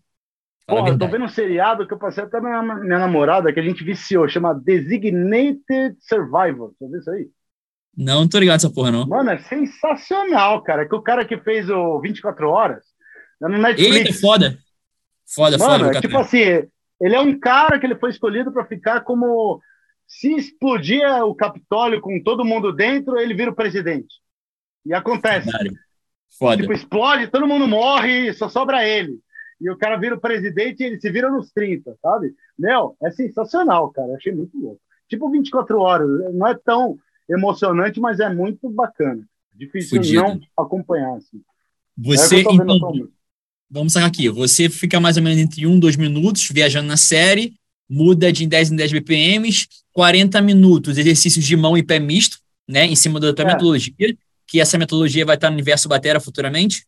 Fala 0.66 0.80
Porra, 0.80 0.92
eu 0.92 0.98
tô 0.98 1.06
verdade. 1.06 1.12
vendo 1.12 1.26
um 1.26 1.34
seriado 1.34 1.88
que 1.88 1.94
eu 1.94 2.00
passei 2.00 2.24
até 2.24 2.40
minha, 2.40 2.62
minha 2.62 3.00
namorada, 3.00 3.52
que 3.52 3.60
a 3.60 3.64
gente 3.64 3.84
viciou, 3.84 4.30
chama 4.30 4.54
Designated 4.54 5.98
Survivor. 6.00 6.74
Você 6.80 6.88
viu 6.88 7.00
isso 7.00 7.12
aí? 7.12 7.28
Não, 7.98 8.22
não 8.22 8.30
tô 8.30 8.40
ligado 8.40 8.56
nessa 8.56 8.74
porra, 8.74 8.92
não. 8.92 9.06
Mano, 9.06 9.32
é 9.32 9.40
sensacional, 9.40 10.64
cara. 10.64 10.88
Que 10.88 10.96
o 10.96 11.02
cara 11.02 11.26
que 11.26 11.38
fez 11.38 11.70
o 11.70 12.00
24 12.00 12.48
Horas, 12.48 12.86
é 13.44 13.50
no 13.50 13.58
Netflix. 13.58 13.96
Eita, 13.96 14.14
foda. 14.14 14.58
Foda, 15.26 15.58
foda. 15.58 15.72
Mano, 15.72 15.84
vou 15.86 15.94
é 15.94 16.02
tipo 16.02 16.18
assim, 16.18 16.40
ele 17.02 17.16
é 17.16 17.20
um 17.20 17.38
cara 17.38 17.78
que 17.78 17.86
ele 17.86 17.98
foi 17.98 18.10
escolhido 18.10 18.52
para 18.54 18.66
ficar 18.66 19.02
como 19.02 19.62
se 20.08 20.34
explodir 20.34 21.06
o 21.24 21.36
Capitólio 21.36 22.00
com 22.00 22.22
todo 22.24 22.46
mundo 22.46 22.72
dentro, 22.72 23.18
ele 23.18 23.34
vira 23.34 23.52
o 23.52 23.56
presidente. 23.56 24.16
E 24.86 24.94
acontece. 24.94 25.52
Caralho. 25.52 25.72
Foda. 26.38 26.58
Tipo, 26.62 26.74
explode, 26.74 27.28
todo 27.28 27.48
mundo 27.48 27.68
morre, 27.68 28.34
só 28.34 28.50
sobra 28.50 28.88
ele. 28.88 29.20
E 29.60 29.70
o 29.70 29.78
cara 29.78 29.96
vira 29.98 30.16
o 30.16 30.20
presidente 30.20 30.82
e 30.82 30.86
ele 30.88 31.00
se 31.00 31.12
vira 31.12 31.30
nos 31.30 31.52
30, 31.52 31.96
sabe? 32.02 32.34
Meu, 32.58 32.96
é 33.04 33.12
sensacional, 33.12 33.92
cara. 33.92 34.16
Achei 34.16 34.34
muito 34.34 34.58
louco. 34.58 34.82
Tipo 35.08 35.30
24 35.30 35.80
horas. 35.80 36.08
Não 36.34 36.48
é 36.48 36.58
tão 36.58 36.98
emocionante, 37.30 38.00
mas 38.00 38.20
é 38.20 38.34
muito 38.34 38.70
bacana. 38.70 39.24
Difícil 39.54 39.98
Fudido. 39.98 40.22
não 40.24 40.40
acompanhar. 40.58 41.16
Assim. 41.18 41.42
Você, 41.98 42.40
é 42.40 42.44
tô 42.44 42.58
vendo 42.58 42.76
então, 42.76 43.08
vamos 43.70 43.94
sacar 43.94 44.10
aqui. 44.10 44.30
Você 44.30 44.70
fica 44.70 45.00
mais 45.00 45.18
ou 45.18 45.24
menos 45.24 45.38
entre 45.38 45.68
1 45.68 45.76
e 45.76 45.80
2 45.80 45.96
minutos 45.96 46.50
viajando 46.52 46.88
na 46.88 46.98
série, 46.98 47.54
muda 47.88 48.32
de 48.32 48.48
10 48.48 48.72
em 48.72 48.76
10 48.76 48.92
BPMs, 48.94 49.68
40 49.94 50.42
minutos, 50.42 50.98
exercícios 50.98 51.46
de 51.46 51.56
mão 51.56 51.78
e 51.78 51.84
pé 51.84 52.00
misto, 52.00 52.40
né? 52.68 52.86
Em 52.86 52.96
cima 52.96 53.20
da 53.20 53.32
tua 53.34 53.46
É. 53.46 53.48
metodologia, 53.50 54.18
que 54.52 54.60
essa 54.60 54.78
metodologia 54.78 55.26
vai 55.26 55.36
estar 55.36 55.50
no 55.50 55.54
universo 55.54 55.88
Batera 55.88 56.20
futuramente? 56.20 56.86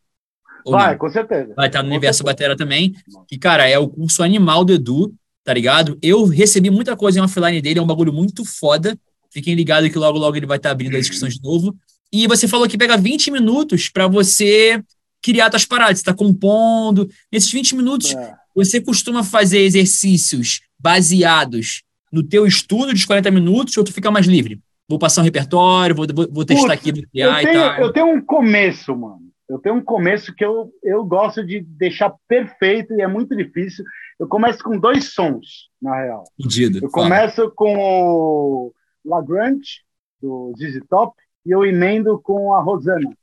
Ou 0.66 0.74
Vai, 0.74 0.92
não? 0.92 0.98
com 0.98 1.10
certeza. 1.10 1.54
Vai 1.56 1.68
estar 1.68 1.82
no 1.82 1.88
Com 1.88 1.96
universo 1.96 2.18
certeza. 2.18 2.34
Batera 2.34 2.58
também. 2.58 2.94
Que, 3.26 3.38
cara, 3.38 3.70
é 3.70 3.80
o 3.80 3.88
curso 3.88 4.22
animal 4.22 4.66
do 4.66 4.74
Edu, 4.74 5.14
tá 5.46 5.54
ligado? 5.54 5.98
Eu 6.02 6.26
recebi 6.26 6.70
muita 6.70 6.98
coisa 6.98 7.20
em 7.20 7.22
offline 7.22 7.62
dele, 7.62 7.80
é 7.80 7.82
um 7.82 7.88
bagulho 7.88 8.12
muito 8.12 8.44
foda. 8.44 9.00
Fiquem 9.32 9.56
ligados 9.56 9.90
que 9.90 9.98
logo, 9.98 10.20
logo 10.20 10.36
ele 10.36 10.46
vai 10.46 10.58
estar 10.58 10.72
abrindo 10.72 10.96
as 10.96 11.04
inscrições 11.04 11.36
de 11.36 11.42
novo. 11.42 11.74
E 12.12 12.28
você 12.28 12.50
falou 12.50 12.68
que 12.68 12.78
pega 12.78 12.98
20 12.98 13.32
minutos 13.32 13.88
para 13.88 14.08
você 14.08 14.84
criar 15.22 15.50
suas 15.50 15.64
paradas. 15.64 16.00
Você 16.00 16.02
está 16.02 16.14
compondo. 16.14 17.10
Nesses 17.32 17.50
20 17.50 17.78
minutos, 17.78 18.14
é. 18.14 18.34
você 18.54 18.82
costuma 18.82 19.24
fazer 19.24 19.60
exercícios 19.60 20.60
baseados 20.78 21.82
no 22.12 22.22
teu 22.24 22.46
estudo 22.46 22.94
de 22.94 23.08
40 23.08 23.32
minutos 23.32 23.78
ou 23.78 23.86
tu 23.86 23.94
fica 23.94 24.12
mais 24.12 24.26
livre? 24.26 24.60
Vou 24.90 25.00
passar 25.00 25.22
um 25.22 25.26
repertório, 25.26 25.96
vou, 25.96 26.06
vou, 26.14 26.28
vou 26.32 26.46
testar 26.46 26.68
Putz, 26.68 26.80
aqui 26.80 26.92
no 26.92 27.10
criar 27.10 27.42
eu 27.42 27.48
tenho, 27.48 27.60
e 27.60 27.64
tal. 27.64 27.80
Eu 27.80 27.94
tenho 27.94 28.08
um 28.08 28.22
começo, 28.22 28.96
mano. 28.96 29.22
Eu 29.48 29.60
tenho 29.60 29.76
um 29.76 29.84
começo 29.84 30.34
que 30.34 30.44
eu, 30.44 30.72
eu 30.84 31.04
gosto 31.04 31.46
de 31.46 31.62
deixar 31.62 32.14
perfeito 32.28 32.94
e 32.94 33.02
é 33.02 33.08
muito 33.08 33.36
difícil. 33.36 33.86
Eu 34.20 34.28
começo 34.28 34.64
com 34.64 34.78
dois 34.78 35.14
sons, 35.14 35.70
na 35.82 35.96
real. 35.96 36.24
Entendido. 36.40 36.80
Eu 36.84 36.90
começo 36.90 37.52
com 37.52 37.78
o 37.78 38.74
Lagrange, 39.06 39.82
do 40.22 40.54
ZZ 40.58 40.80
Top, 40.90 41.16
e 41.46 41.52
eu 41.52 41.66
emendo 41.66 42.20
com 42.20 42.54
a 42.54 42.62
Rosana. 42.62 43.16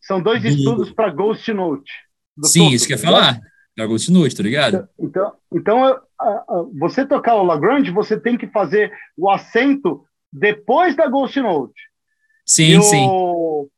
São 0.00 0.22
dois 0.22 0.44
estudos 0.44 0.92
para 0.92 1.10
Ghost 1.10 1.52
Note. 1.52 1.90
Sim, 2.44 2.64
Toto, 2.64 2.74
isso 2.74 2.86
que 2.86 2.92
eu 2.92 2.98
ia 2.98 3.02
falar. 3.02 3.40
Para 3.74 3.86
Ghost 3.86 4.12
Note, 4.12 4.36
tá 4.36 4.42
ligado? 4.42 4.88
Então, 4.98 5.32
então 5.52 6.00
você 6.78 7.04
tocar 7.04 7.34
o 7.34 7.44
Lagrange, 7.44 7.90
você 7.90 8.18
tem 8.18 8.38
que 8.38 8.46
fazer 8.46 8.92
o 9.16 9.28
acento 9.28 10.05
depois 10.32 10.94
da 10.94 11.06
Ghost 11.06 11.40
Note. 11.40 11.74
Sim, 12.44 12.78
e 12.78 12.82
sim. 12.82 13.06
O, 13.08 13.68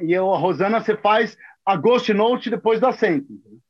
e 0.00 0.14
a 0.14 0.20
Rosana, 0.20 0.80
você 0.80 0.96
faz 0.96 1.36
a 1.64 1.76
Ghost 1.76 2.12
Note 2.12 2.50
depois 2.50 2.80
do 2.80 2.86
acento. 2.86 3.28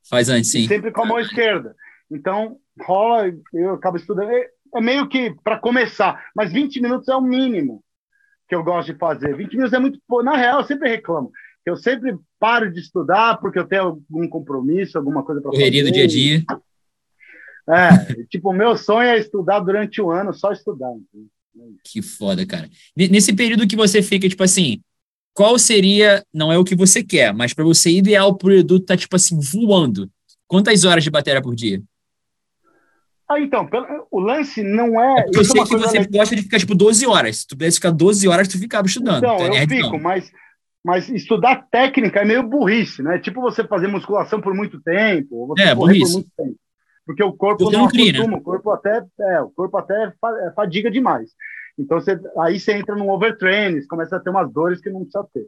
Faz 0.09 0.29
antes, 0.29 0.51
sim. 0.51 0.67
Sempre 0.67 0.93
com 0.93 1.03
a 1.03 1.07
mão 1.07 1.19
esquerda. 1.19 1.75
Então, 2.11 2.59
rola, 2.81 3.33
eu 3.53 3.75
acabo 3.75 3.97
estudando. 3.97 4.31
É, 4.31 4.49
é 4.75 4.81
meio 4.81 5.09
que 5.09 5.35
para 5.43 5.59
começar, 5.59 6.31
mas 6.35 6.53
20 6.53 6.81
minutos 6.81 7.09
é 7.09 7.15
o 7.15 7.21
mínimo 7.21 7.83
que 8.49 8.55
eu 8.55 8.63
gosto 8.63 8.93
de 8.93 8.99
fazer. 8.99 9.37
20 9.37 9.53
minutos 9.55 9.73
é 9.73 9.79
muito. 9.79 10.01
Na 10.23 10.37
real, 10.37 10.61
eu 10.61 10.67
sempre 10.67 10.89
reclamo. 10.89 11.31
Eu 11.65 11.77
sempre 11.77 12.17
paro 12.39 12.73
de 12.73 12.79
estudar 12.81 13.39
porque 13.39 13.59
eu 13.59 13.67
tenho 13.67 13.83
algum 13.83 14.29
compromisso, 14.29 14.97
alguma 14.97 15.25
coisa 15.25 15.41
para 15.41 15.51
fazer. 15.51 15.63
Correria 15.63 15.85
do 15.85 15.91
dia 15.91 16.05
a 16.05 16.07
dia. 16.07 16.45
É, 17.69 18.25
tipo, 18.31 18.51
o 18.51 18.53
meu 18.53 18.77
sonho 18.77 19.09
é 19.09 19.19
estudar 19.19 19.59
durante 19.59 20.01
o 20.01 20.11
ano, 20.11 20.33
só 20.33 20.53
estudar. 20.53 20.93
Que 21.85 22.03
foda, 22.03 22.45
cara. 22.47 22.69
Nesse 22.97 23.33
período 23.33 23.67
que 23.67 23.77
você 23.77 24.03
fica, 24.03 24.29
tipo 24.29 24.43
assim, 24.43 24.81
qual 25.35 25.59
seria, 25.59 26.25
não 26.33 26.51
é 26.51 26.59
o 26.59 26.65
que 26.65 26.75
você 26.75 27.03
quer, 27.03 27.33
mas 27.35 27.53
para 27.53 27.65
você 27.65 27.91
ideal 27.91 28.37
o 28.43 28.51
Edu 28.51 28.81
tá 28.81 28.97
tipo 28.97 29.15
assim 29.17 29.39
voando. 29.39 30.11
Quantas 30.47 30.85
horas 30.85 31.05
de 31.05 31.11
bateria 31.11 31.43
por 31.43 31.55
dia? 31.55 31.83
Ah, 33.29 33.41
então, 33.41 33.69
o 34.11 34.21
lance 34.21 34.63
não 34.63 35.01
é. 35.01 35.21
é 35.21 35.27
eu 35.35 35.45
sei 35.45 35.63
que 35.65 35.77
você 35.77 35.99
legal. 35.99 36.21
gosta 36.21 36.37
de 36.37 36.43
ficar 36.43 36.59
tipo 36.59 36.75
12 36.75 37.07
horas. 37.07 37.39
Se 37.39 37.47
tu 37.47 37.57
pudesse 37.57 37.77
ficar 37.77 37.91
12 37.91 38.29
horas, 38.29 38.47
tu 38.47 38.59
ficava 38.59 38.87
estudando. 38.87 39.19
Então, 39.19 39.39
eu 39.41 39.51
nerd, 39.51 39.69
fico, 39.69 39.91
não. 39.91 39.99
mas, 39.99 40.31
mas 40.85 41.09
estudar 41.09 41.67
técnica 41.71 42.21
é 42.21 42.25
meio 42.25 42.45
burrice, 42.45 43.03
né? 43.03 43.19
Tipo 43.19 43.41
você 43.41 43.67
fazer 43.67 43.89
musculação 43.89 44.41
por 44.41 44.55
muito 44.55 44.81
tempo, 44.81 45.55
é, 45.59 45.75
burrice. 45.75 46.13
por 46.13 46.13
muito 46.13 46.31
tempo. 46.37 46.57
Porque 47.07 47.23
o 47.23 47.33
corpo 47.33 47.71
não, 47.71 47.83
não 47.83 47.89
cria, 47.89 48.13
né? 48.13 48.37
o 48.37 48.41
corpo 48.41 48.71
até, 48.73 49.03
é, 49.21 49.41
o 49.41 49.49
corpo 49.51 49.79
até 49.79 50.13
é 50.43 50.51
fadiga 50.51 50.91
demais. 50.91 51.31
Então, 51.79 52.01
você, 52.01 52.19
aí 52.39 52.59
você 52.59 52.73
entra 52.73 52.97
num 52.97 53.11
overtraining, 53.11 53.87
começa 53.87 54.17
a 54.17 54.21
ter 54.21 54.31
umas 54.31 54.53
dores 54.53 54.81
que 54.81 54.91
não 54.91 55.03
precisa 55.03 55.27
ter. 55.33 55.47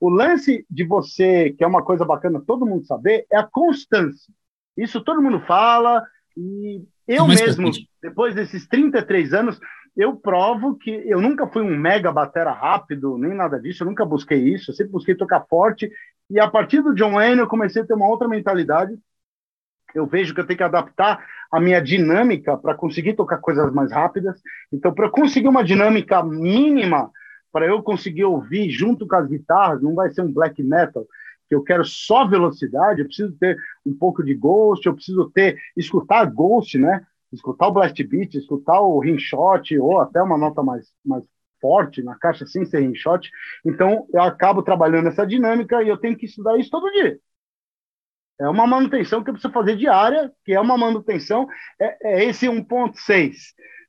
O 0.00 0.08
lance 0.08 0.66
de 0.68 0.84
você, 0.84 1.50
que 1.56 1.62
é 1.62 1.66
uma 1.66 1.84
coisa 1.84 2.04
bacana 2.04 2.42
todo 2.44 2.66
mundo 2.66 2.84
saber, 2.84 3.26
é 3.30 3.36
a 3.36 3.44
constância. 3.44 4.32
Isso 4.76 5.00
todo 5.00 5.22
mundo 5.22 5.40
fala, 5.40 6.02
e 6.36 6.82
eu 7.06 7.26
mesmo, 7.26 7.70
depois 8.02 8.34
desses 8.34 8.66
33 8.66 9.32
anos, 9.34 9.60
eu 9.96 10.14
provo 10.16 10.76
que 10.76 10.90
eu 10.90 11.20
nunca 11.20 11.46
fui 11.48 11.62
um 11.62 11.76
mega 11.76 12.12
batera 12.12 12.52
rápido, 12.52 13.18
nem 13.18 13.34
nada 13.34 13.60
disso, 13.60 13.82
eu 13.82 13.88
nunca 13.88 14.04
busquei 14.04 14.38
isso, 14.38 14.70
eu 14.70 14.74
sempre 14.74 14.92
busquei 14.92 15.14
tocar 15.14 15.44
forte, 15.48 15.90
e 16.30 16.38
a 16.38 16.48
partir 16.48 16.80
do 16.80 16.94
John 16.94 17.14
Wayne 17.14 17.40
eu 17.40 17.48
comecei 17.48 17.82
a 17.82 17.86
ter 17.86 17.94
uma 17.94 18.08
outra 18.08 18.28
mentalidade, 18.28 18.96
eu 19.94 20.06
vejo 20.06 20.34
que 20.34 20.40
eu 20.40 20.46
tenho 20.46 20.58
que 20.58 20.62
adaptar 20.62 21.24
a 21.50 21.60
minha 21.60 21.80
dinâmica 21.80 22.56
para 22.56 22.74
conseguir 22.74 23.14
tocar 23.14 23.38
coisas 23.38 23.72
mais 23.72 23.90
rápidas. 23.90 24.40
Então, 24.72 24.92
para 24.92 25.10
conseguir 25.10 25.48
uma 25.48 25.64
dinâmica 25.64 26.22
mínima, 26.22 27.10
para 27.50 27.66
eu 27.66 27.82
conseguir 27.82 28.24
ouvir 28.24 28.70
junto 28.70 29.06
com 29.06 29.16
as 29.16 29.26
guitarras, 29.26 29.82
não 29.82 29.94
vai 29.94 30.10
ser 30.10 30.22
um 30.22 30.32
black 30.32 30.62
metal, 30.62 31.06
que 31.48 31.54
eu 31.54 31.62
quero 31.62 31.84
só 31.84 32.26
velocidade, 32.26 33.00
eu 33.00 33.06
preciso 33.06 33.32
ter 33.38 33.56
um 33.84 33.96
pouco 33.96 34.22
de 34.22 34.34
ghost, 34.34 34.86
eu 34.86 34.94
preciso 34.94 35.30
ter, 35.30 35.58
escutar 35.76 36.26
ghost, 36.26 36.78
né? 36.78 37.02
Escutar 37.32 37.68
o 37.68 37.72
blast 37.72 38.02
beat, 38.04 38.34
escutar 38.34 38.80
o 38.80 38.98
rimshot, 38.98 39.78
ou 39.78 40.00
até 40.00 40.22
uma 40.22 40.36
nota 40.36 40.62
mais, 40.62 40.86
mais 41.04 41.24
forte 41.60 42.02
na 42.02 42.14
caixa 42.16 42.46
sem 42.46 42.64
ser 42.66 42.80
rimshot. 42.80 43.30
Então, 43.64 44.06
eu 44.12 44.22
acabo 44.22 44.62
trabalhando 44.62 45.08
essa 45.08 45.26
dinâmica 45.26 45.82
e 45.82 45.88
eu 45.88 45.96
tenho 45.96 46.16
que 46.16 46.26
estudar 46.26 46.58
isso 46.58 46.70
todo 46.70 46.90
dia. 46.92 47.18
É 48.40 48.48
uma 48.48 48.66
manutenção 48.66 49.22
que 49.22 49.30
eu 49.30 49.34
preciso 49.34 49.52
fazer 49.52 49.76
diária, 49.76 50.32
que 50.44 50.52
é 50.52 50.60
uma 50.60 50.78
manutenção, 50.78 51.48
é, 51.80 52.18
é 52.20 52.24
esse 52.24 52.46
1.6, 52.46 53.34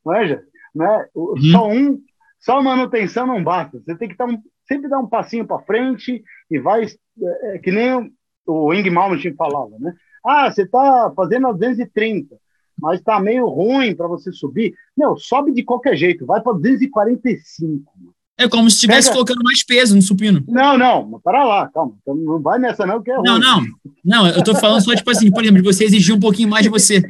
não 0.04 0.16
é, 0.16 0.28
já? 0.28 0.42
Né? 0.74 1.08
Uhum. 1.14 1.38
Só 1.52 1.70
um, 1.70 2.02
só 2.40 2.62
manutenção 2.62 3.28
não 3.28 3.44
basta. 3.44 3.80
Você 3.80 3.96
tem 3.96 4.10
que 4.10 4.18
dar 4.18 4.26
um, 4.26 4.42
sempre 4.68 4.90
dar 4.90 5.00
um 5.00 5.08
passinho 5.08 5.46
para 5.46 5.62
frente 5.64 6.24
e 6.50 6.60
vai, 6.60 6.86
é, 6.86 7.56
é, 7.56 7.60
que 7.60 7.72
nem 7.72 7.94
o, 7.94 8.12
o 8.46 8.74
Ing 8.74 8.90
Malmsteen 8.90 9.36
falava, 9.36 9.78
né? 9.80 9.94
Ah, 10.26 10.52
você 10.52 10.64
está 10.64 11.12
fazendo 11.16 11.48
a 11.48 11.52
230, 11.52 12.38
mas 12.78 13.00
está 13.00 13.20
meio 13.20 13.48
ruim 13.48 13.96
para 13.96 14.08
você 14.08 14.32
subir. 14.32 14.74
Não, 14.96 15.16
sobe 15.16 15.52
de 15.52 15.64
qualquer 15.64 15.96
jeito, 15.96 16.26
vai 16.26 16.42
para 16.42 16.54
245. 16.54 17.92
Mano. 17.98 18.19
É 18.40 18.48
como 18.48 18.70
se 18.70 18.78
estivesse 18.78 19.12
colocando 19.12 19.44
mais 19.44 19.66
peso 19.66 19.94
no 19.94 20.02
supino. 20.02 20.42
Não, 20.48 20.78
não, 20.78 21.06
mas 21.06 21.22
para 21.22 21.44
lá, 21.44 21.70
calma. 21.74 21.94
Então 22.02 22.16
não 22.16 22.42
vai 22.42 22.58
nessa, 22.58 22.86
não, 22.86 23.04
que 23.04 23.12
é 23.12 23.18
ruim. 23.18 23.26
Não, 23.26 23.38
não. 23.38 23.62
Não, 24.04 24.28
eu 24.30 24.42
tô 24.42 24.56
falando 24.56 24.82
só, 24.82 24.96
tipo 24.96 25.12
assim, 25.12 25.30
por 25.30 25.44
exemplo, 25.44 25.62
de 25.62 25.68
você 25.68 25.84
exigir 25.84 26.16
um 26.16 26.20
pouquinho 26.22 26.48
mais 26.48 26.64
de 26.64 26.70
você. 26.70 27.04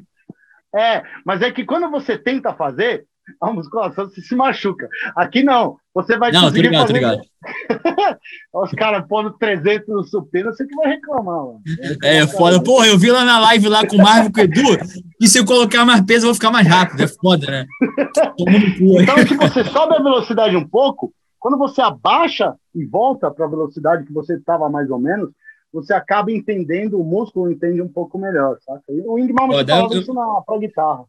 É, 0.76 1.04
mas 1.24 1.44
é 1.44 1.52
que 1.52 1.64
quando 1.64 1.88
você 1.92 2.18
tenta 2.18 2.52
fazer, 2.56 3.06
a 3.40 3.54
musculação 3.54 4.10
você 4.10 4.22
se 4.22 4.36
machuca. 4.36 4.90
Aqui 5.16 5.44
não. 5.44 5.78
Você 5.94 6.18
vai 6.18 6.32
não, 6.32 6.42
conseguir 6.42 6.62
ligado, 6.64 6.88
fazer... 6.88 7.30
Os 8.54 8.72
caras 8.72 9.06
pondo 9.08 9.32
300 9.32 9.88
no 9.88 10.04
supino, 10.04 10.52
você 10.52 10.66
que 10.66 10.76
vai 10.76 10.88
reclamar, 10.88 11.46
mano. 11.46 11.62
É, 12.04 12.26
foda. 12.26 12.62
Porra, 12.62 12.88
eu 12.88 12.98
vi 12.98 13.12
lá 13.12 13.24
na 13.24 13.40
live 13.40 13.68
lá 13.68 13.86
com 13.86 13.98
o 13.98 14.02
Marvel 14.02 14.32
com 14.32 14.40
o 14.40 14.44
Edu, 14.44 14.78
e 15.22 15.28
se 15.28 15.38
eu 15.38 15.46
colocar 15.46 15.86
mais 15.86 16.02
peso, 16.02 16.26
eu 16.26 16.30
vou 16.30 16.34
ficar 16.34 16.52
mais 16.52 16.68
rápido. 16.68 17.04
É 17.04 17.08
foda, 17.08 17.46
né? 17.46 17.66
então, 18.40 19.18
se 19.28 19.36
você 19.36 19.64
sobe 19.66 19.96
a 19.96 20.02
velocidade 20.02 20.56
um 20.56 20.68
pouco, 20.68 21.14
quando 21.40 21.58
você 21.58 21.82
abaixa 21.82 22.56
e 22.76 22.86
volta 22.86 23.32
para 23.32 23.46
a 23.46 23.50
velocidade 23.50 24.06
que 24.06 24.14
você 24.14 24.36
estava 24.36 24.70
mais 24.70 24.90
ou 24.90 25.00
menos, 25.00 25.30
você 25.72 25.94
acaba 25.94 26.32
entendendo, 26.32 27.00
o 27.00 27.04
músculo 27.04 27.52
entende 27.52 27.82
um 27.82 27.88
pouco 27.88 28.18
melhor, 28.18 28.58
saca? 28.66 28.84
E 28.90 29.02
o 29.02 29.18
Ingmar 29.20 29.50
oh, 29.50 29.66
falava 29.66 29.94
eu... 29.94 30.02
isso 30.02 30.14
na 30.14 30.42
pra 30.46 30.58
guitarra. 30.58 31.04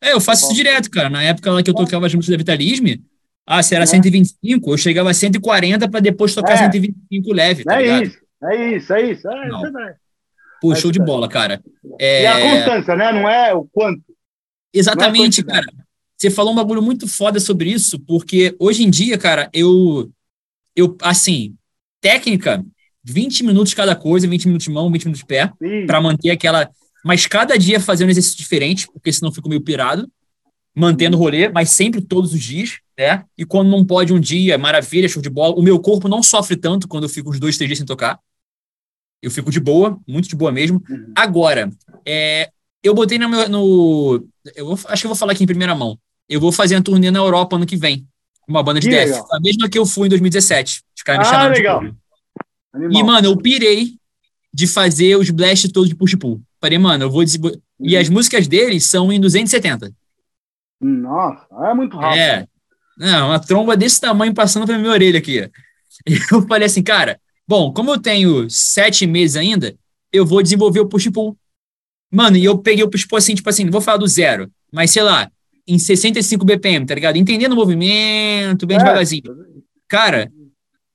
É, 0.00 0.12
eu 0.12 0.20
faço 0.20 0.44
isso 0.44 0.54
direto, 0.54 0.90
cara. 0.90 1.10
Na 1.10 1.22
época 1.22 1.50
lá 1.50 1.62
que 1.62 1.70
eu 1.70 1.74
tocava 1.74 2.06
as 2.06 2.14
músicas 2.14 2.36
da 2.36 2.38
Vitalisme, 2.38 3.02
ah, 3.46 3.62
se 3.62 3.74
era 3.74 3.84
é. 3.84 3.86
125, 3.86 4.70
eu 4.70 4.76
chegava 4.76 5.10
a 5.10 5.14
140 5.14 5.88
para 5.88 6.00
depois 6.00 6.34
tocar 6.34 6.52
é. 6.52 6.56
125 6.58 7.32
leve, 7.32 7.64
tá 7.64 7.80
é 7.80 7.82
ligado? 7.82 8.02
Isso, 8.04 8.18
é 8.44 8.76
isso, 8.76 8.92
é 8.92 9.10
isso. 9.10 9.28
É, 9.28 9.48
Não. 9.48 9.80
É 9.80 9.96
Pô, 10.60 10.74
show 10.74 10.90
de 10.90 10.98
bola, 10.98 11.28
cara. 11.28 11.62
É... 12.00 12.22
E 12.22 12.26
a 12.26 12.40
constância, 12.40 12.96
né? 12.96 13.12
Não 13.12 13.28
é 13.28 13.54
o 13.54 13.64
quanto. 13.64 14.02
Exatamente, 14.72 15.42
cara. 15.44 15.66
Você 16.18 16.30
falou 16.30 16.52
um 16.52 16.56
bagulho 16.56 16.82
muito 16.82 17.06
foda 17.06 17.38
sobre 17.38 17.70
isso, 17.70 17.96
porque 18.00 18.54
hoje 18.58 18.82
em 18.82 18.90
dia, 18.90 19.16
cara, 19.16 19.48
eu, 19.52 20.10
eu 20.74 20.96
assim, 21.00 21.54
técnica, 22.00 22.64
20 23.04 23.44
minutos 23.44 23.72
cada 23.72 23.94
coisa, 23.94 24.26
20 24.26 24.46
minutos 24.46 24.64
de 24.64 24.72
mão, 24.72 24.90
20 24.90 25.04
minutos 25.04 25.20
de 25.20 25.26
pé, 25.26 25.52
para 25.86 26.00
manter 26.00 26.30
aquela. 26.30 26.68
Mas 27.04 27.24
cada 27.28 27.56
dia 27.56 27.78
fazendo 27.78 28.08
um 28.08 28.10
exercício 28.10 28.36
diferente, 28.36 28.88
porque 28.92 29.12
senão 29.12 29.30
eu 29.30 29.34
fico 29.34 29.48
meio 29.48 29.60
pirado, 29.60 30.10
mantendo 30.74 31.16
o 31.16 31.20
rolê, 31.20 31.48
mas 31.48 31.70
sempre 31.70 32.00
todos 32.00 32.34
os 32.34 32.40
dias, 32.40 32.80
né? 32.98 33.24
E 33.38 33.44
quando 33.44 33.70
não 33.70 33.84
pode 33.84 34.12
um 34.12 34.18
dia, 34.18 34.58
maravilha, 34.58 35.08
show 35.08 35.22
de 35.22 35.30
bola. 35.30 35.54
O 35.54 35.62
meu 35.62 35.78
corpo 35.78 36.08
não 36.08 36.20
sofre 36.20 36.56
tanto 36.56 36.88
quando 36.88 37.04
eu 37.04 37.08
fico 37.08 37.30
uns 37.30 37.38
dois, 37.38 37.56
três 37.56 37.68
dias 37.68 37.78
sem 37.78 37.86
tocar. 37.86 38.18
Eu 39.22 39.30
fico 39.30 39.52
de 39.52 39.60
boa, 39.60 40.00
muito 40.06 40.28
de 40.28 40.34
boa 40.34 40.50
mesmo. 40.50 40.82
Uhum. 40.90 41.12
Agora, 41.14 41.70
é, 42.04 42.50
eu 42.82 42.92
botei 42.92 43.18
no 43.18 43.28
meu. 43.28 43.48
No, 43.48 44.28
eu 44.56 44.66
vou, 44.66 44.74
acho 44.74 45.02
que 45.02 45.06
eu 45.06 45.10
vou 45.10 45.16
falar 45.16 45.32
aqui 45.32 45.44
em 45.44 45.46
primeira 45.46 45.76
mão 45.76 45.96
eu 46.28 46.40
vou 46.40 46.52
fazer 46.52 46.76
a 46.76 46.82
turnê 46.82 47.10
na 47.10 47.18
Europa 47.18 47.56
ano 47.56 47.66
que 47.66 47.76
vem. 47.76 48.06
Uma 48.46 48.62
banda 48.62 48.80
de 48.80 48.88
que 48.88 48.94
death. 48.94 49.08
Legal. 49.08 49.28
A 49.32 49.40
mesma 49.40 49.68
que 49.68 49.78
eu 49.78 49.86
fui 49.86 50.06
em 50.06 50.10
2017. 50.10 50.82
Os 50.96 51.02
caras 51.02 51.20
me 51.20 51.26
ah, 51.26 51.30
chamaram 51.30 51.54
legal. 51.54 51.82
E, 52.90 53.02
mano, 53.02 53.28
eu 53.28 53.36
pirei 53.36 53.94
de 54.52 54.66
fazer 54.66 55.16
os 55.16 55.30
blast 55.30 55.68
todos 55.70 55.88
de 55.88 55.94
push-pull. 55.94 56.40
Falei, 56.60 56.78
mano, 56.78 57.04
eu 57.04 57.10
vou... 57.10 57.20
Uhum. 57.22 57.60
E 57.80 57.96
as 57.96 58.08
músicas 58.08 58.48
deles 58.48 58.84
são 58.86 59.12
em 59.12 59.20
270. 59.20 59.92
Nossa, 60.80 61.46
é 61.70 61.74
muito 61.74 61.96
rápido. 61.96 62.18
É. 62.18 62.46
Não, 62.96 63.28
uma 63.28 63.38
tromba 63.38 63.76
desse 63.76 64.00
tamanho 64.00 64.34
passando 64.34 64.66
pela 64.66 64.78
minha 64.78 64.90
orelha 64.90 65.18
aqui. 65.18 65.48
E 66.06 66.14
eu 66.32 66.46
falei 66.46 66.66
assim, 66.66 66.82
cara, 66.82 67.18
bom, 67.46 67.72
como 67.72 67.90
eu 67.90 68.00
tenho 68.00 68.48
sete 68.48 69.04
meses 69.04 69.36
ainda, 69.36 69.74
eu 70.12 70.24
vou 70.24 70.42
desenvolver 70.42 70.78
o 70.80 70.86
push-pull. 70.86 71.36
Mano, 72.10 72.36
e 72.36 72.44
eu 72.44 72.58
peguei 72.58 72.84
o 72.84 72.90
push-pull 72.90 73.18
assim, 73.18 73.34
tipo 73.34 73.48
assim, 73.48 73.64
não 73.64 73.72
vou 73.72 73.80
falar 73.80 73.96
do 73.96 74.06
zero, 74.06 74.48
mas 74.72 74.92
sei 74.92 75.02
lá, 75.02 75.28
em 75.68 75.78
65 75.78 76.44
BPM, 76.46 76.86
tá 76.86 76.94
ligado? 76.94 77.16
Entendendo 77.16 77.52
o 77.52 77.56
movimento, 77.56 78.66
bem 78.66 78.76
é. 78.76 78.80
devagarzinho. 78.80 79.22
Cara, 79.86 80.32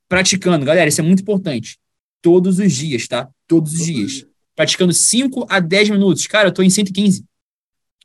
praticando, 0.09 0.65
galera, 0.65 0.89
isso 0.89 0.99
é 0.99 1.03
muito 1.03 1.21
importante. 1.21 1.77
Todos 2.21 2.57
os 2.57 2.73
dias, 2.73 3.07
tá? 3.07 3.29
Todos 3.47 3.73
os 3.73 3.85
dias. 3.85 4.25
Praticando 4.55 4.91
5 4.91 5.45
a 5.47 5.59
10 5.59 5.91
minutos. 5.91 6.25
Cara, 6.25 6.47
eu 6.47 6.51
tô 6.51 6.63
em 6.63 6.69
115. 6.69 7.23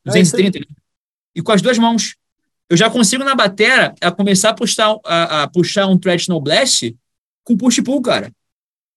230. 0.04 0.58
É 0.58 0.62
e 1.34 1.42
com 1.42 1.52
as 1.52 1.62
duas 1.62 1.78
mãos. 1.78 2.16
Eu 2.68 2.76
já 2.76 2.90
consigo 2.90 3.24
na 3.24 3.34
batera 3.34 3.94
a 4.00 4.10
começar 4.10 4.50
a 4.50 4.54
puxar, 4.54 4.94
a, 5.04 5.44
a 5.44 5.48
puxar 5.48 5.86
um 5.86 5.96
traditional 5.96 6.40
blast 6.40 6.94
com 7.44 7.56
push 7.56 7.80
pull, 7.80 8.02
cara. 8.02 8.30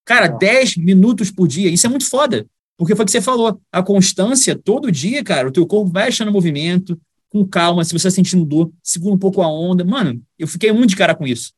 Cara, 0.03 0.27
10 0.27 0.75
minutos 0.77 1.31
por 1.31 1.47
dia. 1.47 1.69
Isso 1.69 1.85
é 1.85 1.89
muito 1.89 2.09
foda. 2.09 2.45
Porque 2.75 2.95
foi 2.95 3.03
o 3.03 3.05
que 3.05 3.11
você 3.11 3.21
falou. 3.21 3.61
A 3.71 3.81
constância, 3.81 4.57
todo 4.57 4.91
dia, 4.91 5.23
cara, 5.23 5.47
o 5.47 5.51
teu 5.51 5.65
corpo 5.65 5.89
vai 5.89 6.09
achando 6.09 6.31
movimento, 6.31 6.99
com 7.31 7.47
calma, 7.47 7.83
se 7.83 7.91
você 7.91 8.09
está 8.09 8.11
sentindo 8.11 8.45
dor, 8.45 8.71
segura 8.83 9.15
um 9.15 9.17
pouco 9.17 9.41
a 9.41 9.47
onda. 9.47 9.85
Mano, 9.85 10.21
eu 10.37 10.47
fiquei 10.47 10.71
muito 10.73 10.89
de 10.89 10.97
cara 10.97 11.15
com 11.15 11.25
isso. 11.25 11.53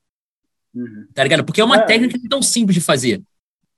Uhum. 0.73 1.07
Tá 1.13 1.23
ligado? 1.23 1.43
Porque 1.43 1.59
é 1.59 1.65
uma 1.65 1.77
é. 1.77 1.81
técnica 1.81 2.17
tão 2.29 2.41
simples 2.41 2.75
de 2.75 2.81
fazer. 2.81 3.21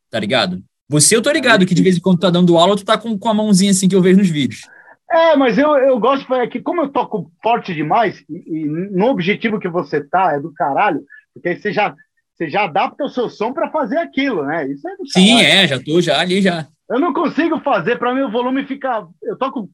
Tá 0.09 0.19
ligado? 0.19 0.61
Você, 0.89 1.15
eu 1.15 1.21
tô 1.21 1.31
ligado 1.31 1.65
que 1.65 1.73
de 1.73 1.81
vez 1.81 1.97
em 1.97 2.01
quando 2.01 2.17
tu 2.17 2.21
tá 2.21 2.29
dando 2.29 2.57
aula, 2.57 2.75
tu 2.75 2.83
tá 2.83 2.97
com, 2.97 3.17
com 3.17 3.29
a 3.29 3.33
mãozinha 3.33 3.71
assim 3.71 3.87
que 3.87 3.95
eu 3.95 4.01
vejo 4.01 4.19
nos 4.19 4.29
vídeos. 4.29 4.61
É, 5.09 5.35
mas 5.37 5.57
eu, 5.57 5.75
eu 5.77 5.97
gosto 5.99 6.31
é 6.35 6.45
que, 6.47 6.59
como 6.59 6.81
eu 6.81 6.89
toco 6.89 7.31
forte 7.41 7.73
demais, 7.73 8.23
e, 8.29 8.63
e, 8.63 8.65
no 8.65 9.05
objetivo 9.05 9.59
que 9.59 9.69
você 9.69 10.03
tá 10.03 10.33
é 10.33 10.39
do 10.39 10.51
caralho, 10.51 11.01
porque 11.33 11.49
aí 11.49 11.59
você 11.59 11.71
já, 11.71 11.95
você 12.33 12.49
já 12.49 12.65
adapta 12.65 13.05
o 13.05 13.09
seu 13.09 13.29
som 13.29 13.53
para 13.53 13.71
fazer 13.71 13.97
aquilo, 13.97 14.43
né? 14.43 14.67
Isso 14.67 14.87
é 14.87 14.97
do 14.97 15.07
Sim, 15.07 15.41
é, 15.41 15.67
já 15.67 15.79
tô 15.81 16.01
já 16.01 16.19
ali 16.19 16.41
já. 16.41 16.67
Eu 16.89 16.99
não 16.99 17.13
consigo 17.13 17.59
fazer, 17.61 17.97
para 17.97 18.13
mim 18.13 18.21
o 18.21 18.31
volume 18.31 18.65
fica. 18.65 19.07
Eu 19.23 19.37
toco, 19.37 19.69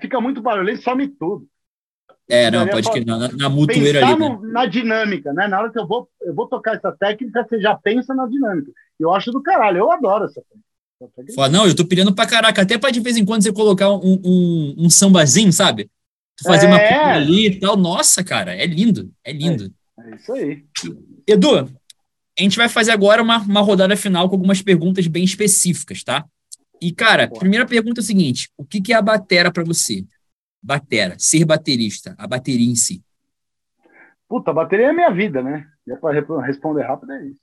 fica 0.00 0.20
muito 0.20 0.42
barulhento, 0.42 0.82
some 0.82 1.06
tudo. 1.06 1.46
É, 2.28 2.50
não, 2.50 2.66
pode 2.66 2.90
que 2.90 3.04
na, 3.04 3.28
na 3.28 3.48
mutueira 3.48 4.06
ali. 4.06 4.18
No, 4.18 4.40
né? 4.40 4.52
Na 4.52 4.66
dinâmica, 4.66 5.32
né? 5.32 5.48
Na 5.48 5.60
hora 5.60 5.72
que 5.72 5.78
eu 5.78 5.86
vou, 5.86 6.08
eu 6.22 6.34
vou 6.34 6.48
tocar 6.48 6.76
essa 6.76 6.92
técnica, 6.92 7.46
você 7.46 7.60
já 7.60 7.74
pensa 7.74 8.14
na 8.14 8.26
dinâmica. 8.26 8.70
Eu 8.98 9.12
acho 9.12 9.30
do 9.30 9.42
caralho, 9.42 9.78
eu 9.78 9.90
adoro 9.90 10.24
essa 10.24 10.40
técnica. 10.40 11.34
Fala, 11.34 11.48
não, 11.48 11.66
eu 11.66 11.74
tô 11.74 11.84
pedindo 11.84 12.14
pra 12.14 12.26
caraca, 12.26 12.62
até 12.62 12.78
pra 12.78 12.90
de 12.90 13.00
vez 13.00 13.16
em 13.16 13.24
quando 13.24 13.42
você 13.42 13.52
colocar 13.52 13.90
um, 13.90 14.20
um, 14.24 14.74
um 14.78 14.90
sambazinho, 14.90 15.52
sabe? 15.52 15.90
Fazer 16.44 16.66
é. 16.66 16.68
uma 16.68 16.78
coisa 16.78 17.12
ali 17.14 17.46
e 17.46 17.60
tal. 17.60 17.76
Nossa, 17.76 18.22
cara, 18.22 18.54
é 18.54 18.66
lindo, 18.66 19.10
é 19.24 19.32
lindo. 19.32 19.72
É, 19.98 20.10
é, 20.10 20.14
isso 20.14 20.32
aí. 20.32 20.64
Edu, 21.26 21.58
a 21.58 22.42
gente 22.42 22.56
vai 22.56 22.68
fazer 22.68 22.92
agora 22.92 23.22
uma, 23.22 23.38
uma 23.38 23.60
rodada 23.60 23.96
final 23.96 24.28
com 24.28 24.36
algumas 24.36 24.62
perguntas 24.62 25.06
bem 25.06 25.24
específicas, 25.24 26.02
tá? 26.02 26.24
E, 26.80 26.92
cara, 26.92 27.28
primeira 27.28 27.66
pergunta 27.66 28.00
é 28.00 28.02
a 28.02 28.06
seguinte: 28.06 28.48
o 28.56 28.64
que, 28.64 28.80
que 28.80 28.92
é 28.92 28.96
a 28.96 29.02
batera 29.02 29.52
para 29.52 29.64
você? 29.64 30.04
Batera, 30.62 31.16
ser 31.18 31.44
baterista, 31.44 32.14
a 32.16 32.26
bateria 32.26 32.70
em 32.70 32.76
si. 32.76 33.02
Puta, 34.28 34.50
a 34.50 34.54
bateria 34.54 34.86
é 34.86 34.90
a 34.90 34.94
minha 34.94 35.10
vida, 35.10 35.42
né? 35.42 35.66
Já 35.86 35.96
para 35.96 36.14
responder 36.46 36.82
rápido 36.82 37.12
é 37.12 37.26
isso. 37.26 37.40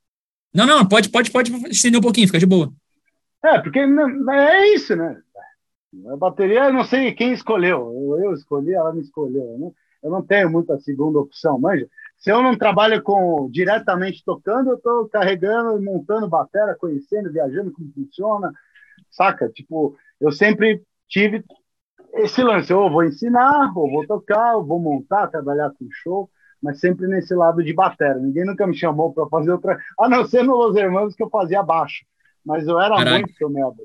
Não, 0.53 0.65
não, 0.65 0.88
pode, 0.88 1.09
pode, 1.09 1.32
pode 1.32 1.51
estender 1.70 1.99
um 1.99 2.03
pouquinho, 2.03 2.28
fica 2.28 2.39
de 2.39 2.45
boa. 2.45 2.72
É, 3.43 3.59
porque 3.59 3.80
é 3.80 4.74
isso, 4.74 4.95
né? 4.95 5.22
A 6.11 6.17
bateria, 6.17 6.65
eu 6.65 6.74
não 6.74 6.84
sei 6.84 7.13
quem 7.13 7.34
escolheu. 7.34 7.91
Eu, 7.93 8.24
eu 8.24 8.34
escolhi, 8.34 8.74
ela 8.74 8.93
me 8.93 9.01
escolheu. 9.01 9.57
Né? 9.59 9.72
Eu 10.03 10.11
não 10.11 10.22
tenho 10.22 10.49
muita 10.49 10.80
segunda 10.80 11.20
opção, 11.20 11.59
manja. 11.59 11.88
Se 12.17 12.32
eu 12.32 12.41
não 12.41 12.57
trabalho 12.57 13.01
com 13.01 13.49
diretamente 13.49 14.24
tocando, 14.26 14.72
eu 14.72 14.76
estou 14.76 15.07
carregando 15.07 15.80
e 15.80 15.84
montando 15.84 16.28
bateria, 16.28 16.76
conhecendo, 16.76 17.32
viajando 17.32 17.72
como 17.72 17.91
funciona, 17.93 18.51
saca? 19.09 19.49
Tipo, 19.49 19.97
eu 20.20 20.32
sempre 20.32 20.84
tive 21.07 21.43
esse 22.14 22.43
lance, 22.43 22.74
ou 22.74 22.89
vou 22.89 23.03
ensinar, 23.03 23.72
ou 23.76 23.89
vou 23.89 24.05
tocar, 24.05 24.55
ou 24.55 24.66
vou 24.66 24.80
montar, 24.80 25.28
trabalhar 25.28 25.72
com 25.72 25.88
show, 25.91 26.30
mas 26.62 26.80
sempre 26.80 27.07
nesse 27.07 27.34
lado 27.34 27.64
de 27.64 27.74
bateria. 27.74 28.22
Ninguém 28.22 28.45
nunca 28.45 28.68
me 28.68 28.76
chamou 28.76 29.14
para 29.14 29.28
fazer 29.28 29.51
outra, 29.51 29.80
a 29.99 30.10
não 30.10 30.26
ser 30.26 30.43
no 30.43 30.55
Los 30.55 30.76
Hermanos 30.76 31.16
que 31.16 31.24
eu 31.24 31.30
fazia 31.30 31.64
baixo, 31.64 32.05
mas 32.45 32.68
eu 32.68 32.80
era 32.80 32.95
Caraca. 32.95 33.20
muito 33.20 33.49
merda. 33.49 33.84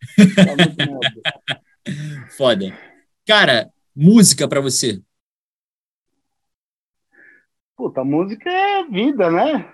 Foda. 2.36 2.66
Cara, 3.26 3.70
música 3.94 4.48
para 4.48 4.60
você? 4.60 5.02
Puta, 7.76 8.04
música 8.04 8.50
é 8.50 8.84
vida, 8.84 9.30
né? 9.30 9.72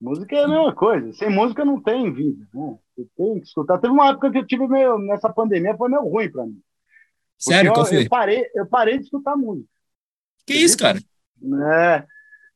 Música 0.00 0.34
é 0.34 0.44
a 0.44 0.48
mesma 0.48 0.74
coisa. 0.74 1.12
Sem 1.12 1.28
música 1.28 1.64
não 1.64 1.80
tem 1.80 2.12
vida, 2.12 2.46
né? 2.54 2.78
Você 2.96 3.06
tem 3.16 3.38
que 3.38 3.46
escutar. 3.46 3.78
Teve 3.78 3.92
uma 3.92 4.08
época 4.08 4.30
que 4.30 4.38
eu 4.38 4.46
tive 4.46 4.66
meio 4.66 4.98
nessa 4.98 5.30
pandemia 5.30 5.76
foi 5.76 5.90
meio 5.90 6.02
ruim 6.02 6.30
para 6.30 6.46
mim. 6.46 6.60
Sério? 7.40 7.72
Eu, 7.74 8.00
eu, 8.00 8.08
parei, 8.08 8.46
eu 8.54 8.66
parei 8.66 8.98
de 8.98 9.04
escutar 9.04 9.34
música. 9.34 9.66
Que 10.46 10.54
isso, 10.54 10.76
cara? 10.76 10.98
É, 11.74 12.04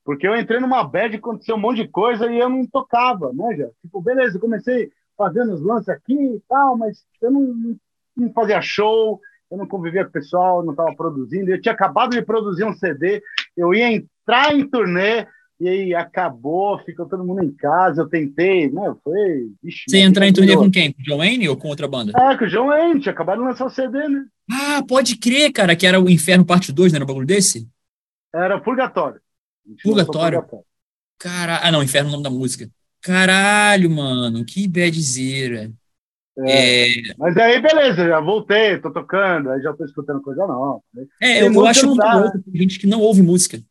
porque 0.04 0.28
eu 0.28 0.36
entrei 0.36 0.60
numa 0.60 0.84
bad, 0.84 1.16
aconteceu 1.16 1.56
um 1.56 1.60
monte 1.60 1.82
de 1.82 1.88
coisa 1.88 2.30
e 2.30 2.38
eu 2.38 2.50
não 2.50 2.66
tocava, 2.66 3.32
né, 3.32 3.56
já? 3.56 3.68
Tipo, 3.80 4.02
beleza, 4.02 4.36
eu 4.36 4.40
comecei 4.40 4.92
fazendo 5.16 5.54
os 5.54 5.62
lances 5.62 5.88
aqui 5.88 6.14
e 6.14 6.42
tal, 6.46 6.76
mas 6.76 7.04
eu 7.22 7.30
não, 7.30 7.76
não 8.14 8.32
fazia 8.34 8.60
show, 8.60 9.18
eu 9.50 9.56
não 9.56 9.66
convivia 9.66 10.04
com 10.04 10.10
o 10.10 10.12
pessoal, 10.12 10.62
não 10.62 10.72
estava 10.72 10.94
produzindo. 10.94 11.50
Eu 11.50 11.60
tinha 11.60 11.72
acabado 11.72 12.10
de 12.10 12.20
produzir 12.20 12.64
um 12.64 12.74
CD, 12.74 13.22
eu 13.56 13.72
ia 13.72 13.90
entrar 13.90 14.54
em 14.54 14.68
turnê 14.68 15.26
e 15.64 15.68
aí 15.68 15.94
acabou, 15.94 16.78
ficou 16.84 17.08
todo 17.08 17.24
mundo 17.24 17.42
em 17.42 17.50
casa. 17.50 18.02
Eu 18.02 18.08
tentei, 18.08 18.70
né? 18.70 18.94
Foi. 19.02 19.48
Vixe, 19.62 19.84
Você 19.88 19.96
ia 19.96 20.04
entrar 20.04 20.28
em 20.28 20.32
turnê 20.32 20.54
com 20.54 20.70
quem? 20.70 20.92
Com 20.92 21.00
o 21.00 21.04
John 21.04 21.16
Wayne 21.16 21.48
ou 21.48 21.56
com 21.56 21.68
outra 21.68 21.88
banda? 21.88 22.12
É, 22.14 22.36
com 22.36 22.44
o 22.44 22.48
John 22.48 22.66
Wayne, 22.66 23.00
tinha 23.00 23.12
acabado 23.12 23.38
de 23.38 23.48
lançar 23.48 23.64
o 23.64 23.70
CD, 23.70 24.06
né? 24.06 24.26
Ah, 24.50 24.82
pode 24.86 25.16
crer, 25.16 25.50
cara, 25.52 25.74
que 25.74 25.86
era 25.86 25.98
o 25.98 26.10
Inferno 26.10 26.44
Parte 26.44 26.70
2, 26.70 26.92
não 26.92 26.98
era 26.98 27.04
um 27.04 27.08
bagulho 27.08 27.26
desse? 27.26 27.66
Era 28.34 28.60
Purgatório. 28.60 29.20
Purgatório? 29.82 30.40
Purgatório. 30.40 30.66
Cara... 31.18 31.60
Ah, 31.62 31.72
não, 31.72 31.82
Inferno 31.82 32.08
é 32.08 32.10
o 32.10 32.12
nome 32.12 32.24
da 32.24 32.30
música. 32.30 32.68
Caralho, 33.00 33.88
mano, 33.88 34.44
que 34.44 34.68
badzeira. 34.68 35.72
É, 36.40 36.88
é... 36.88 37.14
Mas 37.16 37.34
aí, 37.38 37.58
beleza, 37.58 38.06
já 38.06 38.20
voltei, 38.20 38.78
tô 38.80 38.90
tocando, 38.90 39.50
aí 39.50 39.62
já 39.62 39.72
tô 39.72 39.82
escutando 39.86 40.20
coisa 40.20 40.46
nova. 40.46 40.82
É, 41.22 41.40
eu, 41.40 41.50
eu 41.50 41.66
acho 41.66 41.86
muito 41.86 42.06
louco, 42.06 42.42
tem 42.42 42.60
gente 42.60 42.78
que 42.78 42.86
não 42.86 43.00
ouve 43.00 43.22
música. 43.22 43.62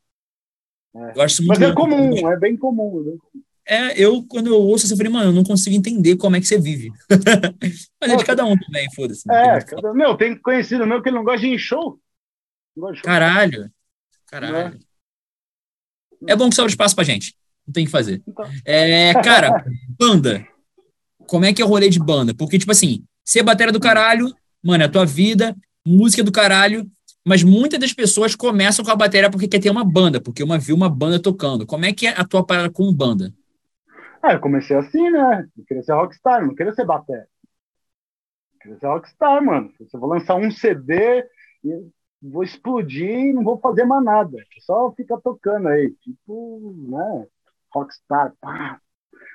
É. 0.96 1.14
Eu 1.16 1.22
acho 1.22 1.44
muito 1.44 1.60
Mas 1.60 1.70
é 1.70 1.74
comum, 1.74 2.32
é 2.32 2.38
bem 2.38 2.56
comum. 2.56 3.18
É, 3.66 3.98
eu, 4.02 4.24
quando 4.24 4.48
eu 4.48 4.60
ouço, 4.60 4.92
eu 4.92 4.98
falei, 4.98 5.12
mano, 5.12 5.30
eu 5.30 5.34
não 5.34 5.44
consigo 5.44 5.76
entender 5.76 6.18
como 6.18 6.36
é 6.36 6.42
que 6.42 6.46
você 6.46 6.60
vive. 6.60 6.92
Mas 8.00 8.12
é 8.12 8.16
de 8.16 8.26
cada 8.26 8.46
um 8.46 8.58
também, 8.58 8.88
foda-se. 8.94 9.24
É, 9.32 9.62
cada... 9.62 9.94
meu, 9.94 10.16
tem 10.16 10.38
conhecido 10.38 10.86
meu 10.86 11.02
que 11.02 11.10
ele 11.10 11.16
não 11.16 11.24
gosta 11.24 11.40
de 11.40 11.48
ir 11.48 11.56
em 11.56 11.58
show. 11.58 12.00
show. 12.78 12.94
Caralho. 13.04 13.72
Caralho. 14.28 14.78
É. 16.28 16.34
é 16.34 16.36
bom 16.36 16.50
que 16.50 16.56
sobra 16.56 16.70
espaço 16.70 16.96
pra 16.96 17.06
gente. 17.06 17.36
Não 17.66 17.74
tem 17.74 17.84
o 17.84 17.88
que 17.88 17.92
fazer. 17.92 18.22
Então. 18.28 18.46
É, 18.66 19.14
cara, 19.22 19.66
banda. 19.98 20.46
Como 21.26 21.46
é 21.46 21.54
que 21.54 21.62
é 21.62 21.66
o 21.66 21.70
rolê 21.70 21.90
de 21.90 22.00
banda? 22.00 22.34
Porque, 22.34 22.60
tipo 22.60 22.72
assim, 22.72 23.06
ser 23.24 23.44
bateria 23.44 23.72
do 23.72 23.80
caralho, 23.80 24.36
mano, 24.62 24.84
é 24.84 24.88
a 24.88 24.90
tua 24.90 25.06
vida, 25.06 25.56
música 25.86 26.22
do 26.22 26.32
caralho, 26.34 26.86
mas 27.26 27.44
muitas 27.44 27.80
das 27.80 27.94
pessoas 27.94 28.36
começam 28.36 28.84
com 28.84 28.92
a 28.92 28.96
bateria 28.96 29.30
porque 29.30 29.48
quer 29.48 29.60
ter 29.60 29.70
uma 29.70 29.86
banda, 29.86 30.20
porque 30.20 30.44
uma 30.44 30.60
viu 30.60 30.76
uma 30.76 30.90
banda 30.90 31.22
tocando. 31.22 31.66
Como 31.66 31.86
é 31.86 31.94
que 31.94 32.08
é 32.08 32.10
a 32.10 32.26
tua 32.26 32.46
parada 32.46 32.70
com 32.70 32.94
banda? 32.94 33.34
Ah, 34.22 34.34
eu 34.34 34.40
comecei 34.40 34.76
assim, 34.76 35.10
né? 35.10 35.48
Eu 35.58 35.66
queria 35.66 35.84
ser 35.84 35.94
rockstar, 35.94 36.46
não 36.46 36.56
queria 36.56 36.74
ser 36.74 36.86
bateria. 36.86 37.28
Eu 38.54 38.60
queria 38.62 38.80
ser 38.80 38.88
rockstar, 38.88 39.44
mano. 39.44 39.72
Eu 39.80 40.00
vou 40.00 40.10
lançar 40.10 40.36
um 40.36 40.52
CD, 40.52 41.26
vou 42.22 42.44
explodir 42.44 43.10
e 43.10 43.34
não 43.34 43.44
vou 43.44 43.60
fazer 43.60 43.86
mais 43.86 44.04
nada. 44.04 44.38
Só 44.60 44.92
ficar 44.92 45.18
tocando 45.20 45.68
aí, 45.70 45.92
tipo, 46.02 46.76
né? 46.90 47.28
Rockstar, 47.74 48.34
pá. 48.40 48.80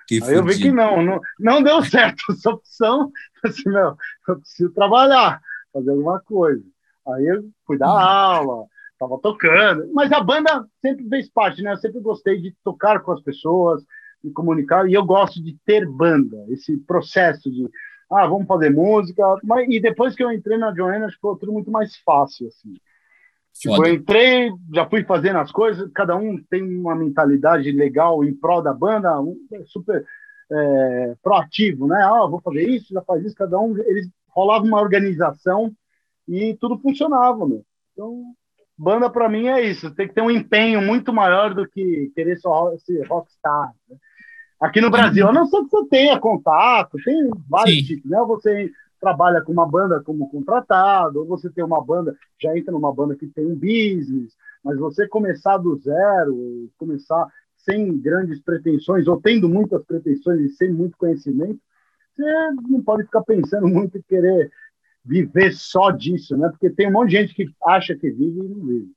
Que 0.07 0.23
aí 0.25 0.35
eu 0.35 0.45
vi 0.45 0.59
que 0.59 0.73
não, 0.73 1.03
não, 1.03 1.21
não 1.39 1.63
deu 1.63 1.83
certo 1.85 2.33
essa 2.33 2.51
opção. 2.51 3.13
Assim, 3.45 3.69
meu, 3.69 3.97
eu 4.29 4.41
preciso 4.41 4.73
trabalhar, 4.73 5.41
fazer 5.73 5.91
alguma 5.91 6.21
coisa. 6.21 6.65
Aí 7.09 7.27
eu 7.27 7.45
fui 7.67 7.79
dar 7.79 7.89
aula, 7.89 8.67
tava 8.99 9.19
tocando, 9.19 9.91
mas 9.95 10.11
a 10.13 10.21
banda 10.21 10.67
sempre 10.83 11.09
fez 11.09 11.31
parte, 11.31 11.63
né? 11.63 11.73
Eu 11.73 11.79
sempre 11.79 12.01
gostei 12.01 12.41
de 12.41 12.55
tocar 12.63 13.01
com 13.01 13.13
as 13.13 13.23
pessoas, 13.23 13.83
de 14.23 14.31
comunicar, 14.31 14.89
e 14.89 14.95
eu 14.95 15.05
gosto 15.05 15.43
de 15.43 15.57
ter 15.65 15.87
banda, 15.87 16.37
esse 16.49 16.77
processo 16.79 17.51
de, 17.51 17.69
ah, 18.11 18.27
vamos 18.27 18.47
fazer 18.47 18.71
música, 18.71 19.23
mas, 19.45 19.67
e 19.69 19.81
depois 19.81 20.15
que 20.15 20.23
eu 20.23 20.33
entrei 20.33 20.59
na 20.59 20.75
Joanna, 20.75 21.11
ficou 21.11 21.37
tudo 21.37 21.53
muito 21.53 21.71
mais 21.71 21.97
fácil, 21.99 22.49
assim. 22.49 22.75
Tipo, 23.55 23.87
eu 23.87 23.95
entrei, 23.95 24.53
já 24.73 24.89
fui 24.89 25.03
fazendo 25.05 25.39
as 25.39 25.51
coisas, 25.51 25.91
cada 25.93 26.17
um 26.17 26.41
tem 26.49 26.63
uma 26.63 26.95
mentalidade 26.95 27.71
legal 27.73 28.25
em 28.25 28.33
prol 28.33 28.63
da 28.63 28.73
banda, 28.73 29.21
um 29.21 29.37
é 29.53 29.65
super 29.65 30.05
é, 30.51 31.15
proativo, 31.23 31.87
né? 31.87 32.01
Ah, 32.03 32.27
vou 32.27 32.41
fazer 32.41 32.69
isso, 32.69 32.93
já 32.93 33.03
faz 33.03 33.25
isso, 33.25 33.35
cada 33.35 33.59
um, 33.59 33.77
eles 33.79 34.09
rolava 34.29 34.65
uma 34.65 34.81
organização 34.81 35.73
e 36.29 36.57
tudo 36.61 36.79
funcionava, 36.79 37.49
meu. 37.49 37.65
Então, 37.93 38.23
banda 38.77 39.11
para 39.11 39.29
mim 39.29 39.49
é 39.49 39.65
isso, 39.65 39.95
tem 39.95 40.07
que 40.07 40.15
ter 40.15 40.21
um 40.21 40.31
empenho 40.31 40.81
muito 40.83 41.13
maior 41.13 41.55
do 41.55 41.67
que 41.67 42.13
querer 42.15 42.37
só 42.39 42.77
ser 42.79 43.07
rockstar. 43.09 43.73
Né? 43.89 43.97
Aqui 44.61 44.81
no 44.81 44.91
Brasil, 44.91 45.27
a 45.27 45.33
não 45.33 45.47
ser 45.47 45.65
que 45.65 45.71
você 45.71 45.89
tenha 45.89 46.19
contato, 46.19 46.99
tem 47.05 47.31
vários 47.49 47.79
Sim. 47.79 47.85
tipos, 47.85 48.11
né? 48.11 48.19
Você 48.27 48.71
trabalha 49.01 49.41
com 49.41 49.53
uma 49.53 49.67
banda 49.67 50.03
como 50.03 50.29
contratado, 50.29 51.21
ou 51.21 51.27
você 51.27 51.49
tem 51.49 51.65
uma 51.65 51.83
banda, 51.83 52.17
já 52.43 52.57
entra 52.59 52.73
numa 52.73 52.93
banda 52.93 53.15
que 53.15 53.29
tem 53.29 53.47
um 53.47 53.55
business, 53.55 54.35
mas 54.65 54.77
você 54.77 55.07
começar 55.07 55.59
do 55.59 55.77
zero, 55.77 56.69
começar 56.77 57.29
sem 57.59 57.97
grandes 57.99 58.41
pretensões, 58.41 59.07
ou 59.07 59.21
tendo 59.21 59.49
muitas 59.49 59.85
pretensões 59.85 60.41
e 60.41 60.49
sem 60.57 60.73
muito 60.73 60.97
conhecimento, 60.99 61.61
você 62.17 62.51
não 62.69 62.83
pode 62.83 63.05
ficar 63.05 63.23
pensando 63.23 63.69
muito 63.69 63.97
em 63.97 64.03
querer 64.03 64.51
viver 65.05 65.55
só 65.55 65.91
disso, 65.91 66.37
né? 66.37 66.49
Porque 66.49 66.71
tem 66.71 66.89
um 66.89 66.93
monte 66.93 67.11
de 67.11 67.17
gente 67.17 67.35
que 67.35 67.47
acha 67.65 67.95
que 67.95 68.11
vive 68.11 68.41
e 68.41 68.49
não 68.49 68.67
vive. 68.67 68.89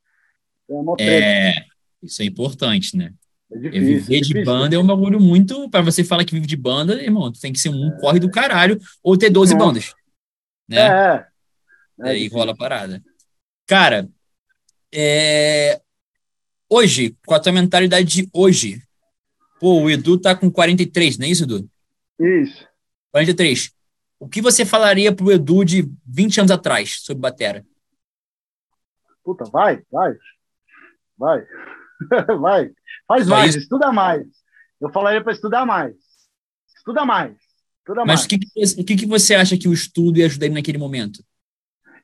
Então, 0.66 0.96
é, 1.00 1.50
é 1.50 1.66
isso 2.02 2.22
é 2.22 2.26
importante, 2.26 2.98
né? 2.98 3.14
É 3.52 3.58
difícil, 3.58 3.86
viver 3.86 4.18
é 4.18 4.22
de 4.22 4.44
banda 4.44 4.76
é 4.76 4.80
um 4.80 4.86
bagulho 4.86 5.20
muito. 5.20 5.70
Para 5.70 5.82
você 5.82 6.04
falar 6.04 6.24
que 6.24 6.34
vive 6.34 6.48
de 6.48 6.56
banda, 6.56 7.02
irmão, 7.02 7.32
tu 7.32 7.40
tem 7.40 7.52
que 7.52 7.60
ser 7.60 7.70
um 7.70 7.90
é. 7.90 8.00
corre 8.00 8.20
do 8.20 8.32
caralho 8.32 8.80
ou 9.04 9.18
ter 9.18 9.30
12 9.30 9.54
Nossa. 9.54 9.66
bandas. 9.66 9.94
Né? 10.68 10.78
É. 10.78 11.28
é 12.02 12.10
aí 12.10 12.28
rola 12.28 12.54
a 12.54 12.56
parada. 12.56 13.04
Cara, 13.68 14.08
é... 14.94 15.82
hoje, 16.70 17.16
com 17.26 17.34
a 17.34 17.40
tua 17.40 17.52
mentalidade 17.52 18.08
de 18.08 18.30
hoje, 18.34 18.82
pô, 19.60 19.82
o 19.82 19.90
Edu 19.90 20.18
tá 20.18 20.34
com 20.34 20.50
43, 20.50 21.18
não 21.18 21.28
é 21.28 21.30
isso, 21.30 21.44
Edu? 21.44 21.70
Isso. 22.20 22.66
43. 23.12 23.72
O 24.22 24.30
que 24.30 24.40
você 24.40 24.64
falaria 24.64 25.12
pro 25.12 25.32
Edu 25.32 25.66
de 25.66 25.92
20 26.06 26.42
anos 26.42 26.52
atrás 26.52 27.00
sobre 27.02 27.22
Batera? 27.22 27.66
Puta, 29.24 29.46
vai, 29.46 29.82
vai. 29.92 30.14
Vai. 31.18 31.44
vai. 32.40 32.72
Faz 33.08 33.26
Só 33.26 33.32
mais, 33.32 33.50
isso? 33.50 33.64
estuda 33.64 33.92
mais. 33.92 34.28
Eu 34.80 34.92
falaria 34.92 35.24
para 35.24 35.34
estudar 35.34 35.66
mais. 35.66 35.96
Estuda 36.78 37.04
mais. 37.04 37.36
Estuda 37.80 38.06
Mas 38.06 38.28
mais. 38.28 38.76
o 38.78 38.84
que, 38.86 38.96
que, 38.96 39.08
você 39.08 39.34
acha 39.34 39.58
que 39.58 39.68
o 39.68 39.74
estudo 39.74 40.20
ia 40.20 40.28
ajudar 40.28 40.46
ele 40.46 40.54
naquele 40.54 40.78
momento? 40.78 41.24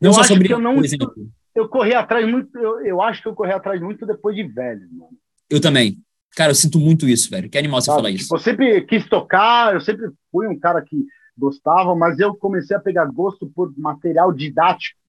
Não 0.02 0.10
eu 0.10 0.14
só 0.16 0.24
sobre 0.24 0.52
eu 0.52 0.60
não, 0.60 0.74
por 0.74 0.86
exemplo. 0.86 1.14
Eu 1.54 1.70
corri 1.70 1.94
atrás 1.94 2.28
muito, 2.28 2.58
eu, 2.58 2.84
eu 2.84 3.00
acho 3.00 3.22
que 3.22 3.28
eu 3.28 3.36
corri 3.36 3.52
atrás 3.52 3.80
muito 3.80 4.08
depois 4.08 4.36
de 4.36 4.42
velho, 4.42 4.88
mano. 4.92 5.16
Eu 5.48 5.62
também. 5.62 6.04
Cara, 6.36 6.50
eu 6.52 6.56
sinto 6.56 6.80
muito 6.80 7.08
isso, 7.08 7.30
velho. 7.30 7.48
Que 7.48 7.60
animal 7.60 7.80
você 7.80 7.86
Sabe, 7.86 7.98
falar 7.98 8.10
isso. 8.10 8.24
Tipo, 8.24 8.36
eu 8.38 8.40
sempre 8.40 8.82
quis 8.86 9.08
tocar, 9.08 9.76
eu 9.76 9.82
sempre 9.82 10.10
fui 10.32 10.48
um 10.48 10.58
cara 10.58 10.82
que 10.82 11.06
gostava, 11.38 11.96
mas 11.96 12.20
eu 12.20 12.36
comecei 12.36 12.76
a 12.76 12.80
pegar 12.80 13.06
gosto 13.06 13.48
por 13.48 13.74
material 13.78 14.34
didático 14.34 15.00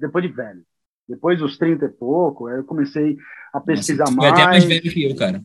depois 0.00 0.24
de 0.24 0.32
velho. 0.32 0.62
Depois 1.08 1.38
dos 1.38 1.56
30 1.56 1.86
e 1.86 1.88
pouco, 1.88 2.50
eu 2.50 2.64
comecei 2.64 3.16
a 3.52 3.60
pesquisar 3.60 4.04
Nossa, 4.04 4.16
mais. 4.16 4.32
até 4.32 4.44
mais 4.44 4.64
velho 4.64 4.82
que 4.82 5.04
eu, 5.04 5.16
cara. 5.16 5.42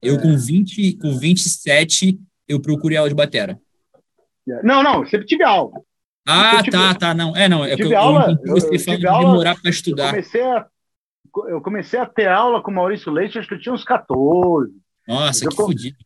Eu 0.00 0.16
é. 0.16 0.22
com 0.22 0.36
20, 0.36 0.98
com 0.98 1.18
27, 1.18 2.20
eu 2.46 2.60
procurei 2.60 2.96
aula 2.96 3.08
de 3.08 3.14
batera. 3.14 3.58
Não, 4.62 4.82
não, 4.82 5.04
sempre 5.06 5.26
tive 5.26 5.42
aula. 5.42 5.72
Ah, 6.28 6.62
tive, 6.62 6.70
tá, 6.70 6.94
tá, 6.94 7.14
não. 7.14 7.36
É, 7.36 7.48
não, 7.48 7.64
é 7.64 7.74
tive 7.74 7.94
eu, 7.94 7.98
aula, 7.98 8.38
eu, 8.44 8.54
você 8.54 8.68
eu, 8.68 8.78
tive 8.78 9.06
aula, 9.08 9.30
demorar 9.30 9.60
para 9.60 9.70
estudar. 9.70 10.04
Eu 10.04 10.10
comecei, 10.10 10.42
a, 10.42 10.66
eu 11.48 11.60
comecei 11.60 11.98
a 11.98 12.06
ter 12.06 12.28
aula 12.28 12.62
com 12.62 12.70
o 12.70 12.74
Maurício 12.74 13.10
Leite, 13.12 13.38
acho 13.38 13.48
que 13.48 13.54
eu 13.54 13.60
tinha 13.60 13.74
uns 13.74 13.84
14. 13.84 14.72
Nossa, 15.08 15.48
que 15.48 15.56
fodido. 15.56 15.96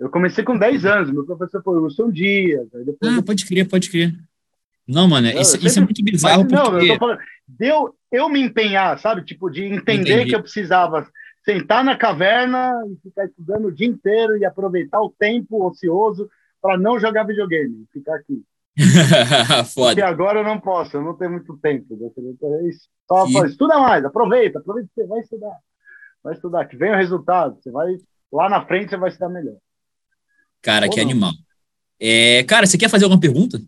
Eu 0.00 0.08
comecei 0.08 0.42
com 0.42 0.56
10 0.56 0.86
anos, 0.86 1.10
meu 1.12 1.24
professor 1.26 1.62
foi 1.62 1.78
o 1.78 1.84
Wilson 1.84 2.10
Dias. 2.10 2.66
Depois... 2.72 3.18
Ah, 3.18 3.22
pode 3.22 3.46
crer, 3.46 3.68
pode 3.68 3.90
crer. 3.90 4.14
Não, 4.88 5.06
mano, 5.06 5.28
isso, 5.28 5.52
sempre... 5.52 5.66
isso, 5.66 5.78
é 5.78 5.82
muito 5.82 6.02
bizarro. 6.02 6.46
Mas, 6.50 6.52
porque... 6.52 6.70
Não, 6.70 6.80
eu 6.80 6.94
tô 6.94 6.98
falando, 6.98 7.20
deu 7.46 7.94
eu 8.10 8.28
me 8.28 8.40
empenhar, 8.40 8.98
sabe? 8.98 9.22
Tipo, 9.22 9.48
de 9.50 9.62
entender 9.64 10.14
Entendi. 10.14 10.30
que 10.30 10.34
eu 10.34 10.42
precisava 10.42 11.06
sentar 11.44 11.84
na 11.84 11.96
caverna 11.96 12.72
e 12.88 12.96
ficar 13.08 13.26
estudando 13.26 13.66
o 13.66 13.72
dia 13.72 13.86
inteiro 13.86 14.36
e 14.36 14.44
aproveitar 14.44 15.00
o 15.00 15.14
tempo 15.16 15.64
ocioso 15.66 16.28
para 16.60 16.76
não 16.76 16.98
jogar 16.98 17.24
videogame, 17.24 17.86
ficar 17.92 18.16
aqui. 18.16 18.42
Foda. 19.74 19.90
Porque 19.90 20.02
agora 20.02 20.40
eu 20.40 20.44
não 20.44 20.58
posso, 20.58 20.96
eu 20.96 21.02
não 21.02 21.14
tenho 21.14 21.32
muito 21.32 21.56
tempo. 21.58 21.86
Só 23.06 23.26
e... 23.26 23.46
estuda 23.46 23.78
mais, 23.78 24.04
aproveita, 24.04 24.58
aproveita 24.58 24.88
você 24.94 25.06
vai 25.06 25.20
estudar. 25.20 25.56
Vai 26.22 26.34
estudar, 26.34 26.64
que 26.66 26.76
vem 26.76 26.92
o 26.92 26.96
resultado. 26.96 27.58
Você 27.60 27.70
vai 27.70 27.96
lá 28.32 28.48
na 28.48 28.64
frente, 28.64 28.90
você 28.90 28.96
vai 28.96 29.10
se 29.10 29.18
dar 29.18 29.28
melhor. 29.28 29.56
Cara, 30.62 30.86
Ou 30.86 30.92
que 30.92 31.00
não. 31.00 31.10
animal. 31.10 31.32
É, 31.98 32.42
cara, 32.44 32.66
você 32.66 32.78
quer 32.78 32.88
fazer 32.88 33.04
alguma 33.04 33.20
pergunta? 33.20 33.60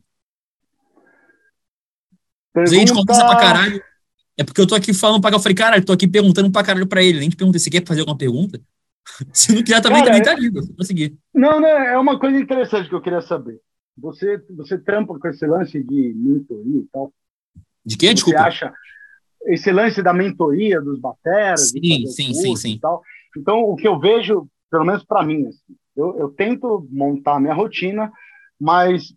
Pergunta... 2.52 2.76
A 2.76 2.78
gente 2.78 2.92
conversa 2.92 3.26
pra 3.26 3.36
caralho. 3.36 3.82
É 4.36 4.44
porque 4.44 4.60
eu 4.60 4.66
tô 4.66 4.74
aqui 4.74 4.94
falando 4.94 5.20
pra 5.20 5.30
eu 5.30 5.40
falei, 5.40 5.54
cara, 5.54 5.76
eu 5.76 5.84
tô 5.84 5.92
aqui 5.92 6.08
perguntando 6.08 6.50
pra 6.50 6.64
caralho 6.64 6.86
pra 6.86 7.02
ele. 7.02 7.20
Nem 7.20 7.28
te 7.28 7.36
perguntei, 7.36 7.58
você 7.58 7.70
quer 7.70 7.86
fazer 7.86 8.00
alguma 8.00 8.16
pergunta? 8.16 8.60
Se 9.32 9.54
não 9.54 9.62
quiser 9.62 9.80
também, 9.80 10.02
cara, 10.02 10.10
também 10.10 10.22
tá 10.22 10.34
lindo. 10.34 10.60
Vou 10.74 10.84
seguir. 10.84 11.16
Não, 11.34 11.60
não, 11.60 11.68
é 11.68 11.98
uma 11.98 12.18
coisa 12.18 12.38
interessante 12.38 12.88
que 12.88 12.94
eu 12.94 13.00
queria 13.00 13.20
saber. 13.20 13.60
Você, 13.98 14.42
você 14.50 14.78
trampa 14.78 15.18
com 15.18 15.28
esse 15.28 15.46
lance 15.46 15.82
de 15.82 16.14
mentoria 16.14 16.80
e 16.80 16.86
tal? 16.90 17.12
De 17.84 17.96
quê? 17.96 18.14
Desculpa. 18.14 18.38
Você 18.38 18.44
acha 18.44 18.72
esse 19.44 19.72
lance 19.72 20.02
da 20.02 20.14
mentoria 20.14 20.80
dos 20.80 20.98
bateras? 20.98 21.70
Sim, 21.70 22.06
sim, 22.06 22.32
sim, 22.32 22.56
sim. 22.56 22.78
Tal. 22.80 23.02
Então, 23.36 23.60
o 23.60 23.76
que 23.76 23.88
eu 23.88 23.98
vejo, 23.98 24.48
pelo 24.70 24.84
menos 24.84 25.04
para 25.04 25.24
mim, 25.24 25.46
assim, 25.46 25.76
eu, 25.96 26.18
eu 26.18 26.28
tento 26.30 26.86
montar 26.90 27.36
a 27.36 27.40
minha 27.40 27.54
rotina, 27.54 28.10
mas 28.60 29.14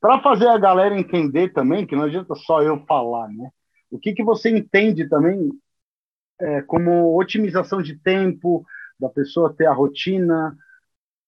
para 0.00 0.20
fazer 0.20 0.48
a 0.48 0.58
galera 0.58 0.98
entender 0.98 1.52
também, 1.52 1.86
que 1.86 1.94
não 1.94 2.04
adianta 2.04 2.34
só 2.34 2.62
eu 2.62 2.84
falar, 2.86 3.28
né? 3.28 3.50
O 3.90 3.98
que, 3.98 4.14
que 4.14 4.24
você 4.24 4.48
entende 4.48 5.08
também 5.08 5.50
é, 6.40 6.62
como 6.62 7.18
otimização 7.18 7.82
de 7.82 7.96
tempo, 7.96 8.64
da 8.98 9.08
pessoa 9.08 9.52
ter 9.52 9.66
a 9.66 9.74
rotina? 9.74 10.56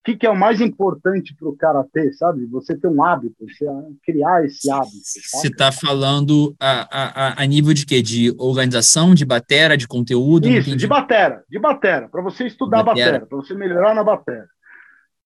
O 0.00 0.04
que, 0.04 0.16
que 0.16 0.26
é 0.26 0.30
o 0.30 0.36
mais 0.36 0.60
importante 0.60 1.34
para 1.34 1.48
o 1.48 1.56
cara 1.56 1.84
ter, 1.92 2.12
sabe? 2.14 2.46
Você 2.46 2.76
ter 2.76 2.88
um 2.88 3.04
hábito, 3.04 3.36
você 3.40 3.66
criar 4.02 4.44
esse 4.44 4.70
hábito. 4.70 4.96
Sabe? 5.02 5.26
Você 5.26 5.48
está 5.48 5.70
falando 5.70 6.56
a, 6.58 6.88
a, 6.90 7.42
a 7.42 7.46
nível 7.46 7.74
de 7.74 7.84
quê? 7.84 8.00
De 8.00 8.34
organização, 8.38 9.14
de 9.14 9.24
batera, 9.24 9.76
de 9.76 9.86
conteúdo? 9.86 10.48
Isso, 10.48 10.74
de 10.76 10.86
batera, 10.86 11.44
de 11.48 11.58
batera, 11.58 12.08
para 12.08 12.22
você 12.22 12.46
estudar 12.46 12.82
batera, 12.82 13.12
batera 13.12 13.26
para 13.26 13.36
você 13.36 13.54
melhorar 13.54 13.94
na 13.94 14.02
batera. 14.02 14.48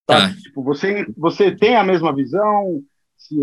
Tá. 0.07 0.33
Tipo, 0.35 0.63
você, 0.63 1.05
você 1.17 1.55
tem 1.55 1.77
a 1.77 1.83
mesma 1.83 2.15
visão, 2.15 2.81
se 3.17 3.37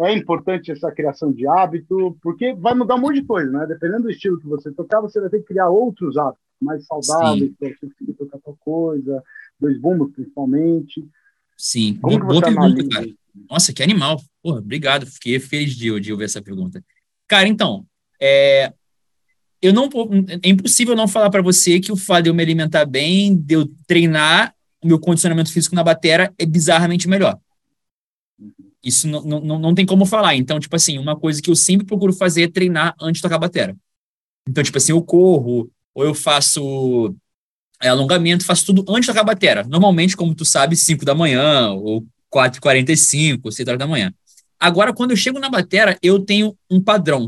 é 0.00 0.12
importante 0.12 0.70
essa 0.70 0.92
criação 0.92 1.32
de 1.32 1.46
hábito, 1.46 2.16
porque 2.22 2.54
vai 2.54 2.74
mudar 2.74 2.96
um 2.96 3.00
monte 3.00 3.20
de 3.20 3.26
coisa, 3.26 3.50
né? 3.50 3.66
Dependendo 3.66 4.02
do 4.02 4.10
estilo 4.10 4.38
que 4.38 4.46
você 4.46 4.70
tocar, 4.72 5.00
você 5.00 5.20
vai 5.20 5.30
ter 5.30 5.38
que 5.38 5.46
criar 5.46 5.70
outros 5.70 6.16
hábitos 6.18 6.42
mais 6.60 6.84
saudáveis 6.86 7.50
para 7.58 7.68
você 7.70 7.86
conseguir 7.86 8.12
tocar 8.12 8.38
tal 8.38 8.56
coisa, 8.60 9.22
dois 9.58 9.80
bumbos 9.80 10.12
principalmente. 10.12 11.02
Sim, 11.56 11.98
Como 12.00 12.18
boa, 12.18 12.40
boa 12.40 12.42
pergunta, 12.42 12.88
cara. 12.88 13.06
Nossa, 13.48 13.72
que 13.72 13.82
animal. 13.82 14.20
Porra, 14.42 14.58
obrigado, 14.58 15.06
fiquei 15.06 15.40
feliz 15.40 15.74
de, 15.74 15.98
de 15.98 16.12
ouvir 16.12 16.24
essa 16.24 16.42
pergunta. 16.42 16.84
Cara, 17.26 17.48
então, 17.48 17.86
é, 18.20 18.72
eu 19.62 19.72
não 19.72 19.88
é 20.42 20.48
impossível 20.48 20.94
não 20.94 21.08
falar 21.08 21.30
para 21.30 21.40
você 21.40 21.80
que 21.80 21.92
o 21.92 21.96
fato 21.96 22.24
de 22.24 22.30
eu 22.30 22.34
me 22.34 22.42
alimentar 22.42 22.84
bem, 22.84 23.34
de 23.34 23.54
eu 23.54 23.66
treinar 23.86 24.54
meu 24.84 24.98
condicionamento 24.98 25.52
físico 25.52 25.74
na 25.74 25.84
bateria 25.84 26.32
é 26.38 26.46
bizarramente 26.46 27.08
melhor. 27.08 27.38
Isso 28.82 29.06
não, 29.06 29.22
não, 29.22 29.58
não 29.58 29.74
tem 29.74 29.86
como 29.86 30.04
falar. 30.04 30.34
Então, 30.34 30.58
tipo 30.58 30.74
assim, 30.74 30.98
uma 30.98 31.16
coisa 31.16 31.40
que 31.40 31.50
eu 31.50 31.56
sempre 31.56 31.86
procuro 31.86 32.12
fazer 32.12 32.42
é 32.42 32.48
treinar 32.48 32.94
antes 33.00 33.18
de 33.18 33.22
tocar 33.22 33.38
bateria. 33.38 33.76
Então, 34.48 34.62
tipo 34.62 34.76
assim, 34.76 34.92
eu 34.92 35.02
corro, 35.02 35.70
ou 35.94 36.04
eu 36.04 36.14
faço 36.14 37.14
é, 37.80 37.88
alongamento, 37.88 38.44
faço 38.44 38.66
tudo 38.66 38.84
antes 38.88 39.02
de 39.02 39.12
tocar 39.12 39.24
bateria. 39.24 39.62
Normalmente, 39.64 40.16
como 40.16 40.34
tu 40.34 40.44
sabe, 40.44 40.74
5 40.74 41.04
da 41.04 41.14
manhã, 41.14 41.70
ou 41.72 42.04
4h45, 42.32 43.40
ou 43.44 43.52
6 43.52 43.68
horas 43.68 43.78
da 43.78 43.86
manhã. 43.86 44.12
Agora, 44.58 44.92
quando 44.92 45.10
eu 45.10 45.16
chego 45.16 45.38
na 45.38 45.48
bateria, 45.48 45.98
eu 46.02 46.20
tenho 46.20 46.56
um 46.70 46.80
padrão. 46.80 47.26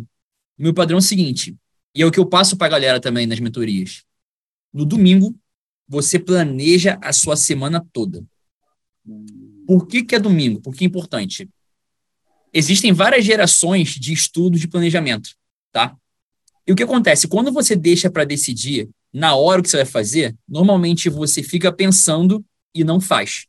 O 0.58 0.62
meu 0.62 0.74
padrão 0.74 0.98
é 0.98 1.00
o 1.00 1.02
seguinte, 1.02 1.56
e 1.94 2.02
é 2.02 2.06
o 2.06 2.10
que 2.10 2.18
eu 2.18 2.26
passo 2.26 2.56
para 2.56 2.68
a 2.68 2.70
galera 2.70 3.00
também 3.00 3.26
nas 3.26 3.40
mentorias. 3.40 4.04
No 4.72 4.84
domingo, 4.84 5.34
você 5.86 6.18
planeja 6.18 6.98
a 7.02 7.12
sua 7.12 7.36
semana 7.36 7.84
toda. 7.92 8.24
Por 9.66 9.86
que, 9.86 10.02
que 10.02 10.14
é 10.14 10.18
domingo? 10.18 10.60
Porque 10.60 10.84
é 10.84 10.86
importante. 10.86 11.48
Existem 12.52 12.92
várias 12.92 13.24
gerações 13.24 13.90
de 13.90 14.12
estudo 14.12 14.58
de 14.58 14.68
planejamento, 14.68 15.30
tá? 15.72 15.96
E 16.66 16.72
o 16.72 16.76
que 16.76 16.82
acontece? 16.82 17.28
Quando 17.28 17.52
você 17.52 17.76
deixa 17.76 18.10
para 18.10 18.24
decidir 18.24 18.88
na 19.12 19.34
hora 19.34 19.60
o 19.60 19.62
que 19.62 19.68
você 19.68 19.78
vai 19.78 19.86
fazer, 19.86 20.34
normalmente 20.48 21.08
você 21.08 21.42
fica 21.42 21.72
pensando 21.72 22.44
e 22.74 22.82
não 22.82 23.00
faz. 23.00 23.46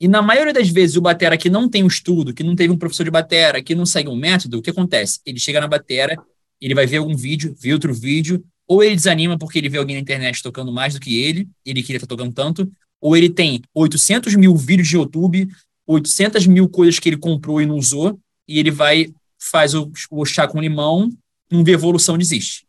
E 0.00 0.06
na 0.06 0.22
maioria 0.22 0.52
das 0.52 0.68
vezes, 0.68 0.96
o 0.96 1.00
batera 1.00 1.36
que 1.36 1.50
não 1.50 1.68
tem 1.68 1.82
um 1.82 1.88
estudo, 1.88 2.32
que 2.32 2.44
não 2.44 2.54
teve 2.54 2.72
um 2.72 2.78
professor 2.78 3.02
de 3.04 3.10
batera, 3.10 3.62
que 3.62 3.74
não 3.74 3.84
segue 3.84 4.08
um 4.08 4.14
método, 4.14 4.58
o 4.58 4.62
que 4.62 4.70
acontece? 4.70 5.20
Ele 5.26 5.40
chega 5.40 5.60
na 5.60 5.66
batera, 5.66 6.16
ele 6.60 6.74
vai 6.74 6.86
ver 6.86 6.98
algum 6.98 7.16
vídeo, 7.16 7.54
vê 7.58 7.72
outro 7.72 7.92
vídeo, 7.92 8.44
ou 8.68 8.84
ele 8.84 8.94
desanima 8.94 9.38
porque 9.38 9.58
ele 9.58 9.68
vê 9.70 9.78
alguém 9.78 9.96
na 9.96 10.02
internet 10.02 10.42
tocando 10.42 10.70
mais 10.70 10.92
do 10.92 11.00
que 11.00 11.18
ele, 11.18 11.48
ele 11.64 11.82
queria 11.82 11.96
estar 11.96 12.06
tocando 12.06 12.32
tanto, 12.32 12.70
ou 13.00 13.16
ele 13.16 13.30
tem 13.30 13.62
800 13.74 14.34
mil 14.34 14.54
vídeos 14.54 14.88
de 14.88 14.96
YouTube, 14.96 15.48
800 15.86 16.46
mil 16.46 16.68
coisas 16.68 16.98
que 16.98 17.08
ele 17.08 17.16
comprou 17.16 17.62
e 17.62 17.66
não 17.66 17.76
usou, 17.76 18.20
e 18.46 18.58
ele 18.58 18.70
vai, 18.70 19.10
faz 19.40 19.74
o, 19.74 19.90
o 20.10 20.24
chá 20.26 20.46
com 20.46 20.60
limão, 20.60 21.10
não 21.50 21.64
vê 21.64 21.72
evolução, 21.72 22.18
desiste. 22.18 22.66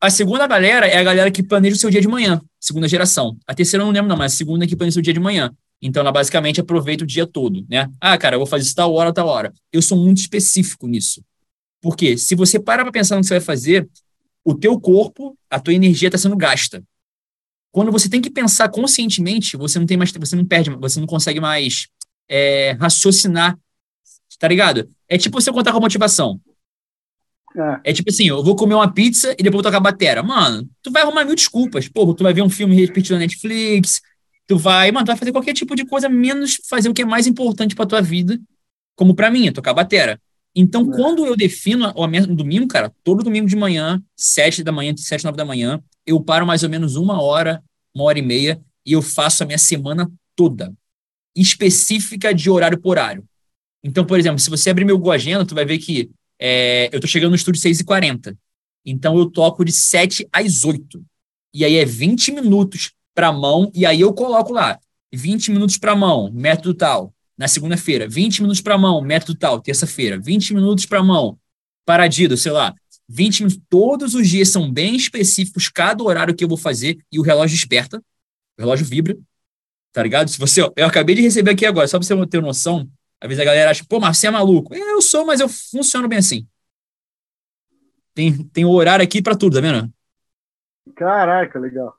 A 0.00 0.08
segunda 0.10 0.46
galera 0.46 0.86
é 0.86 0.96
a 0.96 1.02
galera 1.02 1.30
que 1.30 1.42
planeja 1.42 1.76
o 1.76 1.78
seu 1.78 1.90
dia 1.90 2.00
de 2.00 2.08
manhã, 2.08 2.40
segunda 2.60 2.88
geração. 2.88 3.36
A 3.46 3.54
terceira 3.54 3.82
eu 3.82 3.86
não 3.86 3.92
lembro 3.92 4.08
não, 4.08 4.16
mas 4.16 4.32
a 4.32 4.36
segunda 4.36 4.64
é 4.64 4.68
que 4.68 4.76
planeja 4.76 4.94
o 4.94 4.94
seu 4.94 5.02
dia 5.02 5.12
de 5.12 5.20
manhã. 5.20 5.54
Então 5.80 6.00
ela 6.00 6.12
basicamente 6.12 6.60
aproveita 6.60 7.04
o 7.04 7.06
dia 7.06 7.26
todo, 7.26 7.66
né? 7.68 7.90
Ah, 8.00 8.16
cara, 8.16 8.36
eu 8.36 8.40
vou 8.40 8.46
fazer 8.46 8.64
isso 8.64 8.74
tal 8.74 8.92
hora, 8.94 9.12
tal 9.12 9.26
hora. 9.26 9.52
Eu 9.72 9.82
sou 9.82 9.98
muito 9.98 10.18
específico 10.18 10.86
nisso. 10.86 11.22
Porque 11.80 12.16
se 12.16 12.34
você 12.34 12.58
para 12.58 12.82
para 12.82 12.92
pensar 12.92 13.16
no 13.16 13.20
que 13.20 13.26
você 13.26 13.34
vai 13.34 13.40
fazer, 13.40 13.88
o 14.46 14.54
teu 14.54 14.80
corpo, 14.80 15.36
a 15.50 15.58
tua 15.58 15.74
energia 15.74 16.06
está 16.06 16.16
sendo 16.16 16.36
gasta. 16.36 16.84
quando 17.72 17.90
você 17.90 18.08
tem 18.08 18.20
que 18.20 18.30
pensar 18.30 18.68
conscientemente, 18.68 19.56
você 19.56 19.76
não 19.76 19.84
tem 19.84 19.96
mais, 19.96 20.12
você 20.12 20.36
não 20.36 20.46
perde, 20.46 20.70
você 20.70 21.00
não 21.00 21.06
consegue 21.06 21.40
mais 21.40 21.88
é, 22.28 22.70
raciocinar, 22.80 23.58
tá 24.38 24.46
ligado? 24.46 24.88
É 25.08 25.18
tipo 25.18 25.38
você 25.38 25.50
contar 25.50 25.72
com 25.72 25.80
motivação. 25.80 26.40
É. 27.84 27.90
é. 27.90 27.92
tipo 27.92 28.08
assim, 28.08 28.28
eu 28.28 28.42
vou 28.42 28.54
comer 28.54 28.74
uma 28.74 28.90
pizza 28.90 29.32
e 29.32 29.42
depois 29.42 29.54
vou 29.54 29.62
tocar 29.62 29.80
batera. 29.80 30.22
Mano, 30.22 30.68
tu 30.80 30.92
vai 30.92 31.02
arrumar 31.02 31.24
mil 31.24 31.34
desculpas. 31.34 31.88
Pô, 31.88 32.14
tu 32.14 32.22
vai 32.22 32.32
ver 32.32 32.42
um 32.42 32.48
filme 32.48 32.76
repetido 32.76 33.14
na 33.14 33.20
Netflix, 33.20 34.00
tu 34.46 34.56
vai, 34.56 34.92
mano, 34.92 35.04
tu 35.04 35.08
vai 35.08 35.16
fazer 35.16 35.32
qualquer 35.32 35.54
tipo 35.54 35.74
de 35.74 35.84
coisa, 35.84 36.08
menos 36.08 36.60
fazer 36.68 36.88
o 36.88 36.94
que 36.94 37.02
é 37.02 37.04
mais 37.04 37.26
importante 37.26 37.74
pra 37.74 37.84
tua 37.84 38.00
vida, 38.00 38.38
como 38.94 39.12
pra 39.12 39.28
mim, 39.28 39.48
é 39.48 39.52
tocar 39.52 39.74
batera. 39.74 40.20
Então, 40.58 40.90
é. 40.90 40.96
quando 40.96 41.26
eu 41.26 41.36
defino 41.36 41.92
o 41.94 42.06
no 42.06 42.34
domingo, 42.34 42.66
cara, 42.66 42.90
todo 43.04 43.22
domingo 43.22 43.46
de 43.46 43.54
manhã, 43.54 44.02
sete 44.16 44.64
da 44.64 44.72
manhã, 44.72 44.94
sete, 44.96 45.22
nove 45.22 45.36
da 45.36 45.44
manhã, 45.44 45.82
eu 46.06 46.18
paro 46.18 46.46
mais 46.46 46.62
ou 46.62 46.70
menos 46.70 46.96
uma 46.96 47.20
hora, 47.20 47.62
uma 47.94 48.04
hora 48.04 48.18
e 48.18 48.22
meia, 48.22 48.58
e 48.84 48.92
eu 48.92 49.02
faço 49.02 49.42
a 49.42 49.46
minha 49.46 49.58
semana 49.58 50.10
toda, 50.34 50.72
específica 51.36 52.32
de 52.32 52.48
horário 52.48 52.80
por 52.80 52.92
horário. 52.92 53.22
Então, 53.84 54.04
por 54.04 54.18
exemplo, 54.18 54.38
se 54.38 54.48
você 54.48 54.70
abrir 54.70 54.86
meu 54.86 54.96
Google 54.96 55.12
Agenda, 55.12 55.44
tu 55.44 55.54
vai 55.54 55.66
ver 55.66 55.78
que 55.78 56.10
é, 56.40 56.88
eu 56.90 57.00
tô 57.00 57.06
chegando 57.06 57.30
no 57.30 57.36
estúdio 57.36 57.60
6h40. 57.60 58.36
Então 58.84 59.18
eu 59.18 59.26
toco 59.26 59.64
de 59.64 59.72
7 59.72 60.26
às 60.32 60.64
8. 60.64 61.04
E 61.52 61.64
aí 61.64 61.76
é 61.76 61.84
20 61.84 62.32
minutos 62.32 62.92
para 63.14 63.32
mão, 63.32 63.70
e 63.74 63.84
aí 63.84 64.00
eu 64.00 64.12
coloco 64.12 64.52
lá 64.52 64.78
20 65.12 65.50
minutos 65.50 65.76
para 65.76 65.96
mão, 65.96 66.30
método 66.32 66.74
tal, 66.74 67.14
na 67.36 67.48
segunda-feira, 67.48 68.08
20 68.08 68.42
minutos 68.42 68.60
para 68.60 68.78
mão, 68.78 69.00
método 69.00 69.38
tal, 69.38 69.60
terça-feira, 69.60 70.18
20 70.18 70.54
minutos 70.54 70.86
para 70.86 71.02
mão, 71.02 71.38
paradido, 71.84 72.36
sei 72.36 72.52
lá, 72.52 72.74
20 73.08 73.44
minutos, 73.44 73.62
todos 73.68 74.14
os 74.14 74.28
dias 74.28 74.48
são 74.48 74.70
bem 74.70 74.96
específicos, 74.96 75.68
cada 75.68 76.02
horário 76.02 76.34
que 76.34 76.42
eu 76.42 76.48
vou 76.48 76.56
fazer, 76.56 76.98
e 77.12 77.18
o 77.18 77.22
relógio 77.22 77.56
desperta, 77.56 77.98
o 78.58 78.62
relógio 78.62 78.86
vibra, 78.86 79.16
tá 79.92 80.02
ligado? 80.02 80.28
Se 80.28 80.38
você, 80.38 80.62
eu 80.62 80.86
acabei 80.86 81.14
de 81.14 81.22
receber 81.22 81.52
aqui 81.52 81.66
agora, 81.66 81.86
só 81.86 81.98
pra 81.98 82.06
você 82.06 82.26
ter 82.26 82.40
noção, 82.40 82.90
às 83.20 83.28
vezes 83.28 83.40
a 83.40 83.44
galera 83.44 83.70
acha, 83.70 83.84
pô, 83.88 83.98
mas 83.98 84.18
você 84.18 84.26
é 84.26 84.30
maluco. 84.30 84.74
Eu 84.74 85.00
sou, 85.00 85.24
mas 85.24 85.40
eu 85.40 85.48
funciono 85.48 86.08
bem 86.08 86.18
assim. 86.18 86.46
Tem, 88.14 88.44
tem 88.48 88.64
horário 88.64 89.02
aqui 89.02 89.22
para 89.22 89.36
tudo, 89.36 89.54
tá 89.54 89.60
vendo? 89.60 89.92
Caraca, 90.94 91.58
legal. 91.58 91.94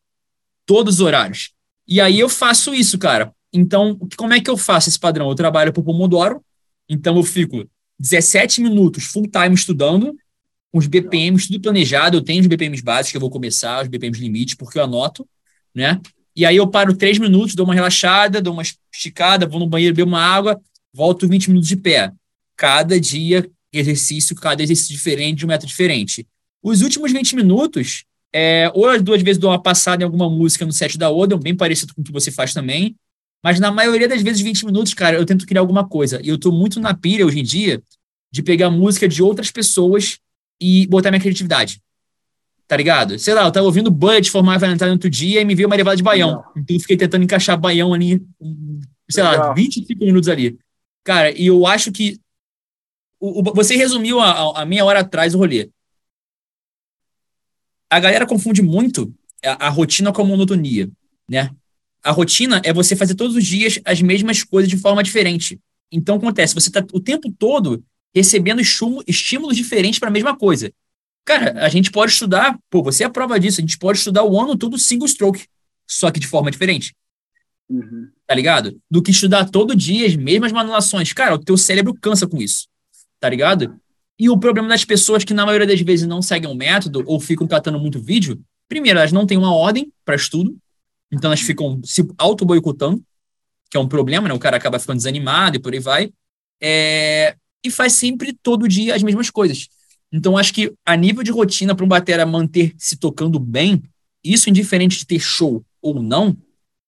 Todos 0.66 0.96
os 0.96 1.02
horários. 1.02 1.54
E 1.88 2.02
aí 2.02 2.20
eu 2.20 2.30
faço 2.30 2.74
isso, 2.74 2.98
cara. 2.98 3.34
Então, 3.58 3.98
como 4.16 4.34
é 4.34 4.40
que 4.40 4.50
eu 4.50 4.56
faço 4.56 4.88
esse 4.88 5.00
padrão? 5.00 5.30
Eu 5.30 5.36
trabalho 5.36 5.74
por 5.74 5.84
Pomodoro, 5.84 6.44
então 6.88 7.18
eu 7.18 7.24
fico 7.24 7.68
17 8.00 8.62
minutos 8.62 9.04
full 9.06 9.28
time 9.28 9.56
estudando, 9.56 10.16
com 10.72 10.78
os 10.78 10.86
BPMs 10.86 11.48
tudo 11.48 11.62
planejado, 11.62 12.18
eu 12.18 12.22
tenho 12.22 12.42
os 12.42 12.48
BPMs 12.48 12.84
básicos 12.84 13.12
que 13.12 13.18
eu 13.18 13.22
vou 13.22 13.32
começar, 13.32 13.82
os 13.82 13.88
BPMs 13.88 14.22
limites, 14.22 14.54
porque 14.54 14.78
eu 14.78 14.84
anoto, 14.84 15.28
né? 15.74 16.00
E 16.36 16.46
aí 16.46 16.56
eu 16.56 16.68
paro 16.68 16.96
3 16.96 17.18
minutos, 17.18 17.56
dou 17.56 17.66
uma 17.66 17.74
relaxada, 17.74 18.40
dou 18.40 18.54
uma 18.54 18.62
esticada, 18.94 19.48
vou 19.48 19.60
no 19.60 19.68
banheiro, 19.68 19.96
bebo 19.96 20.12
uma 20.12 20.22
água, 20.22 20.62
volto 20.94 21.28
20 21.28 21.48
minutos 21.48 21.68
de 21.68 21.78
pé. 21.78 22.12
Cada 22.56 23.00
dia, 23.00 23.50
exercício, 23.74 24.36
cada 24.36 24.62
exercício 24.62 24.94
diferente, 24.94 25.40
de 25.40 25.46
um 25.46 25.48
método 25.48 25.68
diferente. 25.68 26.28
Os 26.62 26.82
últimos 26.84 27.12
20 27.12 27.36
minutos, 27.36 28.04
é, 28.32 28.70
ou 28.76 28.88
as 28.88 29.02
duas 29.02 29.24
vezes 29.24 29.40
dou 29.40 29.50
uma 29.50 29.62
passada 29.62 30.04
em 30.04 30.06
alguma 30.06 30.30
música 30.30 30.64
no 30.64 30.72
set 30.72 30.96
da 30.96 31.10
Odeon, 31.10 31.40
bem 31.40 31.56
parecido 31.56 31.96
com 31.96 32.02
o 32.02 32.04
que 32.04 32.12
você 32.12 32.30
faz 32.30 32.54
também, 32.54 32.96
mas 33.44 33.60
na 33.60 33.72
maioria 33.72 34.08
das 34.08 34.22
vezes, 34.22 34.42
20 34.42 34.66
minutos, 34.66 34.94
cara, 34.94 35.18
eu 35.18 35.26
tento 35.26 35.46
criar 35.46 35.62
alguma 35.62 35.88
coisa. 35.88 36.20
E 36.24 36.30
eu 36.30 36.38
tô 36.38 36.52
muito 36.52 36.80
na 36.80 36.94
pilha 36.94 37.26
hoje 37.26 37.40
em 37.40 37.44
dia 37.44 37.82
de 38.32 38.44
pegar 38.44 38.70
música 38.70 39.08
de 39.08 39.22
outras 39.24 39.52
pessoas 39.52 40.20
e 40.60 40.88
botar 40.88 41.12
minha 41.12 41.22
criatividade. 41.22 41.82
Tá 42.68 42.76
ligado? 42.76 43.18
Sei 43.18 43.34
lá, 43.34 43.46
eu 43.46 43.52
tava 43.52 43.66
ouvindo 43.66 43.90
Bud 43.90 44.30
formar 44.30 44.58
Valentine 44.58 44.92
outro 44.92 45.10
dia 45.10 45.42
e 45.42 45.46
me 45.46 45.56
veio 45.56 45.70
uma 45.70 45.76
levada 45.76 45.96
de 45.96 46.04
baião. 46.04 46.44
Então 46.56 46.76
eu 46.76 46.80
fiquei 46.82 46.98
tentando 46.98 47.24
encaixar 47.24 47.58
baião 47.58 47.94
ali, 47.94 48.22
sei 49.10 49.24
Legal. 49.24 49.48
lá, 49.48 49.54
25 49.54 50.04
minutos 50.04 50.28
ali. 50.28 50.58
Cara, 51.04 51.32
e 51.32 51.48
eu 51.48 51.66
acho 51.66 51.92
que 51.92 52.20
o, 53.20 53.40
o, 53.40 53.54
você 53.54 53.78
resumiu 53.78 54.20
a, 54.20 54.62
a, 54.62 54.66
meia 54.66 54.84
hora 54.84 55.00
atrás 55.00 55.34
o 55.34 55.38
rolê. 55.38 55.70
A 57.90 58.00
galera 58.00 58.28
confunde 58.28 58.62
muito 58.62 59.14
a, 59.44 59.68
a 59.68 59.70
rotina 59.70 60.12
com 60.12 60.22
a 60.22 60.26
monotonia, 60.26 60.90
né? 61.30 61.50
A 62.08 62.12
rotina 62.12 62.62
é 62.64 62.72
você 62.72 62.96
fazer 62.96 63.16
todos 63.16 63.36
os 63.36 63.46
dias 63.46 63.82
as 63.84 64.02
mesmas 64.02 64.42
coisas 64.42 64.70
de 64.70 64.78
forma 64.78 65.04
diferente. 65.04 65.60
Então 65.92 66.16
acontece, 66.16 66.54
você 66.54 66.70
está 66.70 66.82
o 66.94 67.02
tempo 67.02 67.30
todo 67.38 67.84
recebendo 68.16 68.62
estímulos 69.06 69.58
diferentes 69.58 70.00
para 70.00 70.08
a 70.08 70.12
mesma 70.12 70.34
coisa. 70.34 70.72
Cara, 71.26 71.62
a 71.62 71.68
gente 71.68 71.92
pode 71.92 72.14
estudar, 72.14 72.58
pô, 72.70 72.82
você 72.82 73.04
é 73.04 73.08
a 73.08 73.10
prova 73.10 73.38
disso, 73.38 73.60
a 73.60 73.62
gente 73.62 73.78
pode 73.78 73.98
estudar 73.98 74.24
o 74.24 74.40
ano 74.40 74.58
todo 74.58 74.78
single 74.78 75.06
stroke, 75.06 75.48
só 75.86 76.10
que 76.10 76.22
de 76.22 76.28
forma 76.28 76.50
diferente. 76.50 76.96
Uhum. 77.70 78.08
Tá 78.26 78.34
ligado? 78.34 78.80
Do 78.90 79.02
que 79.02 79.12
estudar 79.12 79.50
todo 79.50 79.76
dia 79.76 80.08
as 80.08 80.16
mesmas 80.16 80.54
manulações. 80.54 81.12
Cara, 81.12 81.36
o 81.36 81.38
teu 81.38 81.58
cérebro 81.58 81.94
cansa 81.94 82.26
com 82.26 82.38
isso. 82.38 82.70
Tá 83.20 83.28
ligado? 83.30 83.78
E 84.18 84.30
o 84.30 84.38
problema 84.38 84.70
das 84.70 84.86
pessoas 84.86 85.26
que, 85.26 85.34
na 85.34 85.46
maioria 85.46 85.68
das 85.68 85.82
vezes, 85.82 86.08
não 86.08 86.22
seguem 86.22 86.50
um 86.50 86.56
método 86.56 87.04
ou 87.06 87.20
ficam 87.20 87.46
catando 87.46 87.78
muito 87.78 88.00
vídeo, 88.00 88.42
primeiro, 88.70 88.98
elas 88.98 89.12
não 89.12 89.26
têm 89.26 89.38
uma 89.38 89.54
ordem 89.54 89.92
para 90.06 90.16
estudo, 90.16 90.58
então 91.12 91.30
elas 91.30 91.42
ficam 91.42 91.80
se 91.84 92.08
auto-boicotando, 92.18 93.04
que 93.70 93.78
é 93.78 93.80
um 93.80 93.88
problema, 93.88 94.28
né? 94.28 94.34
O 94.34 94.40
cara 94.40 94.58
acaba 94.58 94.80
ficando 94.80 94.98
desanimado 94.98 95.58
e 95.58 95.60
por 95.60 95.74
aí 95.74 95.80
vai. 95.80 96.12
É... 96.62 97.36
E 97.64 97.72
faz 97.72 97.94
sempre, 97.94 98.34
todo 98.42 98.68
dia, 98.68 98.96
as 98.96 99.04
mesmas 99.04 99.30
coisas. 99.30 99.68
Então, 100.12 100.38
acho 100.38 100.54
que 100.54 100.74
a 100.86 100.96
nível 100.96 101.24
de 101.24 101.32
rotina 101.32 101.76
para 101.76 101.84
um 101.84 101.88
batera 101.88 102.26
manter 102.26 102.74
se 102.78 102.96
tocando 102.96 103.40
bem, 103.40 103.84
isso 104.24 104.50
indiferente 104.50 104.98
de 105.00 105.06
ter 105.06 105.20
show 105.20 105.64
ou 105.82 106.02
não, 106.02 106.36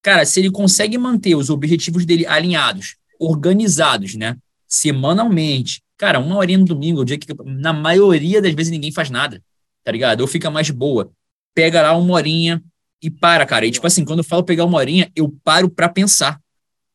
Cara, 0.02 0.26
se 0.26 0.40
ele 0.40 0.50
consegue 0.50 0.98
manter 0.98 1.36
os 1.36 1.50
objetivos 1.50 2.06
dele 2.06 2.26
alinhados, 2.26 2.96
organizados, 3.20 4.16
né? 4.16 4.38
Semanalmente. 4.68 5.82
Cara, 5.98 6.20
uma 6.20 6.38
horinha 6.38 6.60
no 6.60 6.66
domingo, 6.66 7.02
o 7.02 7.06
dia 7.06 7.18
que 7.18 7.28
na 7.44 7.74
maioria 7.74 8.42
das 8.42 8.54
vezes 8.54 8.72
ninguém 8.72 8.92
faz 8.92 9.10
nada, 9.10 9.44
tá 9.84 9.92
ligado? 9.92 10.22
Ou 10.22 10.28
fica 10.28 10.50
mais 10.50 10.70
boa. 10.70 11.12
Pega 11.54 11.82
lá 11.82 11.98
uma 11.98 12.14
horinha 12.14 12.64
e 13.02 13.10
para, 13.10 13.46
cara. 13.46 13.66
E 13.66 13.72
tipo 13.72 13.86
assim, 13.88 14.04
quando 14.04 14.20
eu 14.20 14.24
falo 14.24 14.44
pegar 14.44 14.66
uma 14.66 14.78
horinha, 14.78 15.12
eu 15.16 15.30
paro 15.44 15.70
para 15.70 15.90
pensar, 15.90 16.40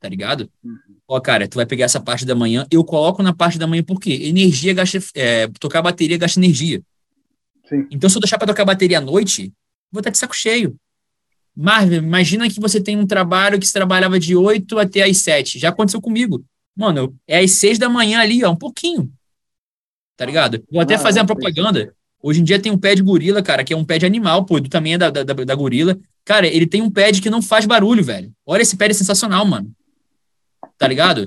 tá 0.00 0.08
ligado? 0.08 0.50
Uhum. 0.62 0.76
Ó, 1.06 1.20
cara, 1.20 1.46
tu 1.46 1.56
vai 1.56 1.66
pegar 1.66 1.84
essa 1.84 2.00
parte 2.00 2.24
da 2.24 2.34
manhã, 2.34 2.66
eu 2.70 2.82
coloco 2.84 3.22
na 3.22 3.32
parte 3.32 3.58
da 3.58 3.66
manhã 3.66 3.82
porque 3.82 4.12
energia 4.12 4.72
gasta, 4.72 4.98
é, 5.14 5.48
tocar 5.60 5.82
bateria 5.82 6.16
gasta 6.16 6.40
energia. 6.40 6.82
Sim. 7.68 7.86
Então, 7.90 8.08
se 8.08 8.16
eu 8.16 8.20
deixar 8.20 8.38
para 8.38 8.48
tocar 8.48 8.64
bateria 8.64 8.98
à 8.98 9.00
noite, 9.00 9.52
vou 9.90 10.00
estar 10.00 10.10
de 10.10 10.18
saco 10.18 10.34
cheio. 10.34 10.76
Marvel, 11.56 12.02
imagina 12.02 12.48
que 12.48 12.60
você 12.60 12.80
tem 12.80 12.98
um 12.98 13.06
trabalho 13.06 13.58
que 13.58 13.66
você 13.66 13.72
trabalhava 13.72 14.18
de 14.18 14.34
8 14.34 14.78
até 14.78 15.02
as 15.04 15.18
7. 15.18 15.58
Já 15.58 15.68
aconteceu 15.68 16.00
comigo. 16.00 16.44
Mano, 16.76 17.16
é 17.28 17.38
às 17.38 17.52
6 17.52 17.78
da 17.78 17.88
manhã 17.88 18.20
ali, 18.20 18.42
ó, 18.44 18.50
um 18.50 18.56
pouquinho. 18.56 19.12
Tá 20.16 20.26
ligado? 20.26 20.64
Vou 20.70 20.80
até 20.80 20.98
fazer 20.98 21.20
uma 21.20 21.26
propaganda. 21.26 21.94
Hoje 22.26 22.40
em 22.40 22.44
dia 22.44 22.58
tem 22.58 22.72
um 22.72 22.78
pé 22.78 22.94
de 22.94 23.02
gorila, 23.02 23.42
cara, 23.42 23.62
que 23.62 23.74
é 23.74 23.76
um 23.76 23.84
pé 23.84 23.98
de 23.98 24.06
animal, 24.06 24.46
pô, 24.46 24.58
do 24.58 24.66
tamanho 24.66 24.98
da, 24.98 25.10
da, 25.10 25.22
da 25.22 25.54
gorila. 25.54 25.94
Cara, 26.24 26.46
ele 26.46 26.66
tem 26.66 26.80
um 26.80 26.90
pad 26.90 27.20
que 27.20 27.28
não 27.28 27.42
faz 27.42 27.66
barulho, 27.66 28.02
velho. 28.02 28.32
Olha 28.46 28.62
esse 28.62 28.78
pad 28.78 28.90
é 28.90 28.94
sensacional, 28.94 29.44
mano. 29.44 29.70
Tá 30.78 30.88
ligado? 30.88 31.22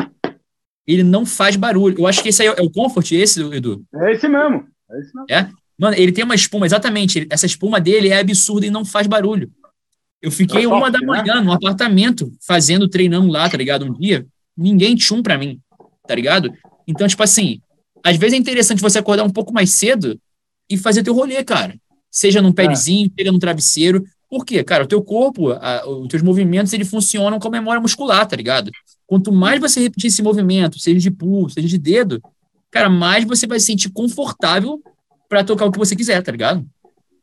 Ele 0.87 1.03
não 1.03 1.23
faz 1.23 1.55
barulho. 1.55 1.99
Eu 1.99 2.07
acho 2.07 2.23
que 2.23 2.29
esse 2.29 2.41
aí 2.41 2.47
é 2.47 2.63
o 2.63 2.71
Comfort, 2.71 3.11
esse, 3.11 3.39
Edu? 3.41 3.85
É 3.93 4.11
esse 4.11 4.27
mesmo. 4.27 4.65
É 4.89 4.99
esse 4.99 5.15
mesmo. 5.15 5.27
É? 5.29 5.47
Mano, 5.77 5.95
ele 5.95 6.11
tem 6.11 6.23
uma 6.23 6.33
espuma, 6.33 6.65
exatamente. 6.65 7.27
Essa 7.29 7.45
espuma 7.45 7.79
dele 7.79 8.09
é 8.09 8.19
absurda 8.19 8.65
e 8.65 8.71
não 8.71 8.83
faz 8.83 9.05
barulho. 9.05 9.51
Eu 10.19 10.31
fiquei 10.31 10.63
é 10.63 10.67
uma 10.67 10.89
da 10.89 10.97
né? 10.97 11.05
manhã 11.05 11.35
né? 11.35 11.41
no 11.41 11.51
apartamento, 11.51 12.33
fazendo, 12.41 12.87
treinando 12.87 13.27
lá, 13.31 13.47
tá 13.47 13.55
ligado? 13.55 13.85
Um 13.85 13.93
dia, 13.93 14.25
ninguém 14.57 14.95
tchum 14.95 15.21
pra 15.21 15.37
mim, 15.37 15.59
tá 16.07 16.15
ligado? 16.15 16.51
Então, 16.87 17.07
tipo 17.07 17.21
assim, 17.21 17.61
às 18.03 18.17
vezes 18.17 18.33
é 18.33 18.37
interessante 18.37 18.81
você 18.81 18.97
acordar 18.97 19.23
um 19.23 19.29
pouco 19.29 19.53
mais 19.53 19.69
cedo 19.69 20.19
e 20.69 20.77
fazer 20.77 21.03
teu 21.03 21.13
rolê, 21.13 21.43
cara. 21.43 21.75
Seja 22.09 22.41
num 22.41 22.51
pedzinho, 22.51 23.07
é. 23.07 23.21
seja 23.21 23.31
no 23.31 23.39
travesseiro. 23.39 24.03
Por 24.29 24.45
quê? 24.45 24.63
Cara, 24.63 24.83
o 24.83 24.87
teu 24.87 25.01
corpo, 25.03 25.51
a, 25.51 25.87
os 25.87 26.07
teus 26.07 26.21
movimentos, 26.21 26.73
eles 26.73 26.89
funcionam 26.89 27.39
como 27.39 27.53
memória 27.53 27.81
muscular, 27.81 28.25
tá 28.25 28.35
ligado? 28.35 28.71
Quanto 29.05 29.31
mais 29.31 29.59
você 29.59 29.79
repetir 29.79 30.07
esse 30.07 30.21
movimento, 30.21 30.79
seja 30.79 30.99
de 30.99 31.11
pulso, 31.11 31.55
seja 31.55 31.67
de 31.67 31.77
dedo, 31.77 32.21
cara, 32.69 32.89
mais 32.89 33.23
você 33.23 33.47
vai 33.47 33.59
se 33.59 33.67
sentir 33.67 33.89
confortável 33.89 34.81
para 35.29 35.43
tocar 35.43 35.65
o 35.65 35.71
que 35.71 35.79
você 35.79 35.95
quiser, 35.95 36.21
tá 36.21 36.31
ligado? 36.31 36.65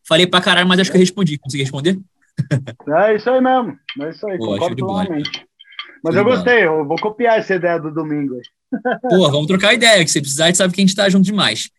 Falei 0.06 0.26
pra 0.26 0.40
caralho, 0.40 0.68
mas 0.68 0.80
acho 0.80 0.90
que 0.90 0.96
eu 0.96 1.00
respondi. 1.00 1.38
Consegui 1.38 1.62
responder? 1.62 1.98
É 2.88 3.14
isso 3.14 3.30
aí 3.30 3.40
mesmo. 3.40 3.78
É 4.00 4.10
isso 4.10 4.26
aí, 4.26 4.36
Pô, 4.36 4.46
concordo 4.46 4.76
totalmente. 4.76 5.46
Mas 6.02 6.16
eu 6.16 6.24
gostei, 6.24 6.66
eu 6.66 6.84
vou 6.84 6.96
copiar 6.98 7.38
essa 7.38 7.54
ideia 7.54 7.78
do 7.78 7.94
domingo. 7.94 8.34
Pô, 9.08 9.30
vamos 9.30 9.46
trocar 9.46 9.72
ideia, 9.72 10.04
que 10.04 10.10
se 10.10 10.20
precisar, 10.20 10.44
a 10.44 10.46
gente 10.48 10.56
sabe 10.56 10.74
que 10.74 10.80
a 10.80 10.84
gente 10.84 10.96
tá 10.96 11.08
junto 11.08 11.24
demais. 11.24 11.70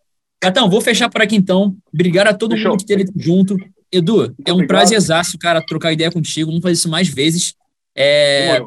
Catão, 0.46 0.70
vou 0.70 0.82
fechar 0.82 1.10
por 1.10 1.22
aqui 1.22 1.36
então. 1.36 1.76
Obrigado 1.94 2.28
a 2.28 2.34
todo 2.34 2.56
Fechou. 2.56 2.72
mundo 2.72 2.86
que 2.86 2.92
esteve 2.92 3.12
junto. 3.18 3.58
Edu, 3.92 4.18
Muito 4.18 4.36
é 4.46 4.52
um 4.52 4.56
obrigado. 4.56 4.68
prazerzaço, 4.68 5.38
cara, 5.38 5.62
trocar 5.66 5.94
ideia 5.94 6.12
contigo. 6.12 6.50
Vamos 6.50 6.62
fazer 6.62 6.74
isso 6.74 6.90
mais 6.90 7.08
vezes. 7.08 7.54
É... 7.96 8.62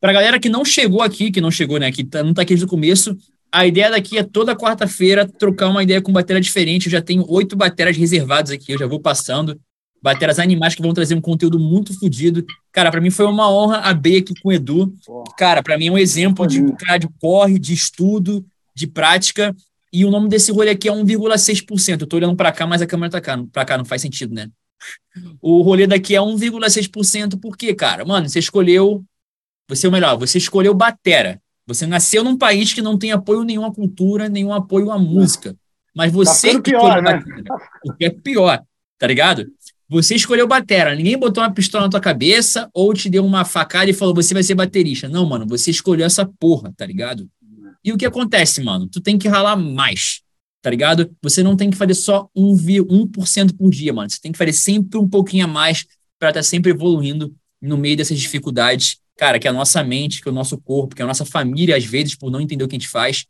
Pra 0.00 0.12
galera 0.12 0.38
que 0.38 0.48
não 0.48 0.64
chegou 0.64 1.02
aqui, 1.02 1.30
que 1.30 1.40
não 1.40 1.50
chegou, 1.50 1.78
né, 1.78 1.90
que 1.90 2.04
tá, 2.04 2.22
não 2.22 2.32
tá 2.32 2.42
aqui 2.42 2.50
desde 2.50 2.64
o 2.64 2.68
começo, 2.68 3.16
a 3.50 3.66
ideia 3.66 3.90
daqui 3.90 4.16
é 4.16 4.22
toda 4.22 4.54
quarta-feira 4.54 5.26
trocar 5.26 5.68
uma 5.68 5.82
ideia 5.82 6.00
com 6.00 6.12
bateria 6.12 6.40
diferente. 6.40 6.86
Eu 6.86 6.92
já 6.92 7.02
tenho 7.02 7.24
oito 7.28 7.56
baterias 7.56 7.96
reservadas 7.96 8.50
aqui, 8.52 8.72
eu 8.72 8.78
já 8.78 8.86
vou 8.86 9.00
passando. 9.00 9.58
bateras 10.00 10.38
animais 10.38 10.74
que 10.76 10.82
vão 10.82 10.94
trazer 10.94 11.14
um 11.16 11.20
conteúdo 11.20 11.58
muito 11.58 11.98
fodido. 11.98 12.44
Cara, 12.72 12.90
para 12.90 13.00
mim 13.00 13.10
foi 13.10 13.26
uma 13.26 13.50
honra 13.52 13.78
abrir 13.78 14.18
aqui 14.18 14.32
com 14.40 14.50
o 14.50 14.52
Edu. 14.52 14.94
Cara, 15.36 15.62
para 15.62 15.76
mim 15.76 15.88
é 15.88 15.92
um 15.92 15.98
exemplo 15.98 16.46
de, 16.46 16.62
cara, 16.76 16.98
de 16.98 17.08
corre, 17.20 17.58
de 17.58 17.74
estudo, 17.74 18.46
de 18.74 18.86
prática. 18.86 19.54
E 19.92 20.04
o 20.04 20.10
nome 20.10 20.28
desse 20.28 20.52
rolê 20.52 20.70
aqui 20.70 20.88
é 20.88 20.92
1,6%. 20.92 22.02
Eu 22.02 22.06
tô 22.06 22.16
olhando 22.16 22.36
para 22.36 22.52
cá, 22.52 22.66
mas 22.66 22.82
a 22.82 22.86
câmera 22.86 23.10
tá 23.10 23.20
cá, 23.20 23.42
pra 23.52 23.64
cá, 23.64 23.78
não 23.78 23.84
faz 23.84 24.02
sentido, 24.02 24.34
né? 24.34 24.48
O 25.40 25.62
rolê 25.62 25.86
daqui 25.86 26.14
é 26.14 26.20
1,6%, 26.20 27.40
por 27.40 27.56
quê, 27.56 27.74
cara? 27.74 28.04
Mano, 28.04 28.28
você 28.28 28.38
escolheu. 28.38 29.04
Você 29.68 29.86
é 29.86 29.88
o 29.88 29.92
melhor, 29.92 30.16
você 30.16 30.38
escolheu 30.38 30.74
Batera. 30.74 31.40
Você 31.66 31.86
nasceu 31.86 32.24
num 32.24 32.36
país 32.36 32.72
que 32.72 32.80
não 32.80 32.96
tem 32.96 33.12
apoio 33.12 33.42
nenhum 33.42 33.64
à 33.64 33.72
cultura, 33.72 34.28
nenhum 34.28 34.54
apoio 34.54 34.90
à 34.90 34.98
música. 34.98 35.54
Mas 35.94 36.12
você 36.12 36.54
tá 36.54 36.62
pior, 36.62 37.02
né? 37.02 37.14
Batera, 37.14 37.44
o 37.84 37.92
que 37.92 38.04
é 38.06 38.10
pior, 38.10 38.62
tá 38.98 39.06
ligado? 39.06 39.46
Você 39.90 40.14
escolheu 40.14 40.46
batera, 40.46 40.94
ninguém 40.94 41.18
botou 41.18 41.42
uma 41.42 41.52
pistola 41.52 41.84
na 41.84 41.90
tua 41.90 42.00
cabeça 42.00 42.70
ou 42.74 42.92
te 42.92 43.08
deu 43.08 43.24
uma 43.24 43.44
facada 43.44 43.90
e 43.90 43.94
falou 43.94 44.14
você 44.14 44.34
vai 44.34 44.42
ser 44.42 44.54
baterista. 44.54 45.08
Não, 45.08 45.26
mano, 45.26 45.46
você 45.46 45.70
escolheu 45.70 46.04
essa 46.04 46.26
porra, 46.38 46.72
tá 46.76 46.84
ligado? 46.84 47.28
E 47.84 47.92
o 47.92 47.96
que 47.96 48.06
acontece, 48.06 48.62
mano? 48.62 48.88
Tu 48.88 49.00
tem 49.00 49.18
que 49.18 49.28
ralar 49.28 49.56
mais, 49.56 50.20
tá 50.62 50.70
ligado? 50.70 51.10
Você 51.22 51.42
não 51.42 51.56
tem 51.56 51.70
que 51.70 51.76
fazer 51.76 51.94
só 51.94 52.28
1%, 52.36 52.86
1 52.90 53.06
por 53.56 53.70
dia, 53.70 53.92
mano. 53.92 54.10
Você 54.10 54.20
tem 54.20 54.32
que 54.32 54.38
fazer 54.38 54.52
sempre 54.52 54.98
um 54.98 55.08
pouquinho 55.08 55.44
a 55.44 55.48
mais 55.48 55.86
para 56.18 56.30
estar 56.30 56.40
tá 56.40 56.42
sempre 56.42 56.70
evoluindo 56.70 57.34
no 57.60 57.76
meio 57.76 57.96
dessas 57.96 58.18
dificuldades. 58.18 58.98
Cara, 59.16 59.38
que 59.38 59.48
a 59.48 59.52
nossa 59.52 59.82
mente, 59.82 60.20
que 60.20 60.28
o 60.28 60.32
nosso 60.32 60.58
corpo, 60.58 60.94
que 60.94 61.02
a 61.02 61.06
nossa 61.06 61.24
família, 61.24 61.76
às 61.76 61.84
vezes, 61.84 62.14
por 62.14 62.30
não 62.30 62.40
entender 62.40 62.64
o 62.64 62.68
que 62.68 62.76
a 62.76 62.78
gente 62.78 62.88
faz, 62.88 63.26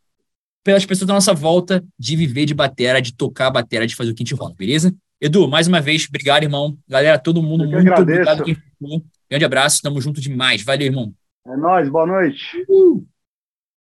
pelas 0.63 0.85
pessoas 0.85 1.07
da 1.07 1.13
nossa 1.13 1.33
volta, 1.33 1.83
de 1.97 2.15
viver 2.15 2.45
de 2.45 2.53
batera, 2.53 3.01
de 3.01 3.13
tocar 3.13 3.47
a 3.47 3.51
batera, 3.51 3.87
de 3.87 3.95
fazer 3.95 4.11
o 4.11 4.15
que 4.15 4.23
a 4.23 4.25
gente 4.25 4.35
rola, 4.35 4.53
beleza? 4.55 4.93
Edu, 5.21 5.47
mais 5.47 5.67
uma 5.67 5.81
vez, 5.81 6.05
obrigado, 6.07 6.43
irmão. 6.43 6.77
Galera, 6.87 7.17
todo 7.17 7.41
mundo, 7.41 7.65
muito 7.65 7.75
agradeço. 7.75 8.31
obrigado. 8.31 9.05
Grande 9.29 9.45
abraço, 9.45 9.81
tamo 9.81 9.99
junto 9.99 10.21
demais. 10.21 10.63
Valeu, 10.63 10.87
irmão. 10.87 11.13
É 11.45 11.57
nóis, 11.57 11.89
boa 11.89 12.05
noite. 12.05 12.65
Uh! 12.69 13.05